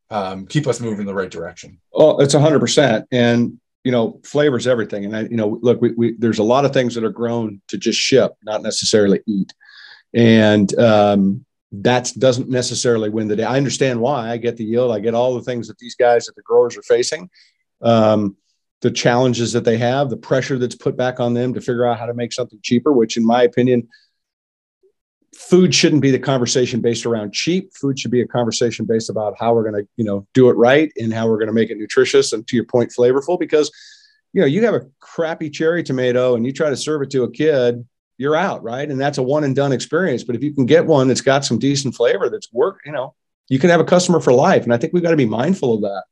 um, 0.10 0.46
keep 0.46 0.68
us 0.68 0.80
moving 0.80 1.02
in 1.02 1.06
the 1.06 1.14
right 1.14 1.30
direction. 1.30 1.80
Oh 1.94 2.20
it's 2.20 2.36
100% 2.36 3.06
and 3.12 3.60
you 3.84 3.92
know 3.92 4.22
flavors 4.24 4.68
everything. 4.68 5.06
And 5.06 5.16
i 5.16 5.22
you 5.24 5.36
know 5.36 5.60
look 5.62 5.82
we, 5.82 5.92
we 5.92 6.14
there's 6.18 6.40
a 6.40 6.44
lot 6.44 6.66
of 6.66 6.74
things 6.74 6.96
that 6.96 7.04
are 7.04 7.10
grown 7.10 7.62
to 7.70 7.78
just 7.78 8.00
ship 8.00 8.34
not 8.44 8.62
necessarily 8.62 9.22
eat. 9.28 9.54
And 10.14 10.78
um, 10.80 11.46
that 11.74 12.12
doesn't 12.18 12.50
necessarily 12.50 13.10
win 13.10 13.28
the 13.28 13.36
day. 13.36 13.44
I 13.44 13.58
understand 13.58 14.00
why. 14.00 14.30
I 14.30 14.38
get 14.38 14.58
the 14.58 14.64
yield. 14.64 14.92
I 14.92 15.00
get 15.00 15.16
all 15.16 15.34
the 15.34 15.42
things 15.42 15.68
that 15.68 15.80
these 15.80 15.96
guys 15.96 16.28
that 16.28 16.36
the 16.36 16.44
growers 16.44 16.78
are 16.78 16.84
facing. 16.84 17.30
Um, 17.82 18.38
the 18.82 18.92
challenges 18.92 19.54
that 19.54 19.64
they 19.64 19.78
have, 19.78 20.10
the 20.10 20.18
pressure 20.18 20.60
that's 20.60 20.76
put 20.76 20.96
back 20.96 21.20
on 21.20 21.34
them 21.34 21.54
to 21.54 21.62
figure 21.62 21.86
out 21.86 21.98
how 21.98 22.06
to 22.06 22.14
make 22.14 22.32
something 22.34 22.60
cheaper, 22.62 22.92
which 22.92 23.18
in 23.18 23.26
my 23.26 23.44
opinion, 23.44 23.88
food 25.36 25.74
shouldn't 25.74 26.02
be 26.02 26.12
the 26.12 26.20
conversation 26.20 26.80
based 26.80 27.06
around 27.06 27.34
cheap. 27.34 27.74
Food 27.74 27.98
should 27.98 28.12
be 28.12 28.22
a 28.22 28.28
conversation 28.28 28.86
based 28.86 29.10
about 29.10 29.36
how 29.40 29.54
we're 29.54 29.70
going 29.70 29.84
to, 29.84 29.90
you 29.96 30.04
know, 30.04 30.28
do 30.34 30.50
it 30.50 30.54
right 30.58 30.92
and 30.98 31.14
how 31.14 31.28
we're 31.28 31.38
going 31.38 31.48
to 31.48 31.54
make 31.54 31.72
it 31.72 31.78
nutritious 31.78 32.34
and 32.34 32.46
to 32.48 32.56
your 32.56 32.66
point, 32.66 32.94
flavorful. 32.96 33.40
Because, 33.40 33.72
you 34.34 34.42
know, 34.42 34.48
you 34.48 34.64
have 34.66 34.76
a 34.76 34.86
crappy 35.00 35.50
cherry 35.50 35.82
tomato 35.82 36.36
and 36.36 36.46
you 36.46 36.52
try 36.52 36.70
to 36.70 36.78
serve 36.78 37.02
it 37.02 37.10
to 37.12 37.24
a 37.24 37.32
kid, 37.32 37.84
you're 38.18 38.36
out, 38.36 38.64
right? 38.64 38.90
And 38.90 39.00
that's 39.00 39.18
a 39.18 39.24
one 39.24 39.44
and 39.44 39.56
done 39.56 39.72
experience. 39.72 40.24
But 40.24 40.36
if 40.36 40.44
you 40.44 40.54
can 40.54 40.66
get 40.66 40.86
one 40.86 41.08
that's 41.08 41.22
got 41.22 41.46
some 41.46 41.60
decent 41.60 41.96
flavor, 41.96 42.30
that's 42.30 42.52
work, 42.54 42.82
you 42.86 42.92
know, 42.92 43.16
you 43.50 43.60
can 43.60 43.70
have 43.70 43.80
a 43.80 43.86
customer 43.86 44.20
for 44.20 44.34
life. 44.34 44.64
And 44.64 44.74
I 44.74 44.78
think 44.78 44.94
we've 44.94 45.04
got 45.04 45.12
to 45.12 45.18
be 45.18 45.26
mindful 45.26 45.76
of 45.76 45.82
that. 45.82 46.04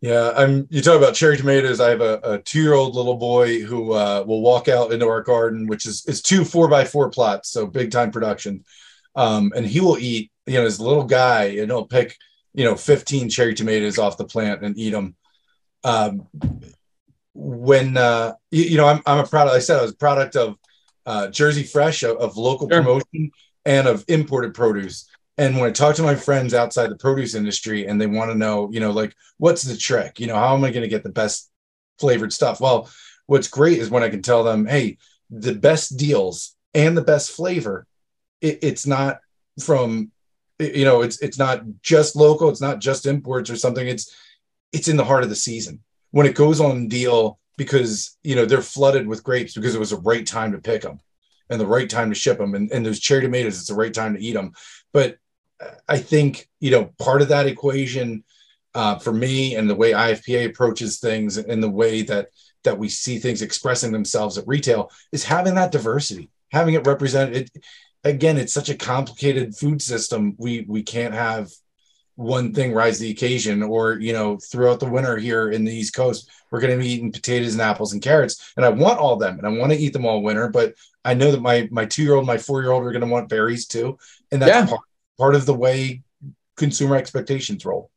Yeah, 0.00 0.32
I'm. 0.36 0.68
You 0.70 0.80
talk 0.80 0.96
about 0.96 1.16
cherry 1.16 1.36
tomatoes. 1.36 1.80
I 1.80 1.90
have 1.90 2.00
a, 2.00 2.20
a 2.22 2.38
two-year-old 2.38 2.94
little 2.94 3.16
boy 3.16 3.62
who 3.62 3.92
uh, 3.92 4.22
will 4.24 4.42
walk 4.42 4.68
out 4.68 4.92
into 4.92 5.08
our 5.08 5.22
garden, 5.22 5.66
which 5.66 5.86
is 5.86 6.06
is 6.06 6.22
two 6.22 6.44
four 6.44 6.68
by 6.68 6.84
four 6.84 7.10
plots, 7.10 7.50
so 7.50 7.66
big 7.66 7.90
time 7.90 8.12
production. 8.12 8.64
Um, 9.16 9.52
and 9.56 9.66
he 9.66 9.80
will 9.80 9.98
eat. 9.98 10.30
You 10.46 10.54
know, 10.54 10.64
his 10.64 10.78
little 10.78 11.02
guy, 11.02 11.46
and 11.46 11.68
he'll 11.68 11.84
pick 11.84 12.16
you 12.54 12.64
know 12.64 12.76
15 12.76 13.28
cherry 13.28 13.54
tomatoes 13.54 13.98
off 13.98 14.16
the 14.16 14.24
plant 14.24 14.64
and 14.64 14.78
eat 14.78 14.90
them. 14.90 15.16
Um, 15.82 16.28
when 17.34 17.96
uh, 17.96 18.34
you, 18.50 18.64
you, 18.64 18.76
know, 18.76 18.86
I'm 18.86 19.02
I'm 19.04 19.18
a 19.18 19.26
product. 19.26 19.56
I 19.56 19.58
said 19.58 19.80
I 19.80 19.82
was 19.82 19.92
a 19.92 19.96
product 19.96 20.36
of 20.36 20.56
uh, 21.08 21.28
Jersey 21.28 21.62
Fresh, 21.62 22.02
of, 22.02 22.18
of 22.18 22.36
local 22.36 22.68
sure. 22.68 22.82
promotion, 22.82 23.30
and 23.64 23.88
of 23.88 24.04
imported 24.08 24.52
produce. 24.52 25.08
And 25.38 25.56
when 25.56 25.70
I 25.70 25.72
talk 25.72 25.94
to 25.96 26.02
my 26.02 26.16
friends 26.16 26.52
outside 26.52 26.90
the 26.90 26.96
produce 26.96 27.34
industry 27.34 27.86
and 27.86 27.98
they 27.98 28.06
want 28.06 28.30
to 28.30 28.36
know, 28.36 28.70
you 28.70 28.80
know, 28.80 28.90
like, 28.90 29.14
what's 29.38 29.62
the 29.62 29.76
trick? 29.76 30.20
You 30.20 30.26
know, 30.26 30.34
how 30.34 30.54
am 30.54 30.64
I 30.64 30.70
going 30.70 30.82
to 30.82 30.88
get 30.88 31.04
the 31.04 31.18
best 31.22 31.50
flavored 31.98 32.32
stuff? 32.32 32.60
Well, 32.60 32.90
what's 33.26 33.48
great 33.48 33.78
is 33.78 33.88
when 33.88 34.02
I 34.02 34.10
can 34.10 34.20
tell 34.20 34.44
them, 34.44 34.66
hey, 34.66 34.98
the 35.30 35.54
best 35.54 35.96
deals 35.96 36.56
and 36.74 36.96
the 36.96 37.02
best 37.02 37.30
flavor, 37.30 37.86
it, 38.40 38.58
it's 38.62 38.86
not 38.86 39.20
from, 39.64 40.10
you 40.58 40.84
know, 40.84 41.02
it's 41.02 41.20
it's 41.22 41.38
not 41.38 41.62
just 41.82 42.16
local, 42.16 42.48
it's 42.50 42.60
not 42.60 42.80
just 42.80 43.06
imports 43.06 43.48
or 43.48 43.56
something. 43.56 43.86
It's 43.86 44.14
it's 44.72 44.88
in 44.88 44.96
the 44.96 45.04
heart 45.04 45.22
of 45.24 45.30
the 45.30 45.36
season 45.36 45.80
when 46.10 46.26
it 46.26 46.34
goes 46.34 46.60
on 46.60 46.88
deal 46.88 47.38
because 47.58 48.16
you 48.24 48.34
know 48.34 48.46
they're 48.46 48.62
flooded 48.62 49.06
with 49.06 49.22
grapes 49.22 49.52
because 49.52 49.74
it 49.74 49.80
was 49.80 49.90
the 49.90 49.96
right 49.96 50.26
time 50.26 50.52
to 50.52 50.58
pick 50.58 50.80
them 50.80 50.98
and 51.50 51.60
the 51.60 51.66
right 51.66 51.90
time 51.90 52.08
to 52.08 52.14
ship 52.14 52.38
them 52.38 52.54
and, 52.54 52.72
and 52.72 52.86
those 52.86 53.00
cherry 53.00 53.20
tomatoes 53.20 53.58
it's 53.58 53.68
the 53.68 53.74
right 53.74 53.92
time 53.92 54.14
to 54.14 54.22
eat 54.22 54.32
them 54.32 54.52
but 54.94 55.18
I 55.88 55.98
think 55.98 56.48
you 56.60 56.70
know 56.70 56.90
part 56.98 57.22
of 57.22 57.28
that 57.28 57.46
equation 57.46 58.24
uh, 58.74 58.98
for 58.98 59.12
me 59.12 59.56
and 59.56 59.68
the 59.68 59.74
way 59.74 59.92
IFPA 59.92 60.46
approaches 60.46 61.00
things 61.00 61.36
and 61.36 61.62
the 61.62 61.70
way 61.70 62.02
that 62.02 62.28
that 62.64 62.78
we 62.78 62.88
see 62.88 63.18
things 63.18 63.42
expressing 63.42 63.92
themselves 63.92 64.36
at 64.38 64.46
retail 64.46 64.90
is 65.12 65.24
having 65.24 65.54
that 65.54 65.72
diversity, 65.72 66.30
having 66.50 66.74
it 66.74 66.86
represented. 66.86 67.36
It, 67.36 67.64
again, 68.04 68.36
it's 68.36 68.52
such 68.52 68.68
a 68.68 68.76
complicated 68.76 69.56
food 69.56 69.82
system. 69.82 70.34
We 70.38 70.64
we 70.68 70.82
can't 70.82 71.14
have 71.14 71.50
one 72.18 72.52
thing 72.52 72.72
rise 72.72 72.98
the 72.98 73.10
occasion 73.10 73.62
or 73.62 73.98
you 74.00 74.12
know 74.12 74.36
throughout 74.38 74.80
the 74.80 74.90
winter 74.90 75.16
here 75.16 75.50
in 75.50 75.64
the 75.64 75.72
east 75.72 75.94
coast 75.94 76.28
we're 76.50 76.60
going 76.60 76.76
to 76.76 76.82
be 76.82 76.90
eating 76.90 77.12
potatoes 77.12 77.52
and 77.52 77.62
apples 77.62 77.92
and 77.92 78.02
carrots 78.02 78.52
and 78.56 78.66
i 78.66 78.68
want 78.68 78.98
all 78.98 79.14
them 79.14 79.38
and 79.38 79.46
i 79.46 79.50
want 79.50 79.70
to 79.70 79.78
eat 79.78 79.92
them 79.92 80.04
all 80.04 80.20
winter 80.20 80.48
but 80.48 80.74
i 81.04 81.14
know 81.14 81.30
that 81.30 81.40
my 81.40 81.68
my 81.70 81.84
two 81.84 82.02
year 82.02 82.14
old 82.14 82.26
my 82.26 82.36
four 82.36 82.60
year 82.60 82.72
old 82.72 82.82
are 82.82 82.90
going 82.90 83.00
to 83.00 83.06
want 83.06 83.28
berries 83.28 83.66
too 83.66 83.96
and 84.32 84.42
that's 84.42 84.50
yeah. 84.50 84.66
part 84.66 84.80
part 85.16 85.34
of 85.36 85.46
the 85.46 85.54
way 85.54 86.02
consumer 86.58 86.96
expectations 86.96 87.64
roll. 87.64 87.90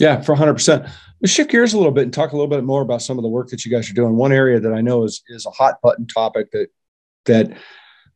Yeah, 0.00 0.20
for 0.20 0.34
100%. 0.34 0.90
Let's 1.20 1.32
shift 1.32 1.50
gears 1.50 1.72
a 1.72 1.76
little 1.76 1.92
bit 1.92 2.04
and 2.04 2.12
talk 2.12 2.32
a 2.32 2.36
little 2.36 2.48
bit 2.48 2.64
more 2.64 2.82
about 2.82 3.02
some 3.02 3.18
of 3.18 3.22
the 3.22 3.28
work 3.28 3.48
that 3.50 3.64
you 3.64 3.70
guys 3.70 3.88
are 3.90 3.94
doing. 3.94 4.16
One 4.16 4.32
area 4.32 4.58
that 4.58 4.72
I 4.72 4.80
know 4.80 5.04
is 5.04 5.22
is 5.28 5.46
a 5.46 5.50
hot 5.50 5.80
button 5.82 6.06
topic 6.06 6.50
that 6.50 6.68
that 7.26 7.56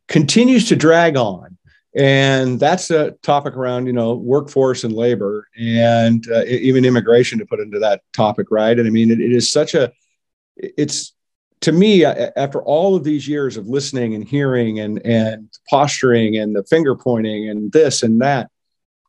continues 0.07 0.67
to 0.69 0.75
drag 0.75 1.15
on, 1.15 1.57
and 1.95 2.59
that's 2.59 2.91
a 2.91 3.11
topic 3.23 3.55
around 3.55 3.87
you 3.87 3.93
know 3.93 4.13
workforce 4.13 4.83
and 4.83 4.93
labor 4.93 5.47
and 5.57 6.25
uh, 6.31 6.43
even 6.45 6.85
immigration 6.85 7.39
to 7.39 7.45
put 7.45 7.59
into 7.59 7.79
that 7.79 8.01
topic, 8.13 8.47
right? 8.51 8.77
And 8.77 8.87
I 8.87 8.91
mean, 8.91 9.11
it, 9.11 9.19
it 9.19 9.31
is 9.31 9.51
such 9.51 9.73
a 9.73 9.91
it's 10.55 11.13
to 11.61 11.71
me, 11.73 12.05
after 12.05 12.61
all 12.61 12.95
of 12.95 13.03
these 13.03 13.27
years 13.27 13.57
of 13.57 13.67
listening 13.67 14.15
and 14.15 14.25
hearing 14.25 14.79
and 14.79 15.05
and 15.05 15.49
posturing 15.69 16.37
and 16.37 16.55
the 16.55 16.63
finger 16.63 16.95
pointing 16.95 17.49
and 17.49 17.71
this 17.71 18.01
and 18.01 18.21
that, 18.21 18.49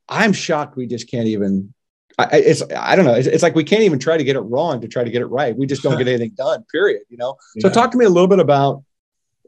I'm 0.08 0.32
shocked 0.32 0.76
we 0.76 0.86
just 0.86 1.10
can't 1.10 1.26
even. 1.26 1.72
I, 2.18 2.28
it's 2.32 2.62
I 2.76 2.96
don't 2.96 3.06
know. 3.06 3.14
It's, 3.14 3.28
it's, 3.28 3.42
like 3.42 3.54
we 3.54 3.64
can't 3.64 3.82
even 3.82 3.98
try 3.98 4.18
to 4.18 4.24
get 4.24 4.36
it 4.36 4.40
wrong 4.40 4.80
to 4.82 4.88
try 4.88 5.04
to 5.04 5.10
get 5.10 5.22
it 5.22 5.26
right. 5.26 5.56
We 5.56 5.64
just 5.66 5.82
don't 5.82 5.96
get 5.96 6.08
anything 6.08 6.32
done. 6.36 6.64
Period. 6.70 7.02
You 7.08 7.16
know. 7.16 7.36
Yeah. 7.54 7.68
So 7.68 7.72
talk 7.72 7.92
to 7.92 7.98
me 7.98 8.04
a 8.04 8.10
little 8.10 8.28
bit 8.28 8.40
about. 8.40 8.82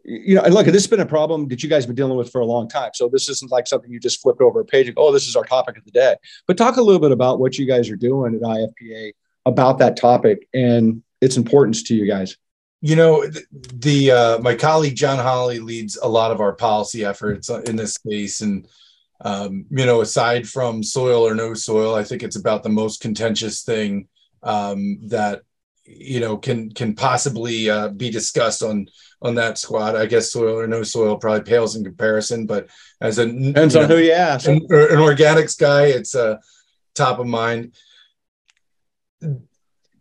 You 0.04 0.36
know, 0.36 0.42
and 0.42 0.52
look, 0.52 0.66
this 0.66 0.74
has 0.74 0.86
been 0.86 1.00
a 1.00 1.06
problem 1.06 1.48
that 1.48 1.62
you 1.62 1.68
guys 1.68 1.84
have 1.84 1.88
been 1.88 1.96
dealing 1.96 2.16
with 2.16 2.30
for 2.30 2.40
a 2.40 2.46
long 2.46 2.68
time. 2.68 2.90
So 2.94 3.08
this 3.08 3.28
isn't 3.28 3.52
like 3.52 3.66
something 3.66 3.90
you 3.90 4.00
just 4.00 4.20
flipped 4.20 4.40
over 4.40 4.60
a 4.60 4.64
page 4.64 4.88
and 4.88 4.96
go, 4.96 5.08
oh, 5.08 5.12
this 5.12 5.28
is 5.28 5.36
our 5.36 5.44
topic 5.44 5.76
of 5.78 5.84
the 5.84 5.92
day. 5.92 6.16
But 6.46 6.56
talk 6.56 6.76
a 6.76 6.82
little 6.82 7.00
bit 7.00 7.12
about 7.12 7.38
what 7.38 7.56
you 7.56 7.66
guys 7.66 7.88
are 7.88 7.96
doing 7.96 8.34
at 8.34 8.40
IFPA 8.40 9.12
about 9.46 9.78
that 9.78 9.96
topic 9.96 10.48
and 10.52 11.02
its 11.20 11.36
importance 11.36 11.84
to 11.84 11.94
you 11.94 12.06
guys 12.06 12.36
you 12.82 12.96
know 12.96 13.24
the, 13.76 14.10
uh, 14.10 14.38
my 14.40 14.54
colleague 14.54 14.96
John 14.96 15.18
Hollay 15.18 15.60
leads 15.60 15.96
a 15.96 16.08
lot 16.08 16.32
of 16.32 16.40
our 16.40 16.52
policy 16.52 17.04
efforts 17.04 17.48
in 17.48 17.76
this 17.76 17.94
space 17.94 18.42
and 18.42 18.68
um, 19.24 19.64
you 19.70 19.86
know 19.86 20.00
aside 20.00 20.48
from 20.48 20.82
soil 20.82 21.26
or 21.26 21.34
no 21.34 21.54
soil 21.54 21.94
i 21.94 22.02
think 22.02 22.24
it's 22.24 22.36
about 22.36 22.64
the 22.64 22.68
most 22.68 23.00
contentious 23.00 23.62
thing 23.62 24.08
um, 24.42 24.98
that 25.06 25.42
you 25.84 26.18
know 26.18 26.36
can 26.36 26.72
can 26.72 26.94
possibly 26.94 27.70
uh, 27.70 27.88
be 27.88 28.10
discussed 28.10 28.64
on 28.64 28.88
on 29.22 29.34
that 29.36 29.58
squad. 29.58 29.96
I 29.96 30.06
guess 30.06 30.32
soil 30.32 30.58
or 30.58 30.66
no 30.66 30.82
soil 30.82 31.16
probably 31.16 31.42
pales 31.42 31.76
in 31.76 31.84
comparison 31.84 32.46
but 32.46 32.68
as 33.00 33.18
a 33.18 33.26
depends 33.26 33.76
on 33.76 33.88
know, 33.88 33.96
who 33.96 34.02
you 34.02 34.12
ask. 34.12 34.48
an, 34.48 34.56
an 34.56 34.98
organics 34.98 35.58
guy 35.58 35.86
it's 35.86 36.14
uh, 36.14 36.36
top 36.94 37.18
of 37.18 37.26
mind. 37.26 37.74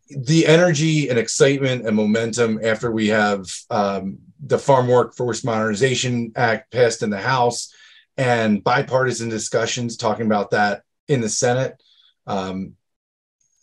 The 0.10 0.46
energy 0.46 1.10
and 1.10 1.18
excitement 1.18 1.88
and 1.88 1.96
momentum 1.96 2.60
after 2.64 2.92
we 2.92 3.08
have 3.10 3.46
um, 3.70 4.20
the 4.46 4.58
Farm 4.58 4.88
Workforce 4.88 5.44
Modernization 5.44 6.34
Act 6.36 6.72
passed 6.72 7.04
in 7.04 7.10
the 7.10 7.22
House 7.22 7.74
and 8.18 8.64
bipartisan 8.64 9.30
discussions 9.30 9.96
talking 9.96 10.26
about 10.26 10.52
that 10.52 10.84
in 11.08 11.22
the 11.22 11.30
Senate. 11.30 11.82
Um, 12.28 12.76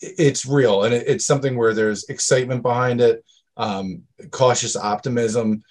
it's 0.01 0.47
real. 0.47 0.85
And 0.85 0.95
it's 0.95 1.27
something 1.27 1.57
where 1.57 1.75
there's 1.75 2.05
excitement 2.05 2.63
behind 2.63 3.01
it, 3.01 3.25
um, 3.59 4.05
cautious 4.31 4.77
optimism. 4.77 5.63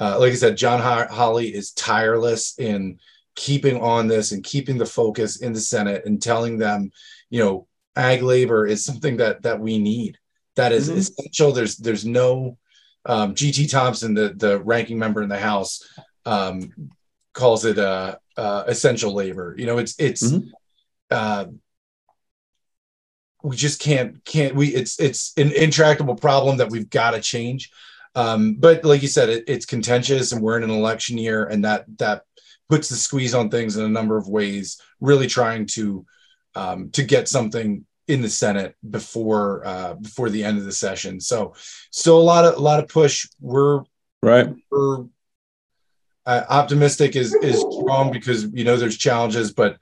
Uh, 0.00 0.18
like 0.18 0.32
I 0.32 0.36
said, 0.36 0.56
John 0.56 0.80
Hollay 0.80 1.46
is 1.48 1.72
tireless 1.72 2.58
in 2.58 2.98
keeping 3.34 3.80
on 3.80 4.06
this 4.06 4.32
and 4.32 4.42
keeping 4.42 4.78
the 4.78 4.86
focus 4.86 5.40
in 5.42 5.52
the 5.52 5.60
Senate 5.60 6.04
and 6.06 6.22
telling 6.22 6.56
them, 6.58 6.90
you 7.30 7.40
know, 7.40 7.66
ag 7.96 8.22
labor 8.22 8.66
is 8.66 8.84
something 8.84 9.18
that 9.18 9.42
that 9.42 9.60
we 9.60 9.78
need. 9.78 10.18
That 10.56 10.72
is 10.72 10.88
mm-hmm. 10.88 10.98
essential. 10.98 11.52
There's 11.52 11.76
there's 11.76 12.04
no 12.04 12.58
um, 13.06 13.34
GT 13.34 13.70
Thompson, 13.70 14.14
the 14.14 14.34
the 14.36 14.60
ranking 14.60 14.98
member 14.98 15.22
in 15.22 15.28
the 15.28 15.38
House, 15.38 15.82
um, 16.24 16.72
calls 17.32 17.64
it 17.64 17.78
uh, 17.78 18.16
uh, 18.36 18.64
essential 18.66 19.14
labor. 19.14 19.54
You 19.58 19.66
know, 19.66 19.78
it's 19.78 19.94
it's 19.98 20.22
mm-hmm. 20.22 20.48
uh, 21.10 21.46
we 23.44 23.56
just 23.56 23.78
can't 23.78 24.24
can't 24.24 24.54
we 24.54 24.68
it's 24.68 24.98
it's 24.98 25.34
an 25.36 25.52
intractable 25.52 26.16
problem 26.16 26.56
that 26.56 26.70
we've 26.70 26.88
got 26.88 27.10
to 27.10 27.20
change. 27.20 27.70
Um, 28.14 28.54
but 28.54 28.84
like 28.84 29.02
you 29.02 29.08
said, 29.08 29.28
it, 29.28 29.44
it's 29.46 29.66
contentious, 29.66 30.32
and 30.32 30.40
we're 30.40 30.56
in 30.56 30.64
an 30.64 30.70
election 30.70 31.18
year, 31.18 31.44
and 31.44 31.64
that 31.64 31.84
that 31.98 32.22
puts 32.70 32.88
the 32.88 32.96
squeeze 32.96 33.34
on 33.34 33.50
things 33.50 33.76
in 33.76 33.84
a 33.84 33.88
number 33.88 34.16
of 34.16 34.28
ways. 34.28 34.80
Really 35.00 35.26
trying 35.26 35.66
to 35.74 36.06
um, 36.54 36.90
to 36.92 37.02
get 37.02 37.28
something 37.28 37.84
in 38.08 38.22
the 38.22 38.30
Senate 38.30 38.76
before 38.88 39.66
uh, 39.66 39.94
before 39.94 40.30
the 40.30 40.42
end 40.42 40.56
of 40.56 40.64
the 40.64 40.72
session. 40.72 41.20
So 41.20 41.54
still 41.90 42.18
a 42.18 42.22
lot 42.22 42.46
of 42.46 42.54
a 42.54 42.60
lot 42.60 42.82
of 42.82 42.88
push. 42.88 43.28
We're 43.40 43.82
right. 44.22 44.48
We're 44.70 45.04
uh, 46.24 46.44
optimistic 46.48 47.14
is 47.14 47.34
is 47.34 47.60
strong 47.60 48.10
because 48.10 48.44
you 48.54 48.64
know 48.64 48.78
there's 48.78 48.96
challenges, 48.96 49.52
but 49.52 49.76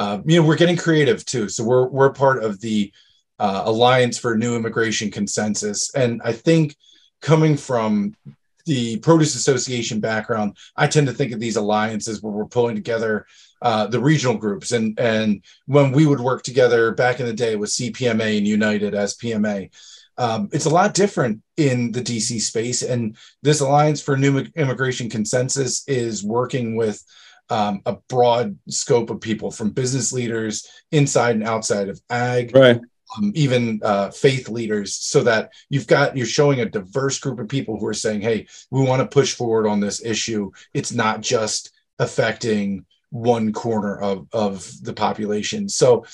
uh, 0.00 0.22
you 0.24 0.40
know 0.40 0.46
we're 0.46 0.56
getting 0.56 0.78
creative 0.78 1.26
too. 1.26 1.46
So 1.50 1.62
we're 1.62 1.86
we're 1.86 2.12
part 2.12 2.42
of 2.42 2.58
the 2.60 2.90
uh, 3.38 3.64
Alliance 3.66 4.16
for 4.18 4.34
New 4.34 4.56
Immigration 4.56 5.10
Consensus, 5.10 5.94
and 5.94 6.22
I 6.24 6.32
think 6.32 6.74
coming 7.20 7.54
from 7.54 8.16
the 8.64 8.98
Produce 9.00 9.34
Association 9.34 10.00
background, 10.00 10.56
I 10.74 10.86
tend 10.86 11.06
to 11.08 11.12
think 11.12 11.32
of 11.32 11.40
these 11.40 11.56
alliances 11.56 12.22
where 12.22 12.32
we're 12.32 12.46
pulling 12.46 12.76
together 12.76 13.26
uh, 13.60 13.88
the 13.88 14.00
regional 14.00 14.36
groups. 14.36 14.72
And, 14.72 14.98
and 14.98 15.42
when 15.66 15.92
we 15.92 16.06
would 16.06 16.20
work 16.20 16.42
together 16.42 16.92
back 16.92 17.20
in 17.20 17.26
the 17.26 17.32
day 17.32 17.56
with 17.56 17.70
CPMA 17.70 18.38
and 18.38 18.46
United 18.46 18.94
as 18.94 19.16
PMA, 19.16 19.70
um, 20.18 20.48
it's 20.52 20.66
a 20.66 20.70
lot 20.70 20.94
different 20.94 21.42
in 21.56 21.92
the 21.92 22.02
DC 22.02 22.40
space. 22.40 22.82
And 22.82 23.16
this 23.42 23.60
Alliance 23.60 24.00
for 24.00 24.16
New 24.16 24.46
Immigration 24.56 25.10
Consensus 25.10 25.86
is 25.88 26.22
working 26.22 26.76
with 26.76 27.02
um, 27.50 27.82
a 27.84 27.96
broad 28.08 28.56
scope 28.68 29.10
of 29.10 29.20
people 29.20 29.50
from 29.50 29.70
business 29.70 30.12
leaders 30.12 30.66
inside 30.92 31.34
and 31.34 31.44
outside 31.44 31.88
of 31.88 32.00
ag, 32.08 32.54
right. 32.54 32.80
um, 33.16 33.32
even 33.34 33.80
uh, 33.82 34.10
faith 34.10 34.48
leaders, 34.48 34.94
so 34.94 35.22
that 35.24 35.52
you've 35.68 35.86
got 35.86 36.16
you're 36.16 36.26
showing 36.26 36.60
a 36.60 36.66
diverse 36.66 37.18
group 37.18 37.40
of 37.40 37.48
people 37.48 37.78
who 37.78 37.86
are 37.86 37.94
saying, 37.94 38.20
"Hey, 38.20 38.46
we 38.70 38.82
want 38.82 39.00
to 39.00 39.08
push 39.08 39.34
forward 39.34 39.66
on 39.66 39.80
this 39.80 40.04
issue. 40.04 40.50
It's 40.72 40.92
not 40.92 41.20
just 41.20 41.72
affecting 41.98 42.86
one 43.10 43.52
corner 43.52 43.98
of 43.98 44.28
of 44.32 44.70
the 44.82 44.94
population." 44.94 45.68
So, 45.68 46.06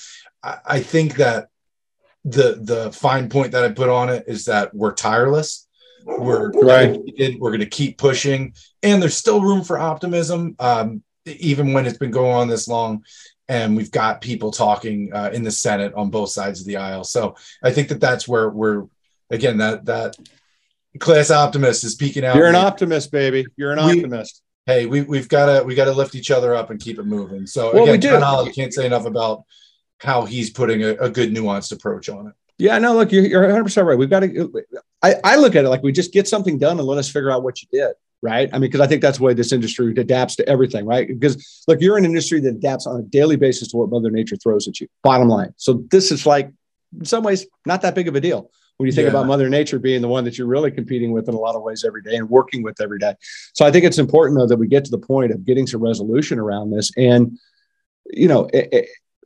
I, 0.43 0.57
I 0.65 0.79
think 0.79 1.15
that 1.15 1.49
the 2.25 2.59
the 2.61 2.91
fine 2.91 3.29
point 3.29 3.51
that 3.53 3.63
I 3.63 3.69
put 3.69 3.89
on 3.89 4.09
it 4.09 4.25
is 4.27 4.45
that 4.45 4.73
we're 4.73 4.93
tireless. 4.93 5.67
We're 6.05 6.51
right. 6.51 6.97
We're 7.39 7.49
going 7.49 7.59
to 7.59 7.65
keep 7.65 7.97
pushing, 7.97 8.53
and 8.81 9.01
there's 9.01 9.17
still 9.17 9.41
room 9.41 9.63
for 9.63 9.77
optimism, 9.77 10.55
um, 10.59 11.03
even 11.27 11.73
when 11.73 11.85
it's 11.85 11.97
been 11.97 12.11
going 12.11 12.33
on 12.33 12.47
this 12.47 12.67
long 12.67 13.03
and 13.49 13.75
we've 13.75 13.91
got 13.91 14.21
people 14.21 14.51
talking 14.51 15.11
uh, 15.13 15.29
in 15.33 15.43
the 15.43 15.51
Senate 15.51 15.93
on 15.93 16.09
both 16.09 16.29
sides 16.29 16.59
of 16.59 16.67
the 16.67 16.77
aisle. 16.77 17.03
So 17.03 17.35
I 17.63 17.71
think 17.71 17.89
that 17.89 17.99
that's 17.99 18.27
where 18.27 18.49
we're 18.49 18.85
again 19.29 19.57
that 19.57 19.85
that 19.85 20.15
class 20.99 21.31
optimist 21.31 21.83
is 21.83 21.95
peeking 21.95 22.25
out. 22.25 22.35
You're 22.35 22.47
an 22.47 22.55
optimist, 22.55 23.11
baby. 23.11 23.45
You're 23.55 23.71
an 23.71 23.85
we, 23.85 23.97
optimist. 23.97 24.41
Hey, 24.65 24.85
we 24.85 25.01
we've 25.01 25.29
got 25.29 25.45
to 25.45 25.63
we 25.63 25.75
got 25.75 25.85
to 25.85 25.93
lift 25.93 26.15
each 26.15 26.31
other 26.31 26.53
up 26.53 26.69
and 26.69 26.79
keep 26.79 26.99
it 26.99 27.05
moving. 27.05 27.47
So 27.47 27.73
well, 27.73 27.83
again. 27.83 28.01
John 28.01 28.21
Hollay 28.21 28.51
can't 28.51 28.73
say 28.73 28.85
enough 28.85 29.05
about 29.05 29.43
how 29.99 30.25
he's 30.25 30.49
putting 30.49 30.83
a, 30.83 30.89
a 30.95 31.09
good 31.09 31.33
nuanced 31.33 31.71
approach 31.71 32.09
on 32.09 32.27
it. 32.27 32.33
Yeah, 32.59 32.77
no, 32.79 32.95
look, 32.95 33.11
you're, 33.11 33.23
you're 33.23 33.43
100% 33.43 33.85
right. 33.85 33.97
We've 33.97 34.09
got 34.09 34.21
to, 34.21 34.65
I, 35.03 35.15
I 35.23 35.35
look 35.35 35.55
at 35.55 35.63
it 35.63 35.69
like 35.69 35.83
we 35.83 35.91
just 35.91 36.11
get 36.11 36.27
something 36.27 36.57
done 36.57 36.79
and 36.79 36.87
let 36.87 36.97
us 36.97 37.07
figure 37.07 37.29
out 37.29 37.43
what 37.43 37.61
you 37.61 37.67
did 37.71 37.93
right? 38.21 38.49
I 38.51 38.53
mean, 38.53 38.69
because 38.69 38.81
I 38.81 38.87
think 38.87 39.01
that's 39.01 39.17
the 39.17 39.23
way 39.23 39.33
this 39.33 39.51
industry 39.51 39.93
adapts 39.97 40.35
to 40.37 40.49
everything, 40.49 40.85
right? 40.85 41.07
Because 41.07 41.63
look, 41.67 41.81
you're 41.81 41.97
an 41.97 42.05
industry 42.05 42.39
that 42.41 42.49
adapts 42.49 42.87
on 42.87 42.99
a 42.99 43.03
daily 43.03 43.35
basis 43.35 43.69
to 43.69 43.77
what 43.77 43.89
Mother 43.89 44.09
Nature 44.11 44.35
throws 44.37 44.67
at 44.67 44.79
you. 44.79 44.87
Bottom 45.03 45.27
line. 45.27 45.53
So 45.57 45.83
this 45.91 46.11
is 46.11 46.25
like, 46.25 46.51
in 46.97 47.05
some 47.05 47.23
ways, 47.23 47.45
not 47.65 47.81
that 47.81 47.95
big 47.95 48.07
of 48.07 48.15
a 48.15 48.21
deal 48.21 48.49
when 48.77 48.87
you 48.87 48.93
think 48.93 49.05
yeah. 49.05 49.11
about 49.11 49.27
Mother 49.27 49.49
Nature 49.49 49.79
being 49.79 50.01
the 50.01 50.07
one 50.07 50.23
that 50.23 50.37
you're 50.37 50.47
really 50.47 50.71
competing 50.71 51.11
with 51.11 51.27
in 51.27 51.35
a 51.35 51.39
lot 51.39 51.55
of 51.55 51.61
ways 51.61 51.83
every 51.85 52.01
day 52.01 52.15
and 52.15 52.29
working 52.29 52.63
with 52.63 52.79
every 52.81 52.99
day. 52.99 53.15
So 53.53 53.65
I 53.65 53.71
think 53.71 53.85
it's 53.85 53.97
important 53.97 54.39
though 54.39 54.47
that 54.47 54.57
we 54.57 54.67
get 54.67 54.85
to 54.85 54.91
the 54.91 54.99
point 54.99 55.31
of 55.31 55.45
getting 55.45 55.67
some 55.67 55.83
resolution 55.83 56.39
around 56.39 56.71
this 56.71 56.91
and, 56.97 57.37
you 58.05 58.27
know, 58.27 58.47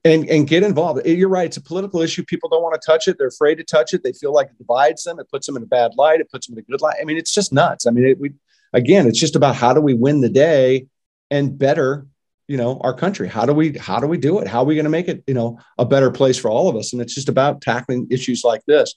and 0.03 0.27
and 0.29 0.47
get 0.47 0.63
involved. 0.63 1.01
Eh, 1.05 1.11
you're 1.11 1.29
right; 1.29 1.45
it's 1.45 1.57
a 1.57 1.61
political 1.61 2.01
issue. 2.01 2.23
People 2.25 2.49
don't 2.49 2.63
want 2.63 2.79
to 2.79 2.85
touch 2.85 3.07
it. 3.07 3.17
They're 3.17 3.27
afraid 3.27 3.55
to 3.55 3.63
touch 3.63 3.93
it. 3.93 4.03
They 4.03 4.13
feel 4.13 4.33
like 4.33 4.47
it 4.47 4.57
divides 4.57 5.03
them. 5.03 5.19
It 5.19 5.29
puts 5.29 5.45
them 5.45 5.55
in 5.57 5.63
a 5.63 5.67
bad 5.67 5.91
light. 5.95 6.19
It 6.19 6.31
puts 6.31 6.47
them 6.47 6.57
in 6.57 6.59
a 6.59 6.63
good 6.63 6.81
light. 6.81 6.95
I 6.99 7.05
mean, 7.05 7.17
it's 7.17 7.33
just 7.33 7.53
nuts. 7.53 7.85
I 7.85 7.91
mean, 7.91 8.05
it, 8.05 8.19
we 8.19 8.31
again, 8.73 9.07
it's 9.07 9.19
just 9.19 9.35
about 9.35 9.55
how 9.55 9.73
do 9.73 9.81
we 9.81 9.93
win 9.93 10.21
the 10.21 10.29
day 10.29 10.87
and 11.29 11.57
better, 11.57 12.05
you 12.47 12.57
know, 12.57 12.79
our 12.81 12.93
country. 12.93 13.27
How 13.27 13.45
do 13.45 13.53
we 13.53 13.77
how 13.77 13.99
do 13.99 14.07
we 14.07 14.17
do 14.17 14.39
it? 14.39 14.47
How 14.47 14.59
are 14.59 14.65
we 14.65 14.75
going 14.75 14.85
to 14.85 14.89
make 14.89 15.07
it, 15.07 15.23
you 15.27 15.33
know, 15.33 15.59
a 15.77 15.85
better 15.85 16.11
place 16.11 16.37
for 16.37 16.49
all 16.49 16.69
of 16.69 16.75
us? 16.75 16.93
And 16.93 17.01
it's 17.01 17.15
just 17.15 17.29
about 17.29 17.61
tackling 17.61 18.07
issues 18.09 18.43
like 18.43 18.63
this. 18.65 18.93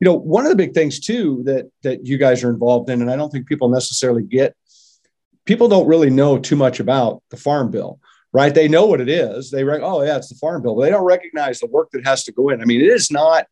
You 0.00 0.04
know, 0.04 0.14
one 0.14 0.44
of 0.44 0.50
the 0.50 0.56
big 0.56 0.74
things 0.74 1.00
too 1.00 1.42
that 1.44 1.70
that 1.82 2.06
you 2.06 2.18
guys 2.18 2.44
are 2.44 2.50
involved 2.50 2.90
in, 2.90 3.00
and 3.00 3.10
I 3.10 3.16
don't 3.16 3.30
think 3.30 3.46
people 3.46 3.68
necessarily 3.68 4.22
get. 4.22 4.56
People 5.44 5.68
don't 5.68 5.88
really 5.88 6.10
know 6.10 6.38
too 6.38 6.56
much 6.56 6.78
about 6.78 7.22
the 7.30 7.36
farm 7.36 7.70
bill 7.70 7.98
right? 8.32 8.54
They 8.54 8.68
know 8.68 8.86
what 8.86 9.00
it 9.00 9.08
is. 9.08 9.50
They 9.50 9.64
rec- 9.64 9.82
oh 9.82 10.02
yeah, 10.02 10.16
it's 10.16 10.28
the 10.28 10.34
farm 10.34 10.62
bill, 10.62 10.74
but 10.74 10.82
they 10.82 10.90
don't 10.90 11.04
recognize 11.04 11.60
the 11.60 11.66
work 11.66 11.90
that 11.92 12.06
has 12.06 12.24
to 12.24 12.32
go 12.32 12.50
in. 12.50 12.60
I 12.60 12.66
mean, 12.66 12.80
it 12.80 12.88
is 12.88 13.10
not 13.10 13.46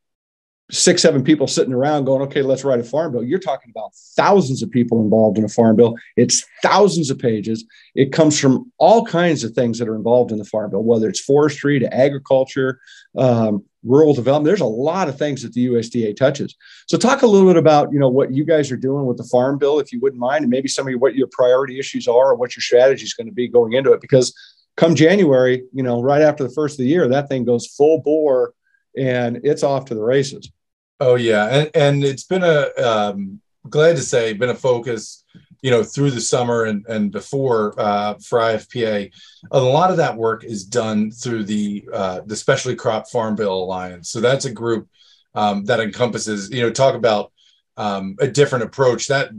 six, 0.70 1.02
seven 1.02 1.22
people 1.22 1.46
sitting 1.46 1.72
around 1.72 2.04
going, 2.04 2.22
okay, 2.22 2.42
let's 2.42 2.64
write 2.64 2.80
a 2.80 2.84
farm 2.84 3.12
bill. 3.12 3.22
You're 3.22 3.38
talking 3.38 3.70
about 3.70 3.94
thousands 4.16 4.62
of 4.62 4.70
people 4.70 5.00
involved 5.00 5.38
in 5.38 5.44
a 5.44 5.48
farm 5.48 5.76
bill. 5.76 5.94
It's 6.16 6.44
thousands 6.60 7.08
of 7.10 7.18
pages. 7.18 7.64
It 7.94 8.12
comes 8.12 8.38
from 8.38 8.72
all 8.78 9.04
kinds 9.04 9.44
of 9.44 9.52
things 9.52 9.78
that 9.78 9.88
are 9.88 9.94
involved 9.94 10.32
in 10.32 10.38
the 10.38 10.44
farm 10.44 10.72
bill, 10.72 10.82
whether 10.82 11.08
it's 11.08 11.20
forestry 11.20 11.78
to 11.78 11.94
agriculture, 11.94 12.80
um, 13.16 13.64
rural 13.84 14.12
development. 14.12 14.46
There's 14.46 14.60
a 14.60 14.66
lot 14.66 15.08
of 15.08 15.16
things 15.16 15.42
that 15.42 15.52
the 15.52 15.68
USDA 15.68 16.16
touches. 16.16 16.56
So 16.88 16.98
talk 16.98 17.22
a 17.22 17.26
little 17.28 17.48
bit 17.48 17.56
about, 17.56 17.92
you 17.92 18.00
know, 18.00 18.08
what 18.08 18.32
you 18.32 18.44
guys 18.44 18.72
are 18.72 18.76
doing 18.76 19.06
with 19.06 19.18
the 19.18 19.24
farm 19.24 19.58
bill, 19.58 19.78
if 19.78 19.92
you 19.92 20.00
wouldn't 20.00 20.20
mind, 20.20 20.42
and 20.42 20.50
maybe 20.50 20.68
some 20.68 20.88
of 20.88 20.94
what 20.94 21.14
your 21.14 21.28
priority 21.30 21.78
issues 21.78 22.08
are 22.08 22.32
or 22.32 22.34
what 22.34 22.56
your 22.56 22.62
strategy 22.62 23.04
is 23.04 23.14
going 23.14 23.28
to 23.28 23.32
be 23.32 23.46
going 23.46 23.74
into 23.74 23.92
it. 23.92 24.00
Because 24.00 24.34
come 24.76 24.96
January, 24.96 25.62
you 25.72 25.84
know, 25.84 26.02
right 26.02 26.22
after 26.22 26.42
the 26.42 26.50
first 26.50 26.74
of 26.74 26.78
the 26.78 26.90
year, 26.90 27.06
that 27.06 27.28
thing 27.28 27.44
goes 27.44 27.68
full 27.68 28.02
bore 28.02 28.52
and 28.96 29.40
it's 29.44 29.62
off 29.62 29.84
to 29.86 29.94
the 29.94 30.02
races. 30.02 30.50
Oh 30.98 31.16
yeah, 31.16 31.46
and 31.46 31.70
and 31.74 32.04
it's 32.04 32.24
been 32.24 32.42
a 32.42 32.68
um, 32.82 33.40
glad 33.68 33.96
to 33.96 34.02
say 34.02 34.32
been 34.32 34.48
a 34.48 34.54
focus, 34.54 35.24
you 35.60 35.70
know, 35.70 35.82
through 35.82 36.10
the 36.10 36.20
summer 36.20 36.64
and 36.64 36.86
and 36.86 37.12
before 37.12 37.74
uh, 37.78 38.14
for 38.14 38.38
IFPA. 38.38 39.12
A 39.50 39.60
lot 39.60 39.90
of 39.90 39.98
that 39.98 40.16
work 40.16 40.44
is 40.44 40.64
done 40.64 41.10
through 41.10 41.44
the 41.44 41.86
uh, 41.92 42.20
the 42.24 42.36
Specialty 42.36 42.76
Crop 42.76 43.08
Farm 43.08 43.36
Bill 43.36 43.52
Alliance. 43.52 44.10
So 44.10 44.20
that's 44.20 44.46
a 44.46 44.52
group 44.52 44.88
um, 45.34 45.64
that 45.66 45.80
encompasses, 45.80 46.50
you 46.50 46.62
know, 46.62 46.70
talk 46.70 46.94
about 46.94 47.30
um, 47.76 48.16
a 48.18 48.26
different 48.26 48.64
approach. 48.64 49.08
That 49.08 49.30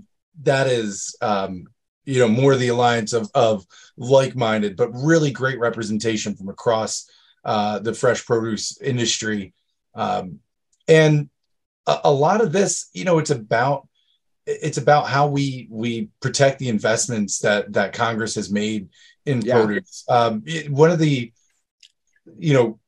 that 0.43 0.68
is, 0.68 1.16
um, 1.22 1.66
you 2.05 2.20
know, 2.20 2.28
more 2.28 2.55
the 2.55 2.68
alliance 2.68 3.14
of 3.14 3.32
of 3.34 3.66
like 3.97 4.36
minded, 4.36 4.78
but 4.78 4.91
really 4.93 5.32
great 5.32 5.60
representation 5.60 6.36
from 6.36 6.49
across 6.49 7.10
uh, 7.43 7.80
the 7.80 7.95
fresh 7.95 8.24
produce 8.24 8.80
industry. 8.80 9.53
Um, 9.95 10.39
and 10.88 11.30
a, 11.88 12.01
a 12.05 12.11
lot 12.11 12.41
of 12.41 12.51
this, 12.51 12.89
you 12.93 13.05
know, 13.05 13.17
it's 13.17 13.31
about 13.31 13.88
it's 14.45 14.77
about 14.77 15.07
how 15.07 15.27
we 15.27 15.67
we 15.69 16.09
protect 16.21 16.59
the 16.59 16.69
investments 16.69 17.39
that 17.39 17.73
that 17.73 17.93
Congress 17.93 18.35
has 18.35 18.51
made 18.51 18.89
in 19.25 19.41
yeah. 19.41 19.63
produce. 19.63 20.05
Um, 20.07 20.43
it, 20.45 20.69
one 20.69 20.91
of 20.91 20.99
the 20.99 21.31
you 22.38 22.53
know 22.53 22.79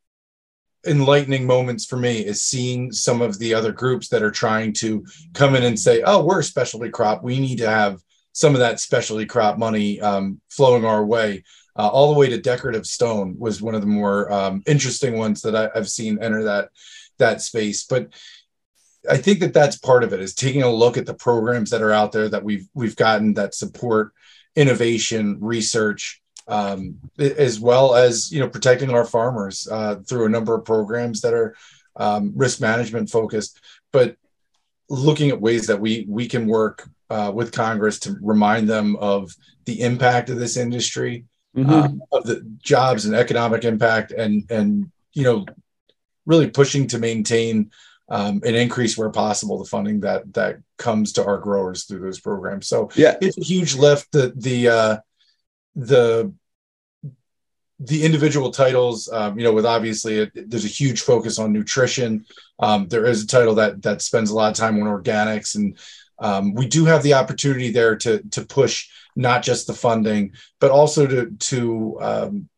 enlightening 0.85 1.45
moments 1.45 1.85
for 1.85 1.97
me 1.97 2.19
is 2.19 2.41
seeing 2.41 2.91
some 2.91 3.21
of 3.21 3.37
the 3.39 3.53
other 3.53 3.73
groups 3.73 4.07
that 4.09 4.23
are 4.23 4.31
trying 4.31 4.71
to 4.73 5.05
come 5.33 5.55
in 5.55 5.63
and 5.63 5.77
say, 5.77 6.01
"Oh, 6.05 6.23
we're 6.23 6.39
a 6.39 6.43
specialty 6.43 6.89
crop. 6.89 7.23
We 7.23 7.39
need 7.39 7.57
to 7.57 7.69
have 7.69 8.01
some 8.31 8.53
of 8.53 8.59
that 8.59 8.79
specialty 8.79 9.25
crop 9.25 9.57
money 9.57 9.99
um, 9.99 10.39
flowing 10.49 10.85
our 10.85 11.05
way." 11.05 11.43
Uh, 11.77 11.87
all 11.87 12.13
the 12.13 12.19
way 12.19 12.27
to 12.27 12.41
decorative 12.41 12.85
stone 12.85 13.35
was 13.37 13.61
one 13.61 13.75
of 13.75 13.79
the 13.79 13.87
more 13.87 14.29
um, 14.33 14.61
interesting 14.65 15.17
ones 15.17 15.41
that 15.41 15.55
I, 15.55 15.69
have 15.73 15.89
seen 15.89 16.21
enter 16.21 16.43
that 16.43 16.69
that 17.19 17.41
space. 17.41 17.83
But 17.83 18.09
I 19.09 19.17
think 19.17 19.39
that 19.39 19.53
that's 19.53 19.77
part 19.77 20.03
of 20.03 20.13
it 20.13 20.19
is 20.19 20.33
taking 20.33 20.63
a 20.63 20.71
look 20.71 20.97
at 20.97 21.05
the 21.05 21.13
programs 21.13 21.69
that 21.69 21.81
are 21.81 21.91
out 21.91 22.11
there 22.11 22.29
that 22.29 22.43
we've 22.43 22.67
we've 22.73 22.95
gotten 22.95 23.33
that 23.35 23.55
support 23.55 24.13
innovation, 24.55 25.37
research, 25.39 26.21
um, 26.47 26.97
as 27.17 27.59
well 27.59 27.95
as 27.95 28.31
you 28.31 28.39
know 28.39 28.49
protecting 28.49 28.89
our 28.89 29.05
farmers 29.05 29.67
uh, 29.71 29.95
through 30.07 30.25
a 30.25 30.29
number 30.29 30.55
of 30.55 30.65
programs 30.65 31.21
that 31.21 31.33
are 31.33 31.55
um, 31.95 32.33
risk 32.35 32.59
management 32.59 33.09
focused, 33.09 33.61
but 33.91 34.15
looking 34.89 35.29
at 35.29 35.39
ways 35.39 35.67
that 35.67 35.79
we 35.79 36.05
we 36.09 36.27
can 36.27 36.47
work 36.47 36.89
uh, 37.09 37.31
with 37.33 37.51
Congress 37.51 37.99
to 37.99 38.17
remind 38.21 38.67
them 38.67 38.95
of 38.97 39.31
the 39.65 39.81
impact 39.81 40.29
of 40.29 40.39
this 40.39 40.57
industry, 40.57 41.25
mm-hmm. 41.55 41.69
uh, 41.69 42.17
of 42.17 42.23
the 42.25 42.41
jobs 42.61 43.05
and 43.05 43.15
economic 43.15 43.63
impact, 43.63 44.11
and 44.11 44.49
and 44.49 44.91
you 45.13 45.23
know 45.23 45.45
really 46.25 46.49
pushing 46.49 46.87
to 46.87 46.99
maintain 46.99 47.71
um, 48.09 48.41
and 48.45 48.55
increase 48.55 48.97
where 48.97 49.09
possible 49.09 49.57
the 49.57 49.69
funding 49.69 49.99
that 50.01 50.33
that 50.33 50.57
comes 50.77 51.13
to 51.13 51.25
our 51.25 51.37
growers 51.37 51.85
through 51.85 51.99
those 51.99 52.19
programs. 52.19 52.67
So 52.67 52.89
yeah, 52.95 53.15
it's 53.21 53.37
a 53.37 53.43
huge 53.43 53.75
lift. 53.75 54.11
The 54.11 54.33
the 54.35 54.67
uh, 54.67 54.97
the 55.75 56.33
the 57.79 58.03
individual 58.03 58.51
titles, 58.51 59.09
um, 59.11 59.37
you 59.37 59.45
know, 59.45 59.53
with 59.53 59.65
obviously 59.65 60.19
it, 60.19 60.49
there's 60.49 60.65
a 60.65 60.69
huge 60.69 61.01
focus 61.01 61.39
on 61.39 61.53
nutrition. 61.53 62.25
Um, 62.59 62.87
there 62.87 63.05
is 63.05 63.23
a 63.23 63.27
title 63.27 63.55
that 63.55 63.81
that 63.83 64.01
spends 64.01 64.31
a 64.31 64.35
lot 64.35 64.51
of 64.51 64.57
time 64.57 64.81
on 64.81 64.87
organics, 64.87 65.55
and 65.55 65.77
um, 66.19 66.53
we 66.53 66.67
do 66.67 66.85
have 66.85 67.03
the 67.03 67.13
opportunity 67.13 67.71
there 67.71 67.95
to 67.97 68.23
to 68.31 68.45
push 68.45 68.89
not 69.15 69.43
just 69.43 69.67
the 69.67 69.73
funding, 69.73 70.33
but 70.59 70.71
also 70.71 71.05
to 71.05 71.31
to 71.31 71.97
um, 72.01 72.49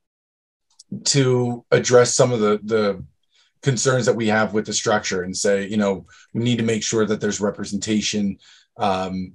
to 1.05 1.65
address 1.71 2.13
some 2.13 2.31
of 2.31 2.39
the 2.39 2.59
the 2.63 3.03
concerns 3.61 4.05
that 4.05 4.15
we 4.15 4.27
have 4.27 4.53
with 4.53 4.65
the 4.65 4.73
structure 4.73 5.23
and 5.23 5.35
say, 5.35 5.67
you 5.67 5.77
know, 5.77 6.05
we 6.33 6.43
need 6.43 6.57
to 6.57 6.63
make 6.63 6.83
sure 6.83 7.05
that 7.05 7.21
there's 7.21 7.41
representation 7.41 8.37
um, 8.77 9.33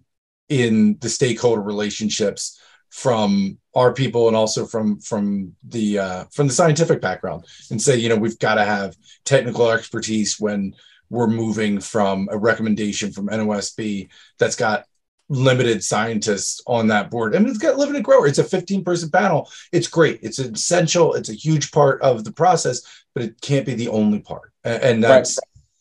in 0.49 0.97
the 1.01 1.09
stakeholder 1.09 1.62
relationships 1.62 2.61
from 2.91 3.59
our 3.74 3.93
people 3.93 4.29
and 4.29 4.37
also 4.37 4.64
from 4.64 4.99
from 5.01 5.55
the 5.68 5.99
uh, 5.99 6.24
from 6.33 6.47
the 6.47 6.53
scientific 6.53 7.01
background 7.01 7.45
and 7.70 7.83
say 7.83 7.97
you 7.97 8.09
know 8.09 8.16
we've 8.16 8.39
got 8.39 8.55
to 8.55 8.64
have 8.64 8.97
technical 9.24 9.70
expertise 9.70 10.39
when 10.39 10.72
we're 11.11 11.27
moving 11.27 11.81
from 11.81 12.29
a 12.31 12.39
recommendation 12.39 13.12
from 13.12 13.29
NOSB 13.29 14.09
that's 14.39 14.57
got 14.57 14.85
limited 15.29 15.83
scientists 15.83 16.61
on 16.66 16.89
that 16.89 17.11
board. 17.11 17.35
I 17.35 17.39
mean, 17.39 17.49
it's 17.49 17.59
got 17.59 17.79
limited 17.79 18.05
grower. 18.05 18.27
It's 18.27 18.39
a 18.39 18.45
15 18.45 18.85
person 18.85 19.11
panel. 19.11 19.51
It's 19.72 19.89
great. 19.89 20.20
It's 20.22 20.39
essential. 20.39 21.14
It's 21.14 21.29
a 21.29 21.35
huge 21.35 21.72
part 21.72 22.01
of 22.03 22.24
the 22.24 22.33
process, 22.33 22.83
but 23.14 23.24
it 23.24 23.41
can't 23.41 23.66
be 23.66 23.74
the 23.74 23.89
only 23.89 24.20
part. 24.20 24.53
And 24.64 25.03
that's, 25.03 25.39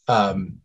right. 0.07 0.15
um, 0.15 0.61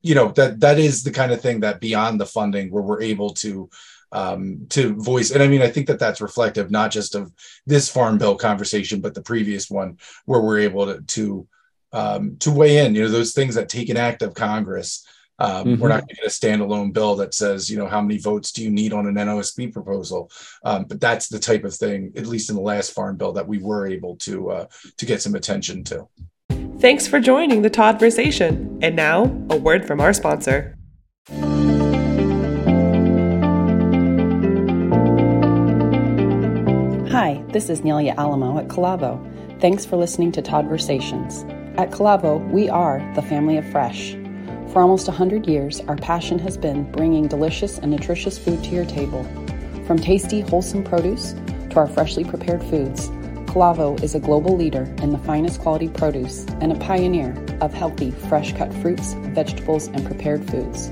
you 0.00 0.14
know, 0.14 0.28
that 0.32 0.60
that 0.60 0.78
is 0.78 1.02
the 1.02 1.10
kind 1.10 1.32
of 1.32 1.40
thing 1.40 1.60
that 1.60 1.80
beyond 1.80 2.20
the 2.20 2.26
funding 2.26 2.70
where 2.70 2.82
we're 2.82 3.02
able 3.02 3.30
to 3.30 3.70
um, 4.12 4.66
to 4.68 4.94
voice. 4.94 5.32
And 5.32 5.42
I 5.42 5.48
mean, 5.48 5.62
I 5.62 5.70
think 5.70 5.88
that 5.88 5.98
that's 5.98 6.20
reflective 6.20 6.70
not 6.70 6.92
just 6.92 7.14
of 7.14 7.32
this 7.66 7.88
farm 7.88 8.16
bill 8.16 8.36
conversation, 8.36 9.00
but 9.00 9.14
the 9.14 9.22
previous 9.22 9.68
one 9.68 9.98
where 10.24 10.40
we're 10.40 10.60
able 10.60 10.86
to, 10.86 11.00
to 11.02 11.48
um, 11.92 12.36
to 12.38 12.50
weigh 12.50 12.84
in. 12.84 12.94
You 12.94 13.02
know, 13.02 13.08
those 13.08 13.32
things 13.32 13.56
that 13.56 13.68
take 13.68 13.88
an 13.88 13.96
act 13.96 14.22
of 14.22 14.34
Congress. 14.34 15.06
Um, 15.38 15.66
mm-hmm. 15.66 15.82
We're 15.82 15.88
not 15.88 16.00
going 16.00 16.08
to 16.08 16.14
get 16.16 16.26
a 16.26 16.28
standalone 16.28 16.92
bill 16.92 17.16
that 17.16 17.34
says, 17.34 17.70
you 17.70 17.76
know, 17.76 17.88
how 17.88 18.00
many 18.00 18.18
votes 18.18 18.52
do 18.52 18.62
you 18.62 18.70
need 18.70 18.92
on 18.92 19.06
an 19.06 19.14
NOSB 19.14 19.72
proposal? 19.72 20.30
Um, 20.64 20.84
but 20.84 21.00
that's 21.00 21.28
the 21.28 21.38
type 21.38 21.64
of 21.64 21.74
thing, 21.74 22.12
at 22.16 22.26
least 22.26 22.50
in 22.50 22.56
the 22.56 22.62
last 22.62 22.92
farm 22.92 23.16
bill, 23.16 23.32
that 23.32 23.46
we 23.46 23.58
were 23.58 23.86
able 23.86 24.16
to 24.16 24.50
uh, 24.50 24.66
to 24.98 25.06
get 25.06 25.22
some 25.22 25.34
attention 25.34 25.84
to. 25.84 26.08
Thanks 26.78 27.06
for 27.06 27.18
joining 27.18 27.62
the 27.62 27.70
Toddversation. 27.70 28.78
And 28.82 28.94
now, 28.94 29.24
a 29.50 29.56
word 29.56 29.86
from 29.86 30.00
our 30.00 30.12
sponsor. 30.12 30.76
Hi, 37.10 37.42
this 37.48 37.70
is 37.70 37.80
Nelia 37.80 38.14
Alamo 38.16 38.58
at 38.58 38.68
Calavo. 38.68 39.20
Thanks 39.60 39.86
for 39.86 39.96
listening 39.96 40.32
to 40.32 40.42
Toddversations. 40.42 41.48
At 41.78 41.90
Calavo, 41.90 42.46
we 42.50 42.68
are 42.68 43.00
the 43.14 43.22
family 43.22 43.56
of 43.56 43.64
fresh. 43.70 44.16
For 44.74 44.82
almost 44.82 45.06
100 45.06 45.46
years, 45.46 45.80
our 45.82 45.94
passion 45.94 46.36
has 46.40 46.58
been 46.58 46.90
bringing 46.90 47.28
delicious 47.28 47.78
and 47.78 47.92
nutritious 47.92 48.40
food 48.40 48.64
to 48.64 48.70
your 48.70 48.84
table. 48.84 49.22
From 49.86 50.00
tasty, 50.00 50.40
wholesome 50.40 50.82
produce 50.82 51.32
to 51.70 51.76
our 51.76 51.86
freshly 51.86 52.24
prepared 52.24 52.60
foods, 52.60 53.08
Calavo 53.46 54.02
is 54.02 54.16
a 54.16 54.18
global 54.18 54.56
leader 54.56 54.92
in 55.00 55.10
the 55.10 55.18
finest 55.18 55.60
quality 55.60 55.86
produce 55.86 56.44
and 56.60 56.72
a 56.72 56.78
pioneer 56.80 57.40
of 57.60 57.72
healthy, 57.72 58.10
fresh 58.10 58.52
cut 58.54 58.74
fruits, 58.74 59.12
vegetables, 59.28 59.86
and 59.86 60.04
prepared 60.04 60.44
foods. 60.50 60.88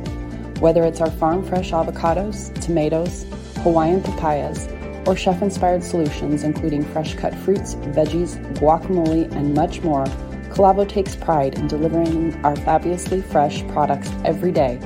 Whether 0.60 0.84
it's 0.84 1.00
our 1.00 1.10
farm 1.10 1.42
fresh 1.42 1.72
avocados, 1.72 2.54
tomatoes, 2.62 3.26
Hawaiian 3.64 4.00
papayas, 4.00 4.68
or 5.08 5.16
chef 5.16 5.42
inspired 5.42 5.82
solutions 5.82 6.44
including 6.44 6.84
fresh 6.84 7.14
cut 7.14 7.34
fruits, 7.34 7.74
veggies, 7.74 8.38
guacamole, 8.60 9.28
and 9.32 9.54
much 9.54 9.82
more, 9.82 10.06
Calavo 10.52 10.86
takes 10.86 11.16
pride 11.16 11.54
in 11.54 11.66
delivering 11.66 12.38
our 12.44 12.54
fabulously 12.56 13.22
fresh 13.22 13.66
products 13.68 14.10
every 14.22 14.52
day. 14.52 14.78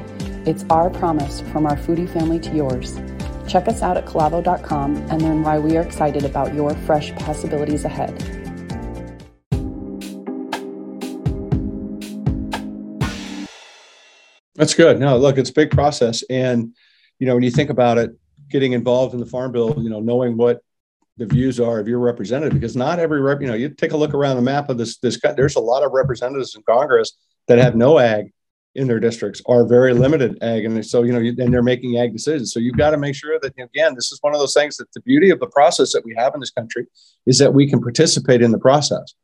It's 0.47 0.65
our 0.71 0.89
promise 0.89 1.41
from 1.41 1.67
our 1.67 1.77
foodie 1.77 2.09
family 2.09 2.39
to 2.39 2.55
yours. 2.55 2.97
Check 3.49 3.67
us 3.67 3.83
out 3.83 3.97
at 3.97 4.07
calavo.com 4.07 4.97
and 4.97 5.23
learn 5.23 5.43
why 5.43 5.59
we 5.59 5.77
are 5.77 5.81
excited 5.81 6.25
about 6.25 6.55
your 6.55 6.73
fresh 6.87 7.13
possibilities 7.17 7.85
ahead. 7.85 8.17
That's 14.55 14.75
good. 14.75 15.01
No, 15.01 15.19
look, 15.19 15.37
it's 15.37 15.51
a 15.51 15.53
big 15.53 15.73
process. 15.73 16.23
And, 16.31 16.77
you 17.19 17.27
know, 17.27 17.35
when 17.35 17.43
you 17.43 17.51
think 17.51 17.71
about 17.71 17.99
it, 17.99 18.13
getting 18.49 18.71
involved 18.71 19.15
in 19.15 19.21
the 19.21 19.27
farm 19.27 19.51
bill, 19.51 19.75
you 19.79 19.91
know, 19.91 19.99
knowing 19.99 20.37
what 20.37 20.63
the 21.17 21.27
views 21.27 21.59
are 21.59 21.79
of 21.79 21.89
your 21.89 21.99
representative, 21.99 22.53
because 22.53 22.77
not 22.77 22.99
every 22.99 23.21
rep, 23.21 23.41
you 23.41 23.47
know, 23.47 23.55
you 23.55 23.69
take 23.71 23.93
a 23.93 23.97
look 23.97 24.15
around 24.15 24.37
the 24.37 24.43
map 24.43 24.69
of 24.69 24.79
this, 24.79 24.99
this, 24.99 25.19
there's 25.37 25.57
a 25.57 25.61
lot 25.61 25.83
of 25.83 25.93
representatives 25.93 26.55
in 26.55 26.63
Congress 26.69 27.17
that 27.49 27.59
have 27.59 27.75
no 27.75 27.99
ag 27.99 28.33
in 28.75 28.87
their 28.87 29.01
districts 29.01 29.41
are 29.47 29.67
very 29.67 29.95
limited 29.95 30.37
ag. 30.43 30.67
And 30.67 30.85
so, 30.85 31.03
you 31.03 31.13
know, 31.13 31.19
and 31.19 31.53
they're 31.53 31.63
making 31.63 31.97
ag 31.97 32.13
decisions. 32.13 32.53
So 32.53 32.61
you've 32.61 32.77
got 32.77 32.91
to 32.91 32.99
make 32.99 33.15
sure 33.15 33.39
that, 33.41 33.55
again, 33.59 33.95
this 33.95 34.13
is 34.13 34.19
one 34.21 34.35
of 34.35 34.41
those 34.41 34.53
things 34.53 34.77
that 34.77 34.93
the 34.93 35.01
beauty 35.01 35.31
of 35.31 35.41
the 35.41 35.47
process 35.47 35.95
that 35.95 36.05
we 36.05 36.15
have 36.15 36.35
in 36.35 36.41
this 36.41 36.51
country 36.51 36.87
is 37.25 37.39
that 37.39 37.55
we 37.55 37.69
can 37.71 37.81
participate 37.81 38.43
in 38.43 38.53
the 38.53 38.59
process, 38.59 39.15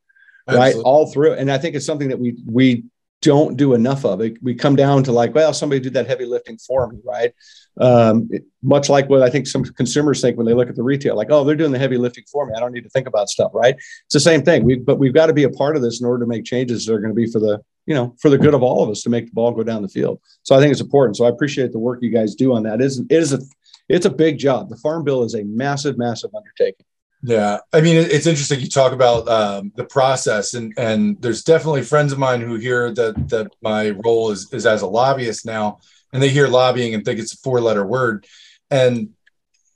Absolutely. 0.49 0.75
right? 0.75 0.83
All 0.85 1.13
through. 1.13 1.35
And 1.35 1.53
I 1.53 1.59
think 1.59 1.77
it's 1.77 1.85
something 1.85 2.09
that 2.09 2.19
we, 2.19 2.35
we 2.47 2.85
don't 3.23 3.57
do 3.57 3.73
enough 3.73 4.05
of 4.05 4.21
it. 4.21 4.35
We 4.43 4.55
come 4.55 4.77
down 4.77 5.05
to 5.05 5.13
like, 5.13 5.35
well, 5.35 5.55
somebody 5.55 5.81
did 5.81 5.95
that 5.95 6.09
heavy 6.09 6.27
lifting 6.27 6.59
for 6.59 6.89
me, 6.89 6.99
right? 7.05 7.33
Um, 7.81 8.29
it, 8.31 8.45
much 8.63 8.89
like 8.89 9.09
what 9.09 9.23
I 9.23 9.31
think 9.31 9.47
some 9.47 9.65
consumers 9.65 10.21
think 10.21 10.37
when 10.37 10.45
they 10.45 10.55
look 10.55 10.69
at 10.69 10.75
the 10.75 10.83
retail, 10.83 11.17
like, 11.17 11.31
oh, 11.31 11.45
they're 11.45 11.57
doing 11.57 11.73
the 11.73 11.79
heavy 11.79 11.97
lifting 11.97 12.25
for 12.31 12.47
me. 12.47 12.53
I 12.57 12.61
don't 12.61 12.73
need 12.73 12.83
to 12.83 12.91
think 12.91 13.07
about 13.07 13.29
stuff, 13.29 13.53
right? 13.55 13.77
It's 13.77 14.13
the 14.13 14.21
same 14.21 14.43
thing. 14.43 14.65
We, 14.65 14.77
but 14.77 14.99
we've 14.99 15.15
got 15.15 15.27
to 15.27 15.33
be 15.33 15.45
a 15.45 15.51
part 15.51 15.77
of 15.77 15.83
this 15.83 16.01
in 16.01 16.07
order 16.07 16.25
to 16.25 16.29
make 16.29 16.45
changes 16.45 16.85
that 16.85 16.95
are 16.95 16.99
going 16.99 17.15
to 17.15 17.15
be 17.15 17.31
for 17.31 17.39
the, 17.39 17.63
you 17.87 17.95
know, 17.95 18.15
for 18.21 18.29
the 18.29 18.39
good 18.39 18.55
of 18.55 18.63
all 18.63 18.83
of 18.83 18.91
us 18.91 19.03
to 19.03 19.11
make 19.11 19.27
the 19.27 19.33
ball 19.33 19.53
go 19.53 19.63
down 19.63 19.83
the 19.83 19.89
field. 19.89 20.21
So 20.43 20.57
I 20.57 20.61
think 20.61 20.73
it's 20.73 20.81
important. 20.81 21.17
So 21.17 21.25
I 21.25 21.29
appreciate 21.29 21.73
the 21.73 21.79
work 21.79 22.01
you 22.03 22.11
guys 22.11 22.35
do 22.35 22.53
on 22.53 22.65
that. 22.65 22.81
It 22.81 22.87
is, 22.87 22.99
it 22.99 23.07
is 23.11 23.33
a, 23.33 23.41
it's 23.89 24.07
a 24.07 24.11
big 24.11 24.39
job. 24.39 24.69
The 24.69 24.77
farm 24.77 25.05
bill 25.05 25.23
is 25.23 25.35
a 25.35 25.45
massive, 25.45 25.97
massive 25.97 26.35
undertaking. 26.35 26.87
Yeah, 27.25 27.59
I 27.73 27.81
mean, 27.81 27.97
it's 27.97 28.27
interesting. 28.27 28.61
You 28.61 28.69
talk 28.69 28.93
about 28.93 29.29
um, 29.29 29.73
the 29.77 29.85
process, 29.85 30.55
and 30.55 30.73
and 30.77 31.21
there's 31.23 31.45
definitely 31.45 31.83
friends 31.83 32.13
of 32.13 32.19
mine 32.19 32.41
who 32.41 32.57
hear 32.57 32.93
that 32.93 33.29
that 33.29 33.53
my 33.63 33.91
role 33.91 34.33
is 34.33 34.53
is 34.53 34.67
as 34.67 34.83
a 34.83 34.89
lobbyist 34.89 35.47
now, 35.47 35.79
and 36.13 36.21
they 36.21 36.29
hear 36.29 36.49
lobbying 36.49 36.95
and 36.95 37.05
think 37.05 37.21
it's 37.21 37.35
a 37.35 37.39
four 37.39 37.61
letter 37.61 37.87
word, 37.87 38.27
and 38.71 39.11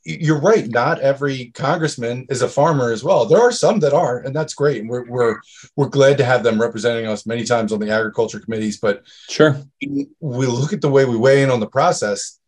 you're 0.03 0.41
right. 0.41 0.69
Not 0.69 1.01
every 1.01 1.53
congressman 1.53 2.27
is 2.31 2.43
a 2.43 2.49
farmer 2.49 2.93
as 2.93 3.05
well. 3.05 3.27
There 3.27 3.41
are 3.41 3.53
some 3.53 3.81
that 3.81 3.93
are, 3.93 4.19
and 4.19 4.35
that's 4.35 4.55
great. 4.55 4.81
And 4.81 4.91
we're 4.91 5.05
we're 5.05 5.37
we're 5.77 5.89
glad 5.89 6.19
to 6.19 6.25
have 6.25 6.43
them 6.43 6.61
representing 6.61 7.07
us 7.07 7.27
many 7.27 7.45
times 7.45 7.73
on 7.73 7.79
the 7.79 7.91
agriculture 7.91 8.41
committees. 8.41 8.79
But 8.79 9.05
sure, 9.29 9.61
we 9.81 10.47
look 10.47 10.73
at 10.73 10.81
the 10.81 10.91
way 10.91 11.05
we 11.05 11.17
weigh 11.17 11.45
in 11.45 11.51
on 11.51 11.61
the 11.61 11.69
process 11.69 12.41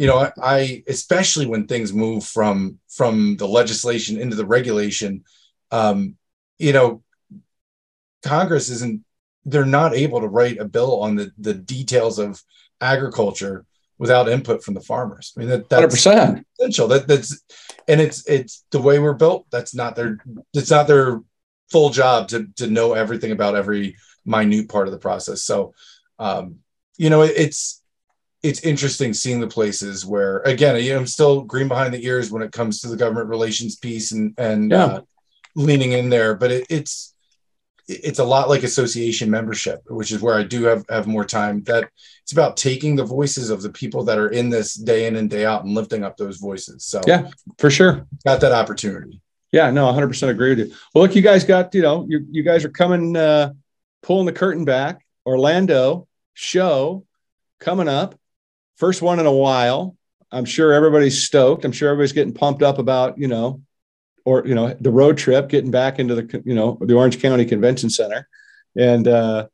you 0.00 0.06
know 0.06 0.18
I, 0.18 0.32
I, 0.42 0.84
especially 0.88 1.46
when 1.46 1.66
things 1.66 1.92
move 1.92 2.24
from 2.24 2.78
from 2.88 3.36
the 3.36 3.46
legislation 3.46 4.18
into 4.18 4.34
the 4.34 4.46
regulation 4.46 5.24
um 5.70 6.16
you 6.58 6.72
know 6.72 7.02
congress 8.24 8.70
isn't 8.70 9.04
they're 9.44 9.66
not 9.66 9.94
able 9.94 10.20
to 10.22 10.28
write 10.28 10.58
a 10.58 10.64
bill 10.64 11.00
on 11.00 11.16
the 11.16 11.30
the 11.38 11.52
details 11.52 12.18
of 12.18 12.42
agriculture 12.80 13.66
without 13.98 14.30
input 14.30 14.64
from 14.64 14.72
the 14.72 14.80
farmers. 14.80 15.34
I 15.36 15.40
mean 15.40 15.48
that, 15.50 15.68
that's 15.68 16.06
100% 16.06 16.42
essential. 16.58 16.88
That 16.88 17.06
that's 17.06 17.38
and 17.86 18.00
it's 18.00 18.26
it's 18.26 18.64
the 18.70 18.80
way 18.80 18.98
we're 18.98 19.12
built. 19.12 19.46
That's 19.50 19.74
not 19.74 19.94
their 19.94 20.18
it's 20.54 20.70
not 20.70 20.86
their 20.88 21.20
full 21.70 21.90
job 21.90 22.28
to 22.28 22.46
to 22.56 22.66
know 22.66 22.94
everything 22.94 23.30
about 23.30 23.54
every 23.54 23.96
minute 24.24 24.70
part 24.70 24.88
of 24.88 24.92
the 24.92 24.98
process. 24.98 25.42
So 25.42 25.74
um 26.18 26.56
you 26.96 27.10
know 27.10 27.22
it, 27.22 27.34
it's 27.36 27.79
it's 28.42 28.60
interesting 28.60 29.12
seeing 29.12 29.40
the 29.40 29.46
places 29.46 30.06
where 30.06 30.38
again 30.40 30.76
i'm 30.96 31.06
still 31.06 31.42
green 31.42 31.68
behind 31.68 31.92
the 31.92 32.04
ears 32.04 32.30
when 32.30 32.42
it 32.42 32.52
comes 32.52 32.80
to 32.80 32.88
the 32.88 32.96
government 32.96 33.28
relations 33.28 33.76
piece 33.76 34.12
and 34.12 34.34
and 34.38 34.70
yeah. 34.70 34.84
uh, 34.84 35.00
leaning 35.56 35.92
in 35.92 36.08
there 36.08 36.34
but 36.34 36.50
it, 36.50 36.66
it's 36.70 37.14
it's 37.88 38.20
a 38.20 38.24
lot 38.24 38.48
like 38.48 38.62
association 38.62 39.30
membership 39.30 39.80
which 39.88 40.12
is 40.12 40.22
where 40.22 40.38
i 40.38 40.42
do 40.42 40.64
have 40.64 40.84
have 40.88 41.06
more 41.06 41.24
time. 41.24 41.62
That 41.64 41.88
it's 42.22 42.32
about 42.32 42.56
taking 42.56 42.94
the 42.94 43.04
voices 43.04 43.50
of 43.50 43.62
the 43.62 43.70
people 43.70 44.04
that 44.04 44.18
are 44.18 44.28
in 44.28 44.48
this 44.48 44.74
day 44.74 45.06
in 45.06 45.16
and 45.16 45.28
day 45.28 45.44
out 45.44 45.64
and 45.64 45.74
lifting 45.74 46.04
up 46.04 46.16
those 46.16 46.36
voices. 46.36 46.84
So 46.84 47.00
yeah 47.06 47.30
for 47.58 47.70
sure. 47.70 48.06
Got 48.24 48.40
that 48.42 48.52
opportunity. 48.52 49.20
Yeah 49.52 49.70
no 49.70 49.86
100% 49.92 50.28
agree 50.28 50.50
with 50.50 50.60
you. 50.60 50.74
Well 50.94 51.04
look 51.04 51.16
you 51.16 51.22
guys 51.22 51.44
got 51.44 51.74
you 51.74 51.82
know 51.82 52.06
you, 52.08 52.24
you 52.30 52.42
guys 52.42 52.64
are 52.64 52.70
coming 52.70 53.16
uh 53.16 53.52
pulling 54.02 54.26
the 54.26 54.32
curtain 54.32 54.64
back. 54.64 55.04
Orlando 55.26 56.06
show 56.34 57.04
coming 57.58 57.88
up 57.88 58.18
first 58.80 59.02
one 59.02 59.20
in 59.20 59.26
a 59.26 59.32
while. 59.32 59.96
I'm 60.32 60.44
sure 60.44 60.72
everybody's 60.72 61.22
stoked. 61.22 61.64
I'm 61.64 61.72
sure 61.72 61.90
everybody's 61.90 62.12
getting 62.12 62.34
pumped 62.34 62.62
up 62.62 62.78
about, 62.78 63.18
you 63.18 63.28
know, 63.28 63.62
or, 64.24 64.46
you 64.46 64.54
know, 64.54 64.74
the 64.80 64.90
road 64.90 65.18
trip, 65.18 65.48
getting 65.48 65.70
back 65.70 65.98
into 65.98 66.14
the, 66.14 66.42
you 66.44 66.54
know, 66.54 66.78
the 66.80 66.94
Orange 66.94 67.20
County 67.20 67.44
Convention 67.44 67.90
Center 67.90 68.28
and 68.76 69.06
uh, 69.06 69.48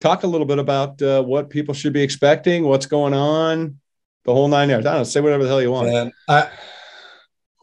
talk 0.00 0.22
a 0.22 0.26
little 0.26 0.46
bit 0.46 0.58
about 0.58 1.00
uh, 1.02 1.22
what 1.22 1.50
people 1.50 1.74
should 1.74 1.92
be 1.92 2.02
expecting, 2.02 2.64
what's 2.64 2.86
going 2.86 3.14
on, 3.14 3.78
the 4.24 4.32
whole 4.32 4.48
nine 4.48 4.68
yards. 4.68 4.86
I 4.86 4.92
don't 4.92 5.00
know, 5.00 5.04
say 5.04 5.20
whatever 5.20 5.42
the 5.42 5.48
hell 5.48 5.62
you 5.62 5.70
want. 5.70 5.88
Man, 5.88 6.12
I, 6.28 6.50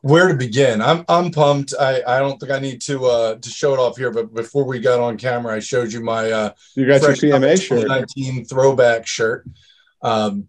where 0.01 0.27
to 0.27 0.35
begin? 0.35 0.81
I'm 0.81 1.03
I'm 1.07 1.31
pumped. 1.31 1.73
I, 1.79 2.01
I 2.05 2.19
don't 2.19 2.39
think 2.39 2.51
I 2.51 2.59
need 2.59 2.81
to 2.83 3.05
uh 3.05 3.35
to 3.35 3.49
show 3.49 3.73
it 3.73 3.79
off 3.79 3.97
here, 3.97 4.11
but 4.11 4.33
before 4.33 4.63
we 4.63 4.79
got 4.79 4.99
on 4.99 5.17
camera, 5.17 5.55
I 5.55 5.59
showed 5.59 5.91
you 5.91 6.01
my 6.01 6.31
uh 6.31 6.51
you 6.75 6.85
got 6.85 7.01
your 7.01 7.11
CMA 7.11 7.61
shirt, 7.61 7.87
19 7.87 8.45
throwback 8.45 9.07
shirt. 9.07 9.47
Um, 10.01 10.47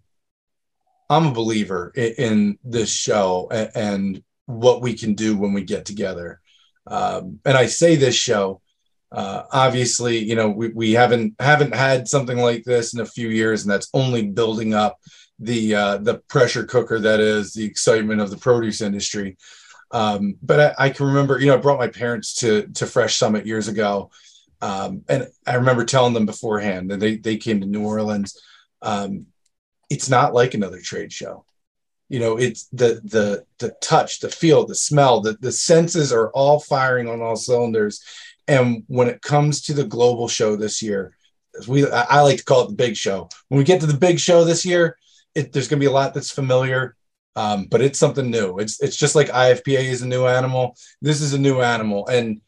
I'm 1.09 1.27
a 1.27 1.33
believer 1.33 1.93
in, 1.95 2.13
in 2.19 2.59
this 2.65 2.91
show 2.91 3.49
and, 3.51 3.71
and, 3.75 4.23
what 4.47 4.81
we 4.81 4.95
can 4.95 5.15
do 5.15 5.37
when 5.37 5.53
we 5.53 5.65
get 5.65 5.85
together. 5.85 6.41
Um, 6.87 7.41
and 7.45 7.57
I 7.57 7.67
say 7.67 7.97
this 7.97 8.15
show, 8.15 8.61
uh, 9.11 9.43
obviously, 9.53 10.19
you 10.19 10.37
know, 10.37 10.49
we, 10.49 10.69
we 10.69 10.93
haven't 10.93 11.35
haven't 11.41 11.75
had 11.75 12.07
something 12.07 12.39
like 12.39 12.63
this 12.63 12.95
in 12.95 13.01
a 13.01 13.07
few 13.07 13.29
years, 13.29 13.63
and 13.63 13.71
that's 13.73 13.89
only 13.93 14.23
building 14.23 14.73
up 14.73 14.99
the 15.39 15.75
uh, 15.75 15.97
the 15.99 16.19
pressure 16.29 16.65
cooker 16.65 16.99
that 17.01 17.21
is 17.21 17.53
the 17.53 17.65
excitement 17.65 18.21
of 18.21 18.31
the 18.31 18.37
produce 18.37 18.81
industry. 18.81 19.37
Um, 19.93 20.37
but 20.43 20.61
I, 20.61 20.87
I, 20.87 20.91
can 20.91 21.07
remember, 21.07 21.39
you 21.39 21.47
know, 21.47 21.55
I 21.55 21.59
brought 21.59 21.79
my 21.79 21.89
parents 21.89 22.35
to 22.37 22.67
to 22.75 22.87
Fresh 22.87 23.17
Summit 23.17 23.47
years 23.47 23.69
ago, 23.69 24.11
um, 24.61 25.03
and 25.09 25.29
I 25.47 25.55
remember 25.55 25.85
telling 25.85 26.15
them 26.15 26.27
beforehand 26.27 26.91
that 26.91 27.01
they 27.01 27.17
they 27.17 27.37
came 27.37 27.61
to 27.61 27.67
New 27.67 27.85
Orleans. 27.85 28.41
Um, 28.83 29.27
it's 29.91 30.09
not 30.09 30.35
like 30.35 30.55
another 30.55 30.81
trade 30.81 31.13
show. 31.13 31.45
You 32.09 32.21
know 32.21 32.37
it's 32.37 32.69
the 32.73 33.01
the 33.05 33.45
the 33.59 33.75
touch 33.81 34.21
the 34.21 34.29
feel 34.29 34.65
the 34.65 34.77
smell 34.77 35.21
the, 35.21 35.33
the 35.41 35.51
senses 35.51 36.13
are 36.13 36.31
all 36.31 36.61
firing 36.61 37.09
on 37.09 37.21
all 37.21 37.37
cylinders. 37.37 38.03
And 38.49 38.85
when 38.87 39.09
it 39.09 39.23
comes 39.23 39.63
to 39.63 39.75
the 39.75 39.85
global 39.85 40.29
show 40.29 40.55
this 40.55 40.83
year 40.83 41.17
we 41.67 41.91
i 41.91 42.21
like 42.21 42.39
to 42.39 42.45
call 42.45 42.63
it 42.65 42.69
the 42.69 42.75
big 42.75 42.97
show. 42.97 43.29
When 43.49 43.59
we 43.59 43.65
get 43.65 43.81
to 43.81 43.87
the 43.87 43.97
big 43.97 44.21
show 44.21 44.45
this 44.45 44.65
year 44.65 44.97
it, 45.35 45.53
there's 45.53 45.69
going 45.69 45.81
to 45.81 45.85
be 45.85 45.91
a 45.91 45.93
lot 45.93 46.15
that's 46.15 46.31
familiar 46.31 46.97
um, 47.37 47.67
but 47.67 47.83
it's 47.83 47.99
something 47.99 48.31
new. 48.31 48.59
It's 48.59 48.81
it's 48.81 48.97
just 48.97 49.15
like 49.15 49.29
ifpa 49.29 49.79
is 49.79 50.01
a 50.01 50.09
new 50.09 50.27
animal. 50.27 50.75
This 51.03 51.21
is 51.21 51.35
a 51.35 51.39
new 51.39 51.61
animal. 51.61 52.07
And 52.09 52.41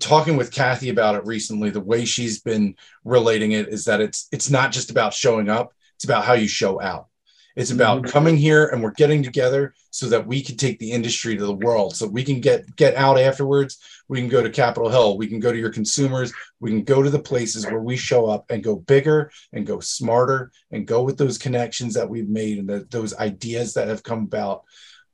talking 0.00 0.36
with 0.36 0.52
Cathy 0.52 0.90
about 0.90 1.14
it 1.14 1.24
recently, 1.24 1.70
the 1.70 1.80
way 1.80 2.04
she's 2.04 2.40
been 2.40 2.76
relating 3.04 3.52
it 3.52 3.68
is 3.68 3.86
that 3.86 4.02
it's 4.02 4.28
it's 4.30 4.50
not 4.50 4.70
just 4.70 4.90
about 4.90 5.14
showing 5.14 5.48
up; 5.48 5.72
it's 5.98 6.04
about 6.04 6.24
how 6.24 6.34
you 6.34 6.46
show 6.46 6.80
out. 6.80 7.08
It's 7.56 7.72
about 7.72 8.02
mm-hmm. 8.02 8.10
coming 8.12 8.36
here 8.36 8.68
and 8.68 8.80
we're 8.80 8.92
getting 8.92 9.20
together 9.20 9.74
so 9.90 10.06
that 10.10 10.24
we 10.24 10.42
can 10.42 10.56
take 10.56 10.78
the 10.78 10.92
industry 10.92 11.36
to 11.36 11.44
the 11.44 11.52
world. 11.52 11.96
So 11.96 12.06
we 12.06 12.22
can 12.22 12.40
get 12.40 12.76
get 12.76 12.94
out 12.94 13.18
afterwards. 13.18 13.78
We 14.06 14.20
can 14.20 14.28
go 14.28 14.40
to 14.40 14.48
Capitol 14.48 14.90
Hill. 14.90 15.18
We 15.18 15.26
can 15.26 15.40
go 15.40 15.50
to 15.50 15.58
your 15.58 15.72
consumers. 15.72 16.32
We 16.60 16.70
can 16.70 16.84
go 16.84 17.02
to 17.02 17.10
the 17.10 17.18
places 17.18 17.66
where 17.66 17.80
we 17.80 17.96
show 17.96 18.26
up 18.26 18.48
and 18.48 18.62
go 18.62 18.76
bigger 18.76 19.32
and 19.52 19.66
go 19.66 19.80
smarter 19.80 20.52
and 20.70 20.86
go 20.86 21.02
with 21.02 21.18
those 21.18 21.36
connections 21.36 21.94
that 21.94 22.08
we've 22.08 22.28
made 22.28 22.58
and 22.58 22.68
the, 22.68 22.86
those 22.90 23.16
ideas 23.16 23.74
that 23.74 23.88
have 23.88 24.04
come 24.04 24.22
about. 24.22 24.62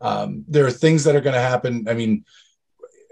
Um, 0.03 0.45
there 0.47 0.66
are 0.66 0.70
things 0.70 1.05
that 1.05 1.16
are 1.16 1.22
going 1.22 1.32
to 1.32 1.41
happen. 1.41 1.89
I 1.89 1.95
mean, 1.95 2.26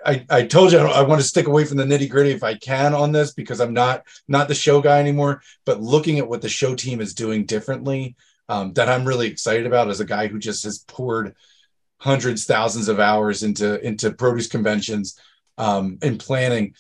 I, 0.05 0.25
I 0.31 0.43
told 0.45 0.73
you 0.73 0.79
I, 0.79 1.01
I, 1.01 1.03
want 1.03 1.21
to 1.21 1.27
stick 1.27 1.47
away 1.47 1.65
from 1.65 1.77
the 1.77 1.85
nitty 1.85 2.11
gritty 2.11 2.31
if 2.31 2.43
I 2.43 2.55
can 2.55 2.95
on 2.95 3.13
this 3.13 3.33
because 3.33 3.61
I'm 3.61 3.73
not 3.73 4.05
not 4.29 4.49
the 4.49 4.55
show 4.55 4.81
guy 4.81 4.99
anymore. 4.99 5.43
But 5.65 5.81
looking 5.81 6.19
at 6.19 6.29
what 6.29 6.43
the 6.43 6.49
show 6.49 6.75
team 6.75 7.01
is 7.01 7.15
doing 7.15 7.45
differently, 7.45 8.17
um, 8.49 8.73
that 8.75 8.89
I'm 8.89 9.07
really 9.07 9.29
excited 9.29 9.67
about 9.67 9.89
as 9.89 10.01
a 10.01 10.05
guy 10.05 10.27
who 10.27 10.39
just 10.39 10.65
has 10.65 10.79
poured 10.79 11.35
hundreds, 11.99 12.45
thousands 12.45 12.89
of 12.89 13.01
hours 13.01 13.43
into 13.43 13.81
into 13.87 14.13
produce 14.13 14.49
conventions 14.49 15.19
um, 15.59 15.99
and 16.03 16.19
planning. 16.19 16.75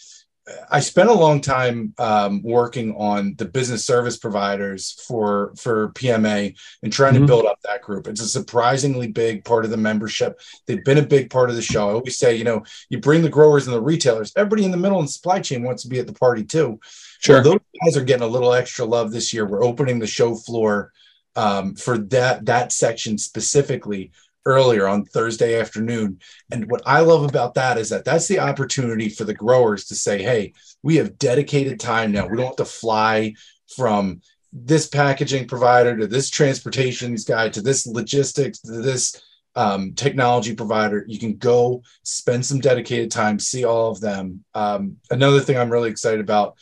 I 0.70 0.80
spent 0.80 1.08
a 1.08 1.14
long 1.14 1.40
time 1.40 1.94
um, 1.98 2.42
working 2.42 2.94
on 2.96 3.34
the 3.36 3.44
business 3.44 3.84
service 3.84 4.16
providers 4.16 5.02
for 5.06 5.54
for 5.56 5.90
PMA 5.90 6.58
and 6.82 6.92
trying 6.92 7.14
mm-hmm. 7.14 7.22
to 7.22 7.26
build 7.26 7.46
up 7.46 7.60
that 7.62 7.82
group. 7.82 8.08
It's 8.08 8.20
a 8.20 8.28
surprisingly 8.28 9.08
big 9.08 9.44
part 9.44 9.64
of 9.64 9.70
the 9.70 9.76
membership. 9.76 10.40
They've 10.66 10.84
been 10.84 10.98
a 10.98 11.06
big 11.06 11.30
part 11.30 11.50
of 11.50 11.56
the 11.56 11.62
show. 11.62 11.88
I 11.88 11.92
always 11.92 12.18
say, 12.18 12.36
you 12.36 12.44
know, 12.44 12.64
you 12.88 13.00
bring 13.00 13.22
the 13.22 13.28
growers 13.28 13.66
and 13.66 13.76
the 13.76 13.80
retailers. 13.80 14.32
Everybody 14.36 14.64
in 14.64 14.70
the 14.70 14.76
middle 14.76 15.00
and 15.00 15.10
supply 15.10 15.40
chain 15.40 15.62
wants 15.62 15.82
to 15.82 15.88
be 15.88 15.98
at 15.98 16.06
the 16.06 16.12
party 16.12 16.44
too. 16.44 16.80
Sure, 17.20 17.36
well, 17.36 17.44
those 17.44 17.60
guys 17.84 17.96
are 17.96 18.04
getting 18.04 18.24
a 18.26 18.30
little 18.30 18.52
extra 18.52 18.84
love 18.84 19.12
this 19.12 19.32
year. 19.32 19.46
We're 19.46 19.64
opening 19.64 19.98
the 19.98 20.06
show 20.06 20.34
floor 20.34 20.92
um, 21.36 21.74
for 21.74 21.98
that 21.98 22.46
that 22.46 22.72
section 22.72 23.18
specifically 23.18 24.12
earlier 24.44 24.86
on 24.86 25.04
Thursday 25.04 25.60
afternoon. 25.60 26.20
And 26.50 26.70
what 26.70 26.82
I 26.86 27.00
love 27.00 27.24
about 27.24 27.54
that 27.54 27.78
is 27.78 27.88
that 27.90 28.04
that's 28.04 28.28
the 28.28 28.40
opportunity 28.40 29.08
for 29.08 29.24
the 29.24 29.34
growers 29.34 29.84
to 29.86 29.94
say, 29.94 30.22
hey, 30.22 30.54
we 30.82 30.96
have 30.96 31.18
dedicated 31.18 31.78
time 31.78 32.12
now. 32.12 32.26
We 32.26 32.36
don't 32.36 32.46
have 32.46 32.56
to 32.56 32.64
fly 32.64 33.34
from 33.76 34.20
this 34.52 34.86
packaging 34.86 35.48
provider 35.48 35.96
to 35.96 36.06
this 36.06 36.28
transportations 36.28 37.24
guy 37.24 37.48
to 37.48 37.62
this 37.62 37.86
logistics 37.86 38.60
to 38.60 38.82
this 38.82 39.22
um, 39.54 39.94
technology 39.94 40.54
provider. 40.54 41.04
You 41.06 41.18
can 41.18 41.36
go 41.36 41.82
spend 42.02 42.44
some 42.44 42.60
dedicated 42.60 43.10
time, 43.10 43.38
see 43.38 43.64
all 43.64 43.90
of 43.90 44.00
them. 44.00 44.44
Um, 44.54 44.96
another 45.10 45.40
thing 45.40 45.56
I'm 45.56 45.70
really 45.70 45.90
excited 45.90 46.20
about 46.20 46.56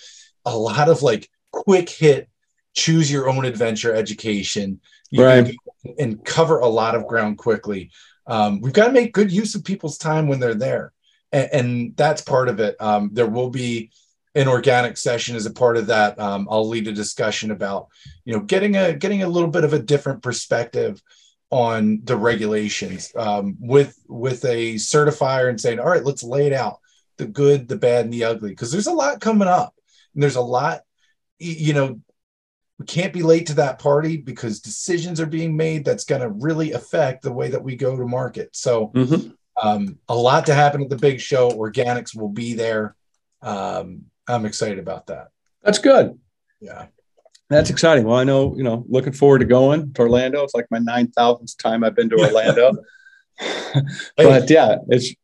a 0.45 0.57
lot 0.57 0.89
of 0.89 1.03
like 1.03 1.28
quick 1.53 1.89
hit 1.89 2.28
choose 2.74 3.11
your 3.11 3.28
own 3.28 3.45
adventure 3.45 3.95
education 3.95 4.81
you 5.11 5.25
right. 5.25 5.55
and 5.99 6.25
cover 6.25 6.59
a 6.59 6.69
lot 6.69 6.95
of 6.95 7.07
ground 7.07 7.39
quickly. 7.39 7.91
Um, 8.27 8.61
we've 8.61 8.73
got 8.73 8.87
to 8.87 8.93
make 8.93 9.13
good 9.13 9.33
use 9.33 9.55
of 9.55 9.65
people's 9.65 9.99
time 9.99 10.29
when 10.29 10.41
they're 10.41 10.55
there. 10.55 10.93
And, 11.33 11.49
and 11.53 11.97
that's 11.97 12.23
part 12.23 12.49
of 12.49 12.61
it. 12.61 12.77
Um, 12.81 13.11
there 13.13 13.27
will 13.27 13.51
be 13.51 13.91
an 14.35 14.47
organic 14.47 14.97
session 14.97 15.35
as 15.35 15.47
a 15.47 15.53
part 15.53 15.77
of 15.77 15.89
that. 15.89 16.19
Um, 16.19 16.47
I'll 16.51 16.69
lead 16.69 16.87
a 16.87 16.93
discussion 16.93 17.51
about, 17.51 17.89
you 18.25 18.33
know, 18.33 18.41
getting 18.41 18.77
a 18.77 18.93
getting 18.93 19.23
a 19.23 19.29
little 19.29 19.51
bit 19.51 19.65
of 19.65 19.73
a 19.73 19.79
different 19.79 20.23
perspective 20.23 21.03
on 21.51 22.01
the 22.05 22.17
regulations 22.17 23.13
um, 23.17 23.57
with 23.59 23.99
with 24.07 24.45
a 24.45 24.75
certifier 24.75 25.49
and 25.49 25.61
saying, 25.61 25.81
all 25.81 25.89
right, 25.89 26.05
let's 26.05 26.23
lay 26.23 26.47
it 26.47 26.53
out, 26.53 26.79
the 27.17 27.27
good, 27.27 27.67
the 27.67 27.77
bad, 27.77 28.05
and 28.05 28.15
the 28.15 28.25
ugly, 28.25 28.51
because 28.51 28.71
there's 28.71 28.87
a 28.87 28.93
lot 28.93 29.21
coming 29.21 29.49
up, 29.49 29.75
and 30.15 30.23
there's 30.23 30.37
a 30.37 30.41
lot, 30.41 30.83
you 31.41 31.73
know, 31.73 32.01
we 32.81 32.87
can't 32.87 33.12
be 33.12 33.22
late 33.22 33.47
to 33.47 33.55
that 33.57 33.78
party 33.78 34.16
because 34.16 34.59
decisions 34.59 35.20
are 35.20 35.26
being 35.26 35.55
made 35.55 35.85
that's 35.85 36.05
going 36.05 36.22
to 36.22 36.31
really 36.31 36.72
affect 36.72 37.22
the 37.22 37.31
way 37.31 37.51
that 37.51 37.62
we 37.62 37.76
go 37.76 37.95
to 37.95 38.07
market. 38.07 38.49
So, 38.57 38.89
mm-hmm. 38.89 39.28
um, 39.62 39.99
a 40.09 40.14
lot 40.14 40.47
to 40.47 40.55
happen 40.55 40.83
at 40.83 40.89
the 40.89 40.97
big 40.97 41.20
show. 41.20 41.51
Organics 41.51 42.16
will 42.16 42.31
be 42.31 42.55
there. 42.55 42.97
Um, 43.43 44.07
I'm 44.26 44.47
excited 44.47 44.78
about 44.78 45.09
that. 45.09 45.28
That's 45.62 45.78
good. 45.78 46.18
Yeah. 46.59 46.87
That's 47.51 47.68
exciting. 47.68 48.05
Well, 48.05 48.16
I 48.16 48.24
know, 48.24 48.57
you 48.57 48.62
know, 48.62 48.87
looking 48.89 49.12
forward 49.12 49.41
to 49.41 49.45
going 49.45 49.93
to 49.93 50.01
Orlando. 50.01 50.43
It's 50.43 50.55
like 50.55 50.66
my 50.70 50.78
9,000th 50.78 51.59
time 51.59 51.85
I've 51.85 51.95
been 51.95 52.09
to 52.09 52.16
Orlando. 52.16 52.72
but 54.16 54.49
yeah, 54.49 54.76
it's 54.89 55.14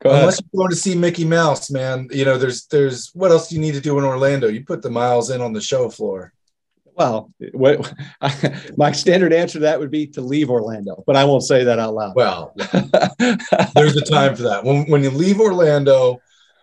Go 0.00 0.10
Unless 0.10 0.42
you're 0.52 0.60
going 0.60 0.70
to 0.70 0.76
see 0.76 0.94
Mickey 0.94 1.24
Mouse, 1.24 1.70
man, 1.70 2.08
you 2.12 2.26
know, 2.26 2.36
there's 2.36 2.66
there's 2.66 3.10
what 3.14 3.30
else 3.30 3.48
do 3.48 3.54
you 3.54 3.60
need 3.60 3.72
to 3.72 3.80
do 3.80 3.96
in 3.98 4.04
Orlando? 4.04 4.48
You 4.48 4.62
put 4.62 4.82
the 4.82 4.90
miles 4.90 5.30
in 5.30 5.40
on 5.40 5.54
the 5.54 5.62
show 5.62 5.88
floor. 5.88 6.34
Well, 6.96 7.32
what, 7.52 7.92
my 8.76 8.92
standard 8.92 9.32
answer 9.32 9.54
to 9.54 9.60
that 9.60 9.80
would 9.80 9.90
be 9.90 10.06
to 10.08 10.20
leave 10.20 10.50
Orlando, 10.50 11.02
but 11.06 11.16
I 11.16 11.24
won't 11.24 11.42
say 11.42 11.64
that 11.64 11.78
out 11.78 11.94
loud. 11.94 12.14
Well, 12.14 12.54
there's 13.74 13.96
a 13.96 14.04
time 14.04 14.36
for 14.36 14.42
that. 14.42 14.60
When, 14.62 14.84
when 14.90 15.02
you 15.02 15.10
leave 15.10 15.40
Orlando, 15.40 16.20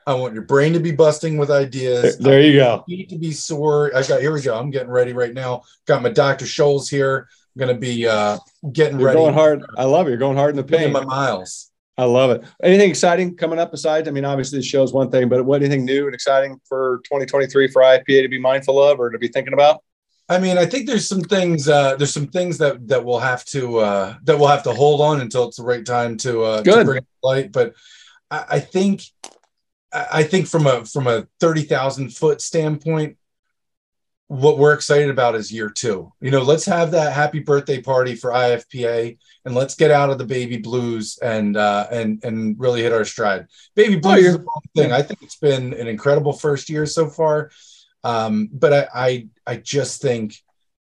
I 0.07 0.13
want 0.13 0.34
your 0.34 0.43
brain 0.43 0.73
to 0.73 0.79
be 0.79 0.91
busting 0.91 1.38
with 1.38 1.51
ideas. 1.51 2.17
There, 2.17 2.32
there 2.32 2.41
you 2.41 2.53
go. 2.59 2.84
Need 2.88 3.09
to 3.09 3.17
be 3.17 3.32
sore. 3.32 3.91
I 3.95 4.03
got 4.03 4.21
here 4.21 4.34
we 4.34 4.41
go. 4.41 4.57
I'm 4.57 4.71
getting 4.71 4.89
ready 4.89 5.13
right 5.13 5.34
now. 5.34 5.63
Got 5.86 6.01
my 6.01 6.09
Dr. 6.09 6.45
Scholl's 6.45 6.89
here. 6.89 7.27
I'm 7.55 7.59
gonna 7.59 7.77
be 7.77 8.07
uh, 8.07 8.38
getting 8.71 8.97
You're 8.99 9.07
ready. 9.07 9.19
Going 9.19 9.34
hard. 9.34 9.63
I 9.77 9.84
love 9.84 10.07
it. 10.07 10.11
You're 10.11 10.19
going 10.19 10.38
hard 10.38 10.51
in 10.51 10.55
the 10.55 10.63
paint. 10.63 10.91
My 10.91 11.03
miles. 11.03 11.71
I 11.97 12.05
love 12.05 12.32
it. 12.32 12.43
Anything 12.63 12.89
exciting 12.89 13.36
coming 13.36 13.59
up 13.59 13.69
besides? 13.69 14.07
I 14.07 14.11
mean, 14.11 14.25
obviously 14.25 14.57
the 14.57 14.65
show 14.65 14.82
is 14.82 14.93
one 14.93 15.11
thing, 15.11 15.29
but 15.29 15.45
what 15.45 15.61
anything 15.61 15.86
new 15.86 16.05
and 16.05 16.15
exciting 16.15 16.59
for 16.67 17.01
2023 17.03 17.67
for 17.67 17.82
IFPA 17.82 18.23
to 18.23 18.27
be 18.27 18.39
mindful 18.39 18.82
of 18.82 18.99
or 18.99 19.11
to 19.11 19.19
be 19.19 19.27
thinking 19.27 19.53
about? 19.53 19.84
I 20.32 20.39
mean, 20.39 20.57
I 20.57 20.65
think 20.65 20.88
there's 20.88 21.09
some 21.09 21.19
things. 21.19 21.67
Uh, 21.67 21.97
there's 21.97 22.13
some 22.13 22.27
things 22.27 22.57
that 22.59 22.88
that 22.88 23.03
we'll 23.03 23.19
have 23.19 23.43
to 23.47 23.79
uh, 23.79 24.15
that 24.23 24.39
we'll 24.39 24.47
have 24.47 24.63
to 24.63 24.71
hold 24.71 25.01
on 25.01 25.19
until 25.19 25.45
it's 25.45 25.57
the 25.57 25.63
right 25.63 25.86
time 25.86 26.15
to, 26.19 26.43
uh, 26.43 26.63
to 26.63 26.86
bring 26.86 26.99
it 26.99 27.01
to 27.21 27.27
light. 27.27 27.51
But 27.51 27.73
I, 28.32 28.45
I 28.51 28.59
think 28.61 29.03
I 29.91 30.23
think 30.23 30.47
from 30.47 30.67
a 30.67 30.86
from 30.86 31.07
a 31.07 31.27
thirty 31.41 31.63
thousand 31.63 32.15
foot 32.15 32.39
standpoint, 32.39 33.17
what 34.27 34.57
we're 34.57 34.73
excited 34.73 35.09
about 35.09 35.36
is 35.36 35.51
year 35.51 35.69
two. 35.69 36.13
You 36.21 36.32
know, 36.32 36.43
let's 36.43 36.65
have 36.65 36.91
that 36.91 37.11
happy 37.11 37.39
birthday 37.39 37.82
party 37.82 38.15
for 38.15 38.32
IFPA, 38.32 39.17
and 39.43 39.53
let's 39.53 39.75
get 39.75 39.91
out 39.91 40.11
of 40.11 40.17
the 40.17 40.23
baby 40.23 40.55
blues 40.55 41.19
and 41.21 41.57
uh, 41.57 41.88
and 41.91 42.23
and 42.23 42.57
really 42.57 42.82
hit 42.84 42.93
our 42.93 43.03
stride. 43.03 43.47
Baby 43.75 43.97
oh, 43.97 43.99
blues 43.99 44.27
oh, 44.27 44.29
is 44.29 44.38
the 44.38 44.82
thing. 44.82 44.93
I 44.93 45.01
think 45.01 45.23
it's 45.23 45.36
been 45.36 45.73
an 45.73 45.89
incredible 45.89 46.32
first 46.32 46.69
year 46.69 46.86
so 46.86 47.09
far. 47.09 47.51
Um, 48.03 48.49
but 48.51 48.73
I, 48.73 48.87
I, 48.93 49.27
I 49.45 49.55
just 49.57 50.01
think 50.01 50.35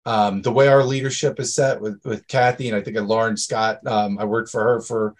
um, 0.05 0.41
the 0.41 0.51
way 0.51 0.67
our 0.67 0.83
leadership 0.83 1.39
is 1.39 1.55
set 1.55 1.81
with, 1.81 1.99
with 2.05 2.27
Cathy 2.27 2.67
and 2.67 2.77
I 2.77 2.81
think 2.81 2.97
Lauren 2.97 3.37
Scott, 3.37 3.85
um, 3.87 4.19
I 4.19 4.25
worked 4.25 4.49
for 4.49 4.61
her 4.61 4.81
for 4.81 5.15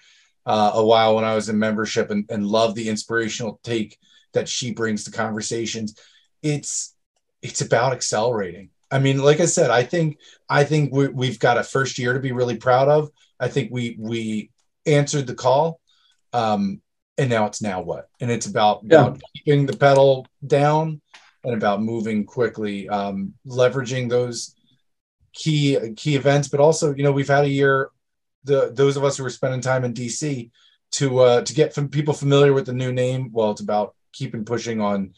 uh, 0.46 0.72
a 0.76 0.86
while 0.86 1.16
when 1.16 1.24
I 1.24 1.36
was 1.36 1.50
in 1.50 1.58
membership 1.58 2.12
and, 2.12 2.26
and 2.30 2.46
love 2.46 2.76
the 2.76 2.90
inspirational 2.90 3.60
take 3.64 3.98
that 4.34 4.48
she 4.48 4.74
brings 4.74 5.06
to 5.06 5.12
conversations. 5.12 5.98
It's, 6.44 6.94
it's 7.42 7.62
about 7.62 7.94
accelerating. 7.94 8.70
I 8.92 9.00
mean, 9.00 9.18
like 9.24 9.40
I 9.40 9.46
said, 9.46 9.72
I 9.72 9.84
think, 9.84 10.20
I 10.48 10.64
think 10.64 10.94
we, 10.94 11.28
have 11.28 11.40
got 11.40 11.58
a 11.58 11.64
first 11.64 11.98
year 11.98 12.14
to 12.14 12.20
be 12.20 12.32
really 12.32 12.58
proud 12.58 12.88
of. 12.88 13.10
I 13.40 13.48
think 13.48 13.72
we, 13.72 13.96
we 14.00 14.52
answered 14.86 15.26
the 15.26 15.34
call. 15.34 15.80
Um, 16.32 16.82
and 17.18 17.30
now 17.30 17.46
it's 17.46 17.62
now 17.62 17.82
what? 17.82 18.10
And 18.20 18.30
it's 18.30 18.46
about, 18.46 18.82
yeah. 18.84 19.08
about 19.08 19.22
keeping 19.34 19.66
the 19.66 19.76
pedal 19.76 20.28
down 20.46 21.02
and 21.46 21.54
about 21.54 21.82
moving 21.82 22.26
quickly, 22.26 22.90
um, 22.90 23.34
leveraging 23.48 24.10
those 24.10 24.56
key 25.34 25.78
key 25.96 26.16
events. 26.16 26.48
But 26.48 26.60
also, 26.60 26.94
you 26.94 27.04
know, 27.04 27.12
we've 27.12 27.28
had 27.28 27.46
a 27.46 27.50
year. 27.50 27.92
The 28.44 28.72
those 28.74 28.98
of 28.98 29.04
us 29.04 29.18
who 29.18 29.26
are 29.26 29.30
spending 29.30 29.62
time 29.62 29.86
in 29.86 29.94
DC 29.94 30.52
to 30.92 31.20
uh, 31.20 31.42
to 31.42 31.54
get 31.54 31.74
from 31.74 31.90
people 31.90 32.14
familiar 32.14 32.54
with 32.54 32.66
the 32.66 32.74
new 32.74 32.92
name. 32.92 33.30
Well, 33.32 33.52
it's 33.52 33.62
about 33.62 33.96
keeping 34.12 34.44
pushing 34.44 34.82
on 34.82 35.14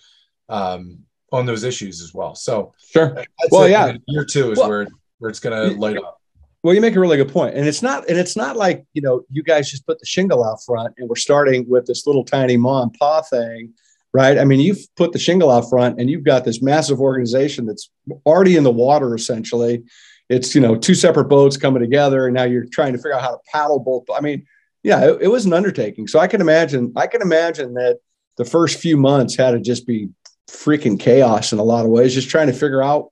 um, 0.50 1.00
on 1.32 1.46
those 1.46 1.64
issues 1.64 2.02
as 2.02 2.14
well. 2.14 2.36
So 2.36 2.74
sure. 2.92 3.24
Well, 3.52 3.64
it. 3.64 3.72
yeah, 3.72 3.94
year 4.08 4.26
two 4.26 4.52
is 4.52 4.60
well, 4.60 4.70
where 4.70 4.88
where 5.20 5.30
it's 5.30 5.40
going 5.40 5.72
to 5.72 5.78
light 5.80 5.98
up. 5.98 6.22
Well, 6.64 6.74
you 6.74 6.82
make 6.82 6.96
a 6.96 7.00
really 7.00 7.18
good 7.18 7.32
point, 7.32 7.56
and 7.56 7.68
it's 7.68 7.82
not, 7.82 8.10
and 8.10 8.18
it's 8.18 8.36
not 8.36 8.58
like 8.58 8.86
you 8.94 9.02
know, 9.02 9.24
you 9.30 9.44
guys 9.44 9.70
just 9.70 9.86
put 9.86 10.00
the 10.00 10.06
shingle 10.06 10.44
out 10.44 10.64
front, 10.64 10.96
and 10.98 11.08
we're 11.08 11.16
starting 11.16 11.68
with 11.70 11.86
this 11.86 12.06
little 12.06 12.26
tiny 12.26 12.58
mom 12.58 12.92
paw 12.92 13.22
thing, 13.22 13.74
right? 14.18 14.40
I 14.40 14.46
mean, 14.46 14.60
you've 14.60 14.84
put 14.96 15.12
the 15.12 15.20
shingle 15.20 15.52
out 15.52 15.70
front 15.70 16.00
and 16.00 16.10
you've 16.10 16.24
got 16.24 16.44
this 16.44 16.60
massive 16.60 17.00
organization 17.00 17.68
that's 17.68 17.92
already 18.26 18.56
in 18.56 18.64
the 18.64 18.72
water 18.72 19.14
essentially. 19.14 19.84
It's, 20.28 20.56
you 20.56 20.62
know, 20.62 20.76
two 20.76 20.96
separate 20.96 21.26
boats 21.26 21.56
coming 21.56 21.84
together 21.84 22.26
and 22.26 22.34
now 22.34 22.46
you're 22.46 22.66
trying 22.66 22.94
to 22.94 22.98
figure 22.98 23.14
out 23.14 23.22
how 23.22 23.32
to 23.32 23.40
paddle 23.54 23.80
both. 23.80 24.06
I 24.12 24.22
mean, 24.22 24.48
yeah, 24.82 25.06
it, 25.06 25.22
it 25.22 25.28
was 25.28 25.46
an 25.46 25.54
undertaking. 25.54 26.08
So 26.08 26.18
I 26.18 26.26
can 26.26 26.42
imagine, 26.42 26.94
I 26.96 27.06
can 27.06 27.22
imagine 27.22 27.76
that 27.76 28.00
the 28.38 28.46
first 28.46 28.80
few 28.80 28.98
months 28.98 29.36
had 29.36 29.52
to 29.52 29.60
just 29.60 29.86
be 29.86 30.10
freaking 30.50 31.00
chaos 31.00 31.54
in 31.54 31.60
a 31.60 31.64
lot 31.64 31.86
of 31.86 31.92
ways, 31.92 32.16
just 32.16 32.30
trying 32.30 32.48
to 32.48 32.54
figure 32.54 32.82
out 32.82 33.12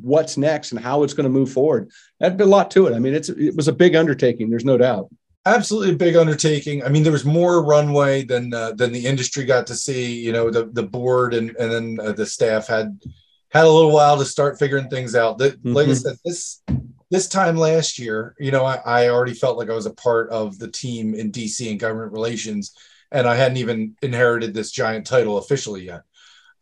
what's 0.00 0.38
next 0.38 0.72
and 0.72 0.80
how 0.80 1.02
it's 1.02 1.12
going 1.12 1.24
to 1.24 1.30
move 1.30 1.52
forward. 1.52 1.90
That'd 2.20 2.38
be 2.38 2.44
a 2.44 2.46
lot 2.46 2.70
to 2.70 2.86
it. 2.86 2.94
I 2.94 3.00
mean, 3.00 3.12
it's 3.12 3.28
it 3.28 3.54
was 3.54 3.68
a 3.68 3.72
big 3.72 3.94
undertaking. 3.94 4.48
There's 4.48 4.64
no 4.64 4.78
doubt. 4.78 5.10
Absolutely 5.44 5.94
a 5.94 5.96
big 5.96 6.14
undertaking. 6.14 6.84
I 6.84 6.88
mean, 6.88 7.02
there 7.02 7.10
was 7.10 7.24
more 7.24 7.64
runway 7.64 8.22
than 8.24 8.54
uh, 8.54 8.72
than 8.72 8.92
the 8.92 9.06
industry 9.06 9.44
got 9.44 9.66
to 9.66 9.74
see. 9.74 10.20
You 10.20 10.32
know, 10.32 10.50
the 10.50 10.66
the 10.66 10.84
board 10.84 11.34
and 11.34 11.50
and 11.56 11.72
then 11.72 11.98
uh, 12.00 12.12
the 12.12 12.26
staff 12.26 12.68
had 12.68 13.00
had 13.50 13.64
a 13.64 13.70
little 13.70 13.90
while 13.90 14.16
to 14.18 14.24
start 14.24 14.58
figuring 14.58 14.88
things 14.88 15.16
out. 15.16 15.38
That, 15.38 15.58
mm-hmm. 15.58 15.72
like 15.72 15.88
I 15.88 15.94
said, 15.94 16.16
this 16.24 16.62
this 17.10 17.28
time 17.28 17.56
last 17.56 17.98
year, 17.98 18.36
you 18.38 18.52
know, 18.52 18.64
I, 18.64 18.76
I 18.86 19.08
already 19.08 19.34
felt 19.34 19.58
like 19.58 19.68
I 19.68 19.74
was 19.74 19.86
a 19.86 19.94
part 19.94 20.30
of 20.30 20.58
the 20.58 20.70
team 20.70 21.14
in 21.14 21.32
DC 21.32 21.68
and 21.68 21.80
government 21.80 22.12
relations, 22.12 22.74
and 23.10 23.26
I 23.26 23.34
hadn't 23.34 23.58
even 23.58 23.96
inherited 24.00 24.54
this 24.54 24.70
giant 24.70 25.06
title 25.06 25.38
officially 25.38 25.84
yet. 25.86 26.02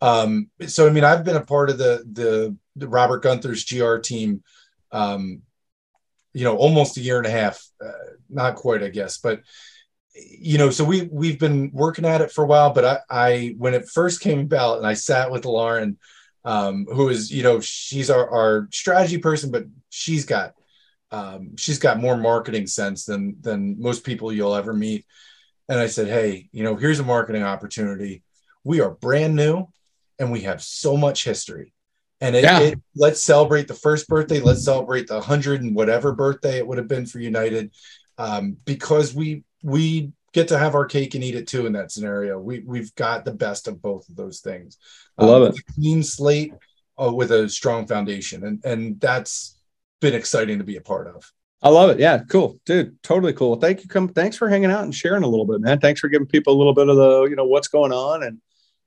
Um, 0.00 0.48
so 0.66 0.86
I 0.86 0.90
mean, 0.90 1.04
I've 1.04 1.24
been 1.24 1.36
a 1.36 1.44
part 1.44 1.68
of 1.68 1.76
the 1.76 2.02
the, 2.10 2.56
the 2.76 2.88
Robert 2.88 3.22
Guenther's 3.22 3.64
GR 3.64 3.98
team. 3.98 4.42
Um, 4.90 5.42
you 6.32 6.44
know, 6.44 6.56
almost 6.56 6.96
a 6.96 7.00
year 7.00 7.18
and 7.18 7.26
a 7.26 7.30
half, 7.30 7.62
uh, 7.84 7.90
not 8.28 8.56
quite, 8.56 8.82
I 8.82 8.88
guess, 8.88 9.18
but 9.18 9.42
you 10.14 10.58
know, 10.58 10.70
so 10.70 10.84
we 10.84 11.08
we've 11.12 11.38
been 11.38 11.70
working 11.72 12.04
at 12.04 12.20
it 12.20 12.32
for 12.32 12.44
a 12.44 12.46
while. 12.46 12.72
But 12.72 12.84
I, 12.84 12.98
I 13.10 13.54
when 13.58 13.74
it 13.74 13.88
first 13.88 14.20
came 14.20 14.40
about, 14.40 14.78
and 14.78 14.86
I 14.86 14.94
sat 14.94 15.30
with 15.30 15.44
Lauren, 15.44 15.98
um, 16.44 16.86
who 16.92 17.08
is 17.08 17.30
you 17.30 17.42
know 17.42 17.60
she's 17.60 18.10
our, 18.10 18.28
our 18.28 18.68
strategy 18.72 19.18
person, 19.18 19.50
but 19.50 19.64
she's 19.88 20.24
got 20.24 20.54
um, 21.10 21.56
she's 21.56 21.78
got 21.78 22.00
more 22.00 22.16
marketing 22.16 22.66
sense 22.66 23.04
than 23.04 23.36
than 23.40 23.80
most 23.80 24.04
people 24.04 24.32
you'll 24.32 24.54
ever 24.54 24.72
meet. 24.74 25.06
And 25.68 25.78
I 25.78 25.86
said, 25.86 26.08
hey, 26.08 26.48
you 26.52 26.64
know, 26.64 26.74
here's 26.74 26.98
a 26.98 27.04
marketing 27.04 27.44
opportunity. 27.44 28.24
We 28.64 28.80
are 28.80 28.90
brand 28.90 29.36
new, 29.36 29.68
and 30.18 30.32
we 30.32 30.40
have 30.40 30.62
so 30.62 30.96
much 30.96 31.24
history 31.24 31.72
and 32.20 32.36
it, 32.36 32.44
yeah. 32.44 32.60
it, 32.60 32.80
let's 32.94 33.22
celebrate 33.22 33.68
the 33.68 33.74
first 33.74 34.08
birthday 34.08 34.40
let's 34.40 34.64
celebrate 34.64 35.06
the 35.06 35.14
100 35.14 35.62
and 35.62 35.74
whatever 35.74 36.12
birthday 36.12 36.58
it 36.58 36.66
would 36.66 36.78
have 36.78 36.88
been 36.88 37.06
for 37.06 37.18
united 37.18 37.72
um, 38.18 38.56
because 38.64 39.14
we 39.14 39.44
we 39.62 40.12
get 40.32 40.48
to 40.48 40.58
have 40.58 40.74
our 40.74 40.86
cake 40.86 41.14
and 41.14 41.24
eat 41.24 41.34
it 41.34 41.46
too 41.46 41.66
in 41.66 41.72
that 41.72 41.90
scenario 41.90 42.38
we 42.38 42.60
we've 42.60 42.94
got 42.94 43.24
the 43.24 43.32
best 43.32 43.68
of 43.68 43.80
both 43.82 44.08
of 44.08 44.16
those 44.16 44.40
things 44.40 44.78
i 45.18 45.24
love 45.24 45.42
um, 45.42 45.48
it 45.48 45.74
clean 45.74 46.02
slate 46.02 46.52
uh, 47.00 47.12
with 47.12 47.30
a 47.32 47.48
strong 47.48 47.86
foundation 47.86 48.44
and 48.44 48.64
and 48.64 49.00
that's 49.00 49.58
been 50.00 50.14
exciting 50.14 50.58
to 50.58 50.64
be 50.64 50.76
a 50.76 50.82
part 50.82 51.06
of 51.08 51.30
I 51.62 51.68
love 51.68 51.90
it. 51.90 51.98
Yeah, 51.98 52.20
cool, 52.28 52.58
dude. 52.64 53.02
Totally 53.02 53.34
cool. 53.34 53.56
Thank 53.56 53.82
you. 53.82 53.88
Come. 53.88 54.08
Thanks 54.08 54.34
for 54.34 54.48
hanging 54.48 54.70
out 54.70 54.84
and 54.84 54.94
sharing 54.94 55.24
a 55.24 55.26
little 55.26 55.44
bit, 55.44 55.60
man. 55.60 55.78
Thanks 55.78 56.00
for 56.00 56.08
giving 56.08 56.26
people 56.26 56.54
a 56.54 56.56
little 56.56 56.72
bit 56.72 56.88
of 56.88 56.96
the, 56.96 57.24
you 57.24 57.36
know, 57.36 57.44
what's 57.44 57.68
going 57.68 57.92
on 57.92 58.22
and 58.22 58.40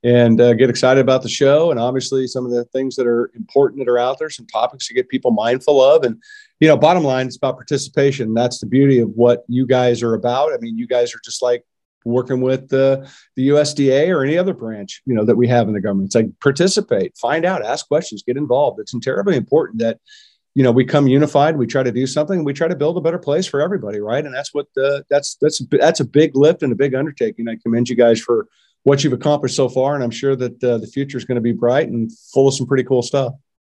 and 0.03 0.41
uh, 0.41 0.53
get 0.53 0.69
excited 0.69 0.99
about 0.99 1.21
the 1.21 1.29
show 1.29 1.71
and 1.71 1.79
obviously 1.79 2.27
some 2.27 2.45
of 2.45 2.51
the 2.51 2.65
things 2.65 2.95
that 2.95 3.07
are 3.07 3.31
important 3.35 3.79
that 3.79 3.89
are 3.89 3.97
out 3.97 4.19
there 4.19 4.29
some 4.29 4.45
topics 4.47 4.87
to 4.87 4.93
get 4.93 5.07
people 5.07 5.31
mindful 5.31 5.81
of 5.81 6.03
and 6.03 6.21
you 6.59 6.67
know 6.67 6.77
bottom 6.77 7.03
line 7.03 7.27
it's 7.27 7.37
about 7.37 7.55
participation. 7.55 8.33
That's 8.33 8.59
the 8.59 8.65
beauty 8.65 8.99
of 8.99 9.09
what 9.09 9.43
you 9.47 9.65
guys 9.65 10.03
are 10.03 10.13
about. 10.13 10.53
I 10.53 10.57
mean 10.57 10.77
you 10.77 10.87
guys 10.87 11.15
are 11.15 11.21
just 11.23 11.41
like 11.41 11.65
working 12.05 12.41
with 12.41 12.67
the, 12.67 13.09
the 13.37 13.47
usda 13.47 14.09
or 14.09 14.25
any 14.25 14.37
other 14.37 14.53
branch 14.53 15.01
you 15.05 15.15
know 15.15 15.23
that 15.23 15.37
we 15.37 15.47
have 15.47 15.67
in 15.67 15.73
the 15.73 15.81
government. 15.81 16.07
It's 16.07 16.15
like 16.15 16.39
participate 16.41 17.17
find 17.17 17.45
out 17.45 17.65
ask 17.65 17.87
questions 17.87 18.23
get 18.23 18.37
involved. 18.37 18.79
It's 18.79 18.93
terribly 18.99 19.37
important 19.37 19.79
that 19.79 19.99
you 20.53 20.63
know 20.63 20.71
we 20.71 20.83
come 20.85 21.07
unified 21.07 21.57
we 21.57 21.65
try 21.65 21.81
to 21.81 21.91
do 21.91 22.05
something 22.05 22.43
we 22.43 22.53
try 22.53 22.67
to 22.67 22.75
build 22.75 22.97
a 22.97 23.01
better 23.01 23.19
place 23.19 23.47
for 23.47 23.61
everybody 23.61 24.01
right? 24.01 24.25
And 24.25 24.35
that's 24.35 24.53
what 24.53 24.67
the, 24.75 25.05
that's 25.09 25.35
that's 25.35 25.61
that's 25.71 26.01
a 26.01 26.05
big 26.05 26.35
lift 26.35 26.61
and 26.61 26.73
a 26.73 26.75
big 26.75 26.93
undertaking. 26.93 27.47
I 27.47 27.55
commend 27.55 27.87
you 27.87 27.95
guys 27.95 28.19
for 28.19 28.47
what 28.83 29.03
you've 29.03 29.13
accomplished 29.13 29.55
so 29.55 29.67
far, 29.69 29.95
and 29.95 30.03
I'm 30.03 30.11
sure 30.11 30.35
that 30.35 30.63
uh, 30.63 30.77
the 30.77 30.87
future 30.87 31.17
is 31.17 31.25
going 31.25 31.35
to 31.35 31.41
be 31.41 31.53
bright 31.53 31.87
and 31.87 32.11
full 32.33 32.47
of 32.47 32.53
some 32.53 32.67
pretty 32.67 32.83
cool 32.83 33.01
stuff. 33.01 33.33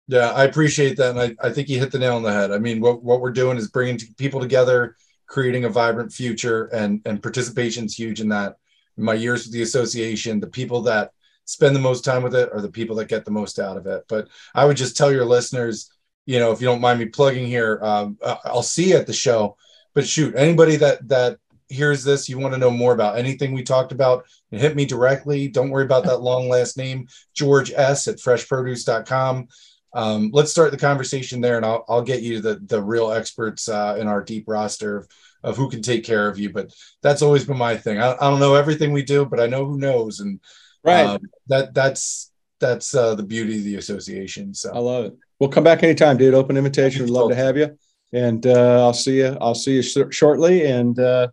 Yeah, 0.09 0.31
I 0.31 0.45
appreciate 0.45 0.97
that, 0.99 1.17
and 1.17 1.21
I, 1.21 1.49
I 1.49 1.53
think 1.53 1.69
you 1.69 1.79
hit 1.79 1.91
the 1.91 1.99
nail 1.99 2.17
on 2.17 2.23
the 2.23 2.33
head. 2.33 2.53
I 2.53 2.59
mean, 2.59 2.81
what 2.81 3.03
what 3.03 3.21
we're 3.21 3.33
doing 3.33 3.57
is 3.57 3.69
bringing 3.71 3.99
people 4.17 4.41
together, 4.41 4.97
creating 5.27 5.65
a 5.65 5.69
vibrant 5.69 6.13
future, 6.13 6.67
and 6.67 7.01
and 7.07 7.23
participation 7.23 7.87
is 7.87 7.99
huge 7.99 8.21
in 8.21 8.29
that. 8.29 8.57
In 8.99 9.05
my 9.05 9.15
years 9.15 9.45
with 9.45 9.53
the 9.53 9.63
association, 9.63 10.41
the 10.41 10.47
people 10.47 10.83
that 10.83 11.11
spend 11.45 11.77
the 11.77 11.81
most 11.81 12.05
time 12.05 12.23
with 12.23 12.35
it 12.35 12.51
are 12.53 12.61
the 12.61 12.71
people 12.71 12.97
that 12.97 13.09
get 13.09 13.25
the 13.25 13.31
most 13.31 13.59
out 13.59 13.77
of 13.77 13.87
it. 13.87 14.05
But 14.09 14.29
I 14.55 14.65
would 14.65 14.77
just 14.77 14.97
tell 14.97 15.13
your 15.13 15.25
listeners, 15.25 15.91
you 16.25 16.39
know, 16.39 16.51
if 16.51 16.61
you 16.61 16.67
don't 16.67 16.81
mind 16.81 16.99
me 16.99 17.07
plugging 17.07 17.47
here, 17.47 17.79
um, 17.83 18.19
I'll 18.45 18.63
see 18.63 18.91
you 18.91 18.97
at 18.97 19.07
the 19.07 19.13
show. 19.13 19.57
But 19.95 20.07
shoot, 20.07 20.35
anybody 20.37 20.77
that 20.77 21.09
that 21.09 21.39
here's 21.69 22.05
this, 22.05 22.29
you 22.29 22.39
want 22.39 22.55
to 22.55 22.61
know 22.61 22.71
more 22.71 22.93
about 22.93 23.19
anything 23.19 23.53
we 23.53 23.63
talked 23.63 23.93
about, 23.93 24.25
hit 24.51 24.77
me 24.77 24.85
directly. 24.85 25.49
Don't 25.49 25.71
worry 25.71 25.85
about 25.85 26.05
that 26.05 26.21
long 26.21 26.49
last 26.49 26.77
name, 26.77 27.09
George 27.35 27.73
S 27.73 28.09
at 28.09 28.17
freshproduce.com. 28.17 29.49
Um, 29.95 30.31
let's 30.33 30.51
start 30.51 30.73
the 30.73 30.77
conversation 30.77 31.41
there, 31.41 31.57
and 31.57 31.65
I'll, 31.65 31.85
I'll 31.89 32.03
get 32.03 32.23
you 32.23 32.41
the, 32.41 32.57
the 32.67 32.83
real 32.83 33.13
experts 33.13 33.69
uh, 33.69 33.97
in 33.99 34.07
our 34.07 34.23
deep 34.23 34.45
roster 34.47 34.99
of, 34.99 35.09
of 35.43 35.57
who 35.57 35.71
can 35.71 35.81
take 35.81 36.05
care 36.05 36.29
of 36.29 36.39
you. 36.39 36.51
But 36.51 36.75
that's 37.03 37.23
always 37.23 37.47
been 37.47 37.57
my 37.57 37.77
thing. 37.77 37.99
I, 37.99 38.13
I 38.13 38.31
don't 38.31 38.41
know 38.41 38.55
everything 38.55 38.93
we 38.93 39.03
do, 39.03 39.25
but 39.25 39.41
I 39.41 39.47
know 39.47 39.65
who 39.65 39.79
knows, 39.79 40.21
and 40.21 40.39
right 40.85 41.07
um, 41.07 41.21
that 41.47 41.73
that's 41.73 42.31
that's 42.61 42.95
uh, 42.95 43.15
the 43.15 43.23
beauty 43.23 43.59
of 43.59 43.65
the 43.65 43.77
association. 43.77 44.53
So 44.53 44.71
I 44.75 44.79
love 44.79 45.05
it. 45.07 45.17
We'll 45.41 45.51
come 45.51 45.65
back 45.65 45.83
anytime, 45.83 46.19
dude. 46.19 46.35
Open 46.35 46.59
invitation. 46.59 47.03
We'd 47.03 47.11
love 47.11 47.31
to 47.31 47.35
have 47.35 47.57
you, 47.57 47.79
and 48.13 48.47
uh, 48.47 48.85
I'll 48.85 48.95
see 48.95 49.19
you. 49.19 49.37
I'll 49.41 49.55
see 49.55 49.77
you 49.77 49.83
sh- 49.83 50.15
shortly, 50.15 50.67
and 50.67 50.99
uh, 50.99 51.29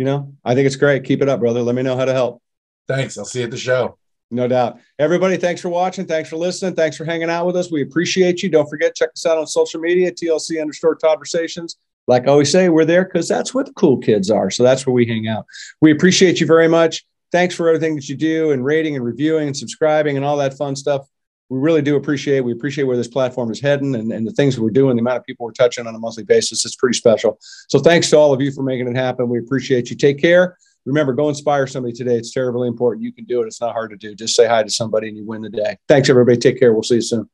you 0.00 0.06
know, 0.06 0.34
I 0.42 0.54
think 0.54 0.66
it's 0.66 0.76
great. 0.76 1.04
Keep 1.04 1.20
it 1.20 1.28
up, 1.28 1.40
brother. 1.40 1.60
Let 1.60 1.74
me 1.74 1.82
know 1.82 1.94
how 1.94 2.06
to 2.06 2.14
help. 2.14 2.40
Thanks. 2.88 3.18
I'll 3.18 3.26
see 3.26 3.40
you 3.40 3.44
at 3.44 3.50
the 3.50 3.58
show. 3.58 3.98
No 4.30 4.48
doubt. 4.48 4.78
Everybody, 4.98 5.36
thanks 5.36 5.60
for 5.60 5.68
watching. 5.68 6.06
Thanks 6.06 6.30
for 6.30 6.38
listening. 6.38 6.74
Thanks 6.74 6.96
for 6.96 7.04
hanging 7.04 7.28
out 7.28 7.44
with 7.44 7.54
us. 7.54 7.70
We 7.70 7.82
appreciate 7.82 8.42
you. 8.42 8.48
Don't 8.48 8.66
forget, 8.66 8.94
check 8.96 9.10
us 9.10 9.26
out 9.26 9.36
on 9.36 9.46
social 9.46 9.78
media, 9.78 10.10
TLC 10.10 10.58
underscore 10.58 10.96
conversations. 10.96 11.76
Like 12.06 12.26
I 12.26 12.30
always 12.30 12.50
say, 12.50 12.70
we're 12.70 12.86
there 12.86 13.04
because 13.04 13.28
that's 13.28 13.52
where 13.52 13.62
the 13.62 13.74
cool 13.74 13.98
kids 13.98 14.30
are. 14.30 14.50
So 14.50 14.62
that's 14.62 14.86
where 14.86 14.94
we 14.94 15.04
hang 15.04 15.28
out. 15.28 15.44
We 15.82 15.92
appreciate 15.92 16.40
you 16.40 16.46
very 16.46 16.66
much. 16.66 17.04
Thanks 17.30 17.54
for 17.54 17.68
everything 17.68 17.94
that 17.96 18.08
you 18.08 18.16
do 18.16 18.52
and 18.52 18.64
rating 18.64 18.96
and 18.96 19.04
reviewing 19.04 19.48
and 19.48 19.56
subscribing 19.56 20.16
and 20.16 20.24
all 20.24 20.38
that 20.38 20.56
fun 20.56 20.76
stuff 20.76 21.06
we 21.50 21.58
really 21.58 21.82
do 21.82 21.96
appreciate. 21.96 22.40
We 22.40 22.52
appreciate 22.52 22.84
where 22.84 22.96
this 22.96 23.08
platform 23.08 23.50
is 23.50 23.60
heading 23.60 23.96
and, 23.96 24.12
and 24.12 24.26
the 24.26 24.30
things 24.30 24.58
we're 24.58 24.70
doing, 24.70 24.96
the 24.96 25.00
amount 25.00 25.18
of 25.18 25.24
people 25.24 25.44
we're 25.44 25.52
touching 25.52 25.86
on 25.86 25.94
a 25.94 25.98
monthly 25.98 26.22
basis. 26.22 26.64
It's 26.64 26.76
pretty 26.76 26.96
special. 26.96 27.38
So 27.68 27.80
thanks 27.80 28.08
to 28.10 28.16
all 28.16 28.32
of 28.32 28.40
you 28.40 28.52
for 28.52 28.62
making 28.62 28.86
it 28.86 28.96
happen. 28.96 29.28
We 29.28 29.40
appreciate 29.40 29.90
you. 29.90 29.96
Take 29.96 30.20
care. 30.20 30.56
Remember, 30.86 31.12
go 31.12 31.28
inspire 31.28 31.66
somebody 31.66 31.92
today. 31.92 32.16
It's 32.16 32.32
terribly 32.32 32.68
important. 32.68 33.02
You 33.02 33.12
can 33.12 33.24
do 33.24 33.42
it. 33.42 33.46
It's 33.46 33.60
not 33.60 33.72
hard 33.72 33.90
to 33.90 33.96
do. 33.96 34.14
Just 34.14 34.34
say 34.34 34.46
hi 34.46 34.62
to 34.62 34.70
somebody 34.70 35.08
and 35.08 35.16
you 35.16 35.26
win 35.26 35.42
the 35.42 35.50
day. 35.50 35.76
Thanks, 35.88 36.08
everybody. 36.08 36.38
Take 36.38 36.58
care. 36.58 36.72
We'll 36.72 36.84
see 36.84 36.94
you 36.96 37.02
soon. 37.02 37.28